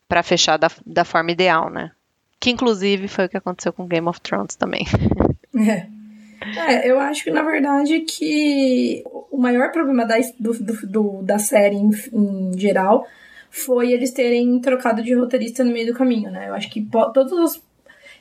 para 0.07 0.23
fechar 0.23 0.57
da, 0.57 0.71
da 0.85 1.03
forma 1.03 1.31
ideal, 1.31 1.69
né? 1.69 1.91
Que 2.39 2.49
inclusive 2.49 3.07
foi 3.09 3.25
o 3.25 3.29
que 3.29 3.35
aconteceu 3.35 3.73
com 3.73 3.85
Game 3.85 4.07
of 4.07 4.21
Thrones 4.21 4.55
também. 4.55 4.85
É. 5.57 5.87
É, 6.55 6.89
eu 6.89 6.99
acho 6.99 7.23
que 7.23 7.31
na 7.31 7.41
verdade 7.41 8.01
que 8.01 9.03
o 9.31 9.37
maior 9.37 9.71
problema 9.71 10.05
da, 10.05 10.15
do, 10.39 10.53
do, 10.85 11.23
da 11.23 11.39
série 11.39 11.75
em, 11.75 11.89
em, 12.13 12.57
geral 12.57 13.05
foi 13.49 13.91
eles 13.91 14.11
terem 14.11 14.59
trocado 14.59 15.01
de 15.01 15.15
roteirista 15.15 15.63
no 15.63 15.71
meio 15.71 15.87
do 15.87 15.97
caminho, 15.97 16.29
né? 16.29 16.47
Eu 16.49 16.53
acho 16.53 16.69
que 16.69 16.87
todos 16.91 17.31
os, 17.31 17.61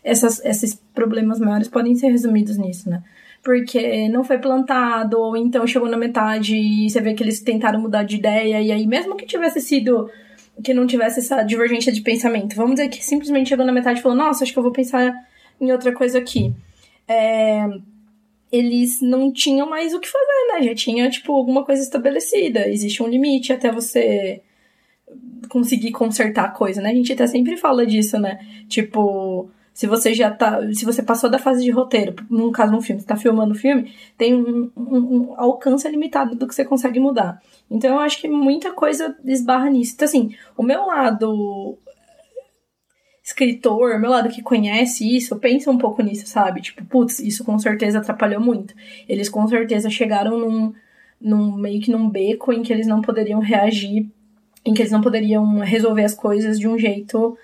essas, 0.03 0.43
esses 0.45 0.75
problemas 0.95 1.39
maiores 1.39 1.69
podem 1.69 1.95
ser 1.95 2.09
resumidos 2.09 2.57
nisso, 2.57 2.89
né? 2.89 3.03
Porque 3.45 4.09
não 4.09 4.25
foi 4.25 4.39
plantado, 4.39 5.19
ou 5.19 5.37
então 5.37 5.67
chegou 5.67 5.89
na 5.89 5.97
metade 5.97 6.57
e 6.57 6.89
você 6.89 7.01
vê 7.01 7.13
que 7.13 7.23
eles 7.23 7.41
tentaram 7.41 7.81
mudar 7.81 8.03
de 8.03 8.17
ideia, 8.17 8.61
e 8.61 8.73
aí 8.73 8.87
mesmo 8.87 9.17
que 9.17 9.27
tivesse 9.27 9.61
sido 9.61 10.11
que 10.65 10.73
não 10.73 10.87
tivesse 10.87 11.21
essa 11.21 11.43
divergência 11.43 11.93
de 11.93 12.01
pensamento. 12.01 12.57
Vamos 12.57 12.77
dizer 12.77 12.89
que 12.89 13.05
simplesmente 13.05 13.51
chegou 13.51 13.65
na 13.65 13.73
metade 13.73 14.01
e 14.01 14.03
falou: 14.03 14.17
Nossa, 14.17 14.43
acho 14.43 14.53
que 14.53 14.59
eu 14.59 14.63
vou 14.63 14.73
pensar 14.73 15.13
em 15.61 15.71
outra 15.71 15.93
coisa 15.93 16.19
aqui. 16.19 16.55
É, 17.09 17.67
eles 18.51 19.01
não 19.01 19.33
tinham 19.33 19.69
mais 19.69 19.93
o 19.95 20.01
que 20.01 20.09
fazer, 20.09 20.53
né? 20.53 20.63
Já 20.63 20.75
tinha, 20.75 21.11
tipo, 21.11 21.35
alguma 21.35 21.65
coisa 21.65 21.83
estabelecida. 21.83 22.69
Existe 22.69 23.03
um 23.03 23.09
limite 23.09 23.53
até 23.53 23.71
você 23.71 24.43
conseguir 25.49 25.93
consertar 25.93 26.45
a 26.45 26.51
coisa, 26.51 26.81
né? 26.81 26.91
A 26.91 26.95
gente 26.95 27.13
até 27.13 27.27
sempre 27.27 27.57
fala 27.57 27.87
disso, 27.87 28.19
né? 28.19 28.41
Tipo, 28.69 29.49
se 29.77 29.87
você 29.87 30.15
já 30.15 30.31
tá. 30.31 30.61
Se 30.73 30.85
você 30.85 31.03
passou 31.03 31.29
da 31.29 31.39
fase 31.39 31.63
de 31.63 31.71
roteiro, 31.71 32.15
no 32.31 32.51
caso 32.51 32.73
de 32.73 32.79
um 32.79 32.81
filme, 32.81 33.01
você 33.01 33.07
tá 33.07 33.17
filmando 33.17 33.53
o 33.53 33.59
filme, 33.59 33.93
tem 34.17 34.35
um, 34.35 34.71
um, 34.77 34.97
um, 34.97 35.35
alcance 35.37 35.87
limitado 35.89 36.35
do 36.35 36.47
que 36.47 36.55
você 36.55 36.65
consegue 36.65 36.99
mudar. 36.99 37.43
Então 37.71 37.91
eu 37.91 37.99
acho 38.01 38.21
que 38.21 38.27
muita 38.27 38.73
coisa 38.73 39.15
esbarra 39.25 39.69
nisso. 39.69 39.93
Então, 39.95 40.07
assim, 40.07 40.35
o 40.57 40.63
meu 40.63 40.87
lado 40.87 41.79
escritor, 43.27 43.99
meu 43.99 44.11
lado 44.11 44.29
que 44.29 44.41
conhece 44.41 45.17
isso, 45.17 45.35
pensa 45.35 45.69
um 45.69 45.77
pouco 45.77 46.01
nisso, 46.01 46.29
sabe? 46.29 46.63
Tipo, 46.63 46.85
putz, 46.85 47.19
isso 47.19 47.43
com 47.45 47.59
certeza 47.59 47.99
atrapalhou 47.99 48.41
muito. 48.41 48.73
Eles 49.09 49.29
com 49.29 49.45
certeza 49.49 49.91
chegaram 49.91 50.39
num, 50.39 50.73
num 51.21 51.57
meio 51.57 51.81
que 51.81 51.91
num 51.91 52.09
beco 52.09 52.53
em 52.53 52.63
que 52.63 52.73
eles 52.73 52.87
não 52.87 53.03
poderiam 53.03 53.41
reagir, 53.41 54.07
em 54.65 54.73
que 54.73 54.81
eles 54.81 54.93
não 54.93 55.01
poderiam 55.01 55.59
resolver 55.59 56.05
as 56.05 56.15
coisas 56.15 56.57
de 56.57 56.69
um 56.69 56.79
jeito 56.79 57.37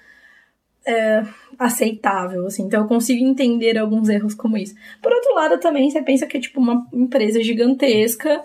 é, 0.87 1.25
aceitável, 1.59 2.47
assim. 2.47 2.63
Então 2.63 2.83
eu 2.83 2.87
consigo 2.87 3.25
entender 3.25 3.77
alguns 3.77 4.09
erros 4.09 4.35
como 4.35 4.57
isso. 4.57 4.77
Por 5.03 5.13
outro 5.13 5.35
lado, 5.35 5.59
também 5.59 5.91
você 5.91 6.01
pensa 6.01 6.27
que 6.27 6.37
é 6.37 6.41
tipo 6.41 6.61
uma 6.61 6.87
empresa 6.93 7.43
gigantesca 7.43 8.41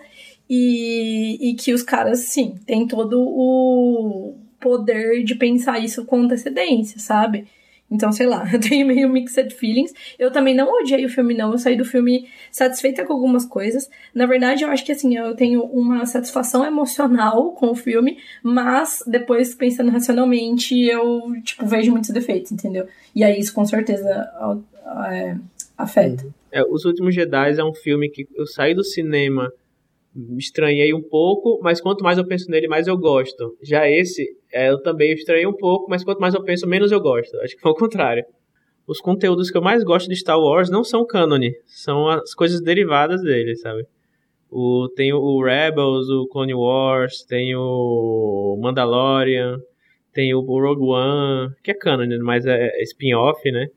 e, 0.50 1.52
e 1.52 1.54
que 1.54 1.72
os 1.72 1.84
caras, 1.84 2.22
sim, 2.22 2.56
têm 2.66 2.88
todo 2.88 3.22
o 3.22 4.47
poder 4.60 5.24
de 5.24 5.36
pensar 5.36 5.80
isso 5.80 6.05
com 6.05 6.22
antecedência, 6.22 6.99
sabe? 6.99 7.47
Então, 7.89 8.12
sei 8.12 8.28
lá, 8.28 8.45
eu 8.51 8.60
tenho 8.60 8.86
meio 8.86 9.10
mixed 9.10 9.53
feelings. 9.53 9.93
Eu 10.20 10.32
também 10.32 10.53
não 10.53 10.70
odiei 10.70 11.05
o 11.05 11.10
filme, 11.10 11.34
não. 11.34 11.51
Eu 11.51 11.58
saí 11.58 11.76
do 11.76 11.86
filme 11.86 12.28
satisfeita 12.51 13.05
com 13.05 13.14
algumas 13.14 13.45
coisas. 13.45 13.89
Na 14.14 14.26
verdade, 14.26 14.64
eu 14.64 14.70
acho 14.70 14.86
que, 14.86 14.91
assim, 14.91 15.16
eu 15.16 15.36
tenho 15.36 15.64
uma 15.64 16.05
satisfação 16.05 16.66
emocional 16.66 17.51
com 17.55 17.72
o 17.72 17.76
filme, 17.76 18.18
mas 18.43 19.03
depois, 19.08 19.55
pensando 19.55 19.91
racionalmente, 19.91 20.80
eu, 20.84 21.34
tipo, 21.43 21.66
vejo 21.66 21.91
muitos 21.91 22.10
defeitos, 22.10 22.51
entendeu? 22.51 22.88
E 23.16 23.24
aí 23.24 23.39
isso, 23.39 23.53
com 23.53 23.66
certeza, 23.66 24.30
é, 25.10 25.36
afeta. 25.78 26.26
É, 26.51 26.64
Os 26.64 26.86
Últimos 26.86 27.14
Jedi 27.14 27.60
é 27.60 27.64
um 27.64 27.74
filme 27.74 28.10
que 28.10 28.28
eu 28.36 28.45
saí 28.45 28.74
do 28.74 28.84
cinema 28.84 29.51
estranhei 30.38 30.93
um 30.93 31.01
pouco, 31.01 31.59
mas 31.61 31.80
quanto 31.80 32.03
mais 32.03 32.18
eu 32.18 32.26
penso 32.26 32.49
nele, 32.49 32.68
mais 32.68 32.88
eu 32.88 32.97
gosto. 32.97 33.55
Já 33.61 33.88
esse, 33.89 34.26
é, 34.51 34.70
eu 34.70 34.82
também 34.82 35.13
estranhei 35.13 35.45
um 35.45 35.55
pouco, 35.55 35.89
mas 35.89 36.03
quanto 36.03 36.20
mais 36.20 36.34
eu 36.34 36.43
penso, 36.43 36.68
menos 36.68 36.91
eu 36.91 36.99
gosto. 36.99 37.38
Acho 37.41 37.55
que 37.55 37.61
foi 37.61 37.72
o 37.72 37.76
contrário. 37.76 38.24
Os 38.88 38.99
conteúdos 38.99 39.51
que 39.51 39.57
eu 39.57 39.61
mais 39.61 39.84
gosto 39.84 40.07
de 40.07 40.15
Star 40.15 40.39
Wars 40.39 40.70
não 40.70 40.84
são 40.84 41.05
canon, 41.05 41.39
são 41.65 42.07
as 42.07 42.34
coisas 42.34 42.61
derivadas 42.61 43.22
dele, 43.22 43.55
sabe? 43.57 43.84
O, 44.49 44.88
tem 44.95 45.13
o 45.13 45.43
Rebels, 45.43 46.09
o 46.09 46.26
Clone 46.28 46.53
Wars, 46.53 47.24
tem 47.26 47.53
o 47.55 48.57
Mandalorian, 48.61 49.57
tem 50.13 50.34
o 50.34 50.39
Rogue 50.39 50.84
One, 50.84 51.53
que 51.61 51.72
é 51.72 51.74
canon, 51.74 52.07
mas 52.24 52.45
é, 52.45 52.72
spin-off, 52.84 53.51
né? 53.51 53.68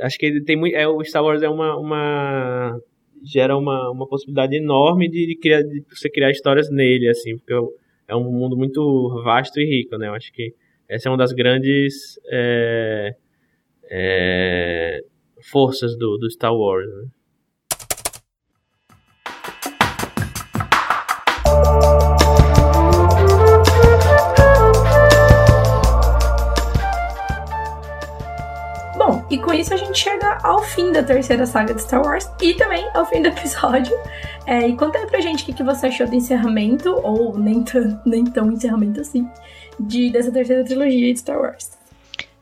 Acho 0.00 0.18
que 0.18 0.42
tem 0.42 0.56
muito. 0.56 0.74
É, 0.74 0.88
o 0.88 1.04
Star 1.04 1.22
Wars 1.22 1.42
é 1.42 1.48
uma, 1.48 1.76
uma 1.76 2.80
gera 3.26 3.56
uma, 3.56 3.90
uma 3.90 4.06
possibilidade 4.06 4.56
enorme 4.56 5.08
de, 5.08 5.26
de, 5.26 5.36
criar, 5.36 5.62
de 5.62 5.84
você 5.90 6.08
criar 6.08 6.30
histórias 6.30 6.70
nele, 6.70 7.08
assim, 7.08 7.36
porque 7.36 7.52
é 8.06 8.14
um 8.14 8.30
mundo 8.30 8.56
muito 8.56 9.22
vasto 9.24 9.60
e 9.60 9.64
rico, 9.64 9.98
né? 9.98 10.08
Eu 10.08 10.14
acho 10.14 10.32
que 10.32 10.54
essa 10.88 11.08
é 11.08 11.10
uma 11.10 11.18
das 11.18 11.32
grandes 11.32 12.20
é, 12.30 13.16
é, 13.90 15.04
forças 15.42 15.96
do, 15.98 16.16
do 16.16 16.30
Star 16.30 16.54
Wars, 16.54 16.88
né? 16.88 17.08
E 29.28 29.38
com 29.38 29.52
isso 29.52 29.74
a 29.74 29.76
gente 29.76 29.98
chega 29.98 30.38
ao 30.42 30.62
fim 30.62 30.92
da 30.92 31.02
terceira 31.02 31.46
saga 31.46 31.74
de 31.74 31.82
Star 31.82 32.04
Wars 32.04 32.30
e 32.40 32.54
também 32.54 32.88
ao 32.94 33.04
fim 33.06 33.22
do 33.22 33.28
episódio. 33.28 33.96
É, 34.46 34.68
e 34.68 34.76
conta 34.76 34.98
aí 34.98 35.06
pra 35.06 35.20
gente 35.20 35.42
o 35.42 35.54
que, 35.54 35.62
você 35.62 35.86
achou 35.86 36.06
do 36.06 36.14
encerramento, 36.14 36.90
ou 37.02 37.36
nem, 37.36 37.64
nem 38.04 38.24
tão 38.24 38.52
encerramento 38.52 39.00
assim, 39.00 39.28
de, 39.80 40.10
dessa 40.10 40.30
terceira 40.30 40.64
trilogia 40.64 41.12
de 41.12 41.18
Star 41.18 41.40
Wars. 41.40 41.75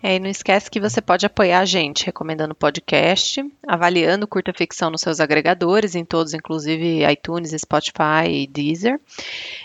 É, 0.06 0.16
e 0.16 0.18
não 0.18 0.28
esquece 0.28 0.70
que 0.70 0.78
você 0.78 1.00
pode 1.00 1.24
apoiar 1.24 1.60
a 1.60 1.64
gente 1.64 2.04
recomendando 2.04 2.52
o 2.52 2.54
podcast, 2.54 3.42
avaliando 3.66 4.28
curta 4.28 4.52
ficção 4.52 4.90
nos 4.90 5.00
seus 5.00 5.18
agregadores, 5.18 5.94
em 5.94 6.04
todos, 6.04 6.34
inclusive 6.34 7.10
iTunes, 7.10 7.58
Spotify 7.58 8.28
e 8.28 8.46
Deezer, 8.46 9.00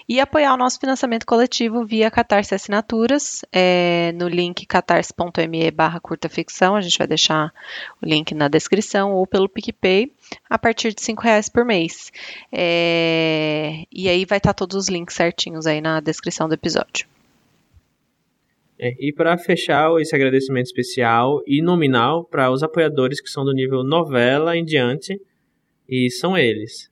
e 0.08 0.18
apoiar 0.18 0.54
o 0.54 0.58
nosso 0.58 0.80
financiamento 0.80 1.26
coletivo 1.26 1.86
via 1.86 2.10
Catarse 2.10 2.56
Assinaturas, 2.56 3.44
é, 3.52 4.14
no 4.16 4.30
link 4.30 4.66
catarse.me 4.66 5.72
barra 5.72 6.00
curta 6.00 6.30
ficção, 6.30 6.74
a 6.74 6.80
gente 6.80 6.98
vai 6.98 7.08
deixar 7.08 7.54
o 8.02 8.06
link 8.06 8.34
na 8.34 8.48
descrição, 8.48 9.12
ou 9.12 9.28
pelo 9.28 9.50
PicPay, 9.50 10.10
a 10.50 10.58
partir 10.58 10.94
de 10.94 11.06
R$ 11.06 11.18
reais 11.22 11.50
por 11.50 11.66
mês. 11.66 12.14
É, 12.50 13.84
e 13.92 14.08
aí 14.08 14.24
vai 14.24 14.38
estar 14.38 14.54
todos 14.54 14.78
os 14.78 14.88
links 14.88 15.16
certinhos 15.16 15.68
aí 15.68 15.82
na 15.82 16.00
descrição 16.00 16.48
do 16.48 16.54
episódio. 16.54 17.06
É, 18.82 18.94
e 18.98 19.12
para 19.12 19.38
fechar 19.38 19.92
esse 20.00 20.16
agradecimento 20.16 20.68
especial 20.68 21.42
e 21.46 21.62
nominal 21.62 22.26
para 22.26 22.50
os 22.50 22.64
apoiadores 22.64 23.20
que 23.20 23.30
são 23.30 23.44
do 23.44 23.52
nível 23.52 23.84
novela 23.84 24.56
em 24.56 24.64
diante, 24.64 25.20
e 25.88 26.10
são 26.10 26.38
eles: 26.38 26.90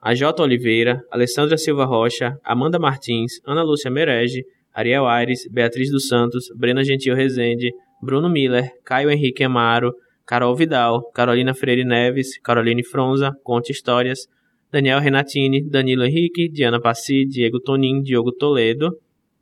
a 0.00 0.14
J. 0.14 0.40
Oliveira, 0.40 1.00
Alessandra 1.10 1.58
Silva 1.58 1.84
Rocha, 1.84 2.38
Amanda 2.44 2.78
Martins, 2.78 3.40
Ana 3.44 3.64
Lúcia 3.64 3.90
Merege, 3.90 4.44
Ariel 4.72 5.06
Aires, 5.06 5.48
Beatriz 5.50 5.90
dos 5.90 6.06
Santos, 6.06 6.44
Brena 6.56 6.84
Gentil 6.84 7.16
Rezende, 7.16 7.72
Bruno 8.00 8.28
Miller, 8.28 8.70
Caio 8.84 9.10
Henrique 9.10 9.42
Amaro, 9.42 9.92
Carol 10.24 10.54
Vidal, 10.54 11.10
Carolina 11.12 11.54
Freire 11.54 11.84
Neves, 11.84 12.38
Caroline 12.38 12.84
Fronza, 12.84 13.32
Conte 13.42 13.72
Histórias, 13.72 14.28
Daniel 14.70 15.00
Renatini, 15.00 15.68
Danilo 15.68 16.04
Henrique, 16.04 16.48
Diana 16.50 16.80
Passi, 16.80 17.24
Diego 17.24 17.58
Tonin, 17.58 18.02
Diogo 18.02 18.30
Toledo, 18.30 18.90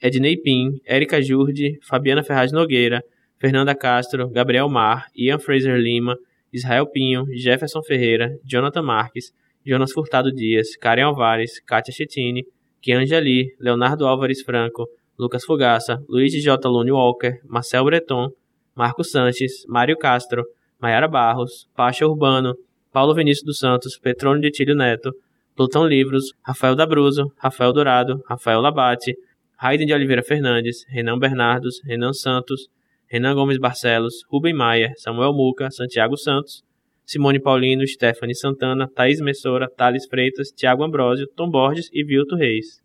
Ednei 0.05 0.37
Pim, 0.37 0.83
Érica 0.85 1.23
Jurde, 1.23 1.79
Fabiana 1.81 2.23
Ferraz 2.23 2.53
Nogueira, 2.53 3.03
Fernanda 3.39 3.75
Castro, 3.75 4.29
Gabriel 4.29 4.69
Mar, 4.69 5.07
Ian 5.17 5.39
Fraser 5.39 5.79
Lima, 5.79 6.19
Israel 6.53 6.87
Pinho, 6.87 7.25
Jefferson 7.35 7.83
Ferreira, 7.83 8.39
Jonathan 8.45 8.83
Marques, 8.83 9.33
Jonas 9.65 9.93
Furtado 9.93 10.31
Dias, 10.31 10.77
Karen 10.77 11.05
Alvares, 11.05 11.59
Kátia 11.67 11.91
Chetini, 11.91 12.45
Kianja 12.83 13.19
Lee, 13.19 13.55
Leonardo 13.59 14.07
Álvares 14.07 14.43
Franco, 14.43 14.87
Lucas 15.19 15.43
Fugaça, 15.43 15.99
Luiz 16.07 16.35
J. 16.35 16.69
Lune 16.69 16.93
Walker, 16.93 17.41
Marcel 17.49 17.83
Breton, 17.87 18.29
Marcos 18.77 19.11
Sanches, 19.11 19.65
Mário 19.67 19.97
Castro, 19.97 20.45
Maiara 20.79 21.09
Barros, 21.09 21.67
Pacha 21.75 22.07
Urbano, 22.07 22.55
Paulo 22.93 23.15
Vinícius 23.15 23.47
dos 23.47 23.59
Santos, 23.59 23.97
Petrônio 23.97 24.43
de 24.43 24.51
Tílio 24.51 24.77
Neto, 24.77 25.15
Plutão 25.57 25.87
Livros, 25.87 26.35
Rafael 26.43 26.77
Dabruzo, 26.77 27.33
Rafael 27.39 27.73
Dourado, 27.73 28.23
Rafael 28.29 28.61
Labate, 28.61 29.17
Raiden 29.57 29.87
de 29.87 29.95
Oliveira 29.95 30.23
Fernandes, 30.23 30.85
Renan 30.89 31.19
Bernardos, 31.19 31.81
Renan 31.85 32.13
Santos, 32.13 32.69
Renan 33.07 33.35
Gomes 33.35 33.59
Barcelos, 33.59 34.25
Rubem 34.29 34.53
Maia, 34.53 34.93
Samuel 34.97 35.33
Muca, 35.33 35.71
Santiago 35.71 36.17
Santos, 36.17 36.63
Simone 37.07 37.41
Paulino, 37.41 37.87
Stephanie 37.87 38.35
Santana, 38.35 38.89
Thaís 38.89 39.21
Messora, 39.21 39.69
Thales 39.69 40.07
Freitas, 40.07 40.49
Tiago 40.49 40.83
Ambrosio, 40.83 41.29
Tom 41.37 41.51
Borges 41.51 41.89
e 41.93 42.03
Vilto 42.03 42.35
Reis. 42.35 42.83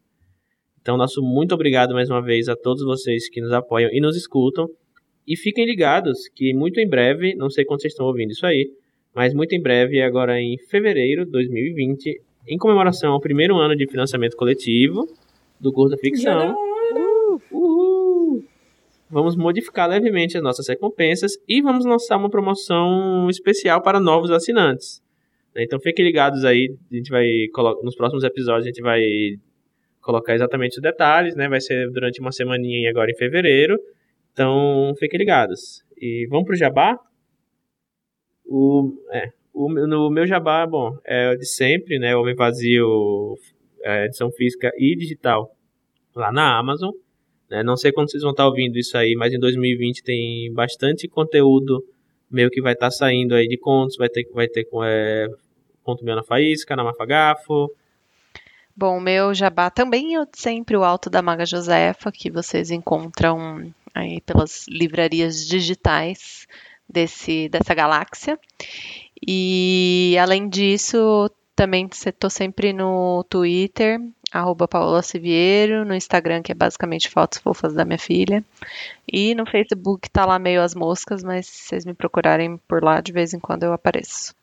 Então, 0.81 0.97
nosso 0.97 1.21
muito 1.21 1.55
obrigado 1.55 1.93
mais 1.93 2.09
uma 2.09 2.21
vez 2.21 2.47
a 2.47 2.55
todos 2.55 2.83
vocês 2.83 3.29
que 3.29 3.41
nos 3.41 3.51
apoiam 3.51 3.89
e 3.91 3.99
nos 3.99 4.15
escutam. 4.15 4.67
E 5.27 5.35
fiquem 5.37 5.65
ligados 5.65 6.27
que 6.35 6.53
muito 6.53 6.79
em 6.79 6.87
breve, 6.87 7.33
não 7.35 7.49
sei 7.49 7.65
quando 7.65 7.81
vocês 7.81 7.93
estão 7.93 8.05
ouvindo 8.05 8.31
isso 8.31 8.45
aí, 8.45 8.69
mas 9.15 9.33
muito 9.33 9.53
em 9.53 9.61
breve, 9.61 10.01
agora 10.01 10.39
em 10.39 10.57
fevereiro 10.69 11.25
de 11.25 11.31
2020, 11.31 12.21
em 12.47 12.57
comemoração 12.57 13.13
ao 13.13 13.19
primeiro 13.19 13.57
ano 13.57 13.75
de 13.75 13.87
financiamento 13.87 14.35
coletivo 14.35 15.07
do 15.59 15.71
curso 15.71 15.95
da 15.95 15.97
ficção. 15.97 16.55
Uhul. 16.93 18.43
Vamos 19.09 19.35
modificar 19.35 19.89
levemente 19.89 20.37
as 20.37 20.43
nossas 20.43 20.67
recompensas 20.67 21.33
e 21.47 21.61
vamos 21.61 21.85
lançar 21.85 22.17
uma 22.17 22.29
promoção 22.29 23.27
especial 23.29 23.81
para 23.81 23.99
novos 23.99 24.29
assinantes. 24.29 25.01
Então 25.55 25.79
fiquem 25.79 26.05
ligados 26.05 26.45
aí, 26.45 26.73
a 26.91 26.95
gente 26.95 27.09
vai 27.09 27.27
nos 27.83 27.95
próximos 27.95 28.23
episódios 28.23 28.65
a 28.65 28.69
gente 28.69 28.81
vai 28.81 29.01
colocar 29.99 30.33
exatamente 30.33 30.77
os 30.77 30.81
detalhes, 30.81 31.35
né? 31.35 31.49
Vai 31.49 31.59
ser 31.59 31.89
durante 31.91 32.19
uma 32.21 32.31
semaninha 32.31 32.89
agora 32.89 33.11
em 33.11 33.15
fevereiro. 33.15 33.77
Então 34.31 34.93
fiquem 34.97 35.19
ligados. 35.19 35.83
E 35.97 36.27
vamos 36.29 36.45
pro 36.45 36.55
Jabá? 36.55 36.97
O, 38.45 38.93
é, 39.11 39.31
o, 39.53 39.69
no 39.69 40.09
meu 40.09 40.25
Jabá, 40.25 40.65
bom, 40.65 40.97
é 41.05 41.35
de 41.35 41.45
sempre, 41.45 41.99
né? 41.99 42.15
Homem 42.15 42.35
Vazio, 42.35 43.37
é, 43.83 44.05
edição 44.05 44.31
física 44.31 44.71
e 44.77 44.95
digital 44.95 45.55
lá 46.15 46.31
na 46.31 46.57
Amazon. 46.57 46.91
Né? 47.49 47.63
Não 47.63 47.75
sei 47.75 47.91
quando 47.91 48.11
vocês 48.11 48.23
vão 48.23 48.31
estar 48.31 48.45
ouvindo 48.45 48.77
isso 48.77 48.97
aí, 48.97 49.15
mas 49.15 49.33
em 49.33 49.39
2020 49.39 50.03
tem 50.03 50.53
bastante 50.53 51.07
conteúdo 51.07 51.83
meio 52.29 52.49
que 52.49 52.61
vai 52.61 52.73
estar 52.73 52.91
saindo 52.91 53.33
aí 53.33 53.47
de 53.47 53.57
contos, 53.57 53.97
vai 53.97 54.07
ter, 54.07 54.27
vai 54.33 54.47
ter 54.47 54.67
é, 54.83 55.27
conto 55.83 56.05
meu 56.05 56.15
na 56.15 56.23
faísca, 56.23 56.75
na 56.75 56.83
Mafagafo. 56.83 57.71
Bom, 58.75 58.97
o 58.97 59.01
meu 59.01 59.33
jabá 59.33 59.69
também 59.69 60.15
é 60.15 60.25
sempre 60.33 60.77
o 60.77 60.83
Alto 60.83 61.09
da 61.09 61.21
Maga 61.21 61.45
Josefa, 61.45 62.11
que 62.11 62.31
vocês 62.31 62.71
encontram 62.71 63.73
aí 63.93 64.21
pelas 64.21 64.65
livrarias 64.69 65.45
digitais 65.45 66.47
desse, 66.87 67.49
dessa 67.49 67.73
galáxia. 67.73 68.39
E 69.27 70.15
além 70.19 70.47
disso, 70.47 71.29
também 71.59 71.89
estou 71.91 72.29
sempre 72.29 72.71
no 72.71 73.21
Twitter, 73.29 73.99
arroba 74.31 74.65
Paola 74.65 75.01
no 75.85 75.93
Instagram, 75.93 76.41
que 76.41 76.53
é 76.53 76.55
basicamente 76.55 77.09
fotos 77.09 77.37
fofas 77.39 77.73
da 77.73 77.83
minha 77.83 77.99
filha. 77.99 78.41
E 79.05 79.35
no 79.35 79.45
Facebook 79.45 80.09
tá 80.09 80.25
lá 80.25 80.39
meio 80.39 80.61
as 80.61 80.73
moscas, 80.73 81.21
mas 81.21 81.47
se 81.47 81.65
vocês 81.65 81.85
me 81.85 81.93
procurarem 81.93 82.57
por 82.65 82.81
lá, 82.81 83.01
de 83.01 83.11
vez 83.11 83.33
em 83.33 83.41
quando 83.41 83.63
eu 83.63 83.73
apareço. 83.73 84.33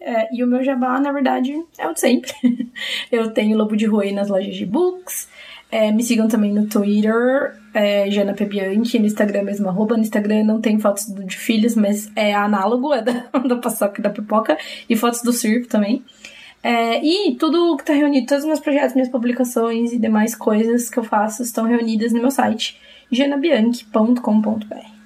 É, 0.00 0.34
e 0.34 0.42
o 0.42 0.46
meu 0.48 0.64
jabá, 0.64 0.98
na 0.98 1.12
verdade, 1.12 1.54
é 1.78 1.86
o 1.86 1.94
de 1.94 2.00
sempre. 2.00 2.32
eu 3.12 3.30
tenho 3.30 3.56
Lobo 3.56 3.76
de 3.76 3.86
Rui 3.86 4.10
nas 4.10 4.28
lojas 4.28 4.56
de 4.56 4.66
books. 4.66 5.28
É, 5.70 5.92
me 5.92 6.02
sigam 6.02 6.26
também 6.26 6.52
no 6.52 6.66
Twitter, 6.66 7.54
é, 7.74 8.10
Jana 8.10 8.34
Pebianchi, 8.34 8.98
no 8.98 9.06
Instagram 9.06 9.44
mesmo, 9.44 9.68
arroba. 9.68 9.96
No 9.96 10.02
Instagram 10.02 10.42
não 10.42 10.60
tem 10.60 10.80
fotos 10.80 11.06
de 11.06 11.36
filhos, 11.36 11.76
mas 11.76 12.10
é 12.16 12.34
análogo, 12.34 12.92
é 12.92 13.02
da, 13.02 13.12
da 13.46 13.56
paçoca 13.56 14.00
e 14.00 14.02
da 14.02 14.10
pipoca. 14.10 14.58
E 14.88 14.96
fotos 14.96 15.22
do 15.22 15.32
circo 15.32 15.68
também. 15.68 16.04
É, 16.62 17.04
e 17.04 17.36
tudo 17.36 17.76
que 17.76 17.82
está 17.82 17.94
reunido, 17.94 18.26
todos 18.26 18.42
os 18.42 18.48
meus 18.48 18.60
projetos, 18.60 18.94
minhas 18.94 19.08
publicações 19.08 19.92
e 19.92 19.98
demais 19.98 20.34
coisas 20.34 20.90
que 20.90 20.98
eu 20.98 21.04
faço 21.04 21.42
estão 21.42 21.64
reunidas 21.64 22.12
no 22.12 22.20
meu 22.20 22.30
site, 22.30 22.80
janabianchi.com.br. 23.10 24.96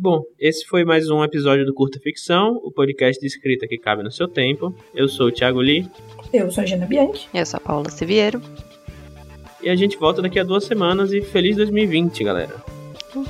Bom, 0.00 0.22
esse 0.38 0.64
foi 0.64 0.84
mais 0.84 1.10
um 1.10 1.24
episódio 1.24 1.66
do 1.66 1.74
Curta 1.74 1.98
Ficção, 1.98 2.60
o 2.62 2.70
podcast 2.70 3.20
de 3.20 3.26
escrita 3.26 3.66
que 3.66 3.76
cabe 3.76 4.04
no 4.04 4.12
seu 4.12 4.28
tempo. 4.28 4.72
Eu 4.94 5.08
sou 5.08 5.26
o 5.26 5.32
Thiago 5.32 5.60
Lee. 5.60 5.90
Eu 6.32 6.52
sou 6.52 6.62
a 6.62 6.66
Jana 6.66 6.86
Bianchi. 6.86 7.26
Eu 7.34 7.44
sou 7.44 7.58
a 7.58 7.60
Paula 7.60 7.90
Siviero. 7.90 8.40
E 9.60 9.68
a 9.68 9.74
gente 9.74 9.96
volta 9.98 10.22
daqui 10.22 10.38
a 10.38 10.44
duas 10.44 10.64
semanas 10.64 11.12
e 11.12 11.20
feliz 11.20 11.56
2020, 11.56 12.22
galera. 12.22 12.54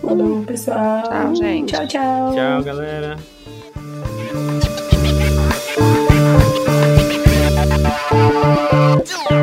Falou, 0.03 0.45
pessoal. 0.45 1.05
Tchau, 1.05 1.35
gente. 1.37 1.73
Tchau, 1.73 1.87
tchau. 1.87 2.35
Tchau, 2.35 2.63
galera. 2.63 3.17
쭈 8.09 9.38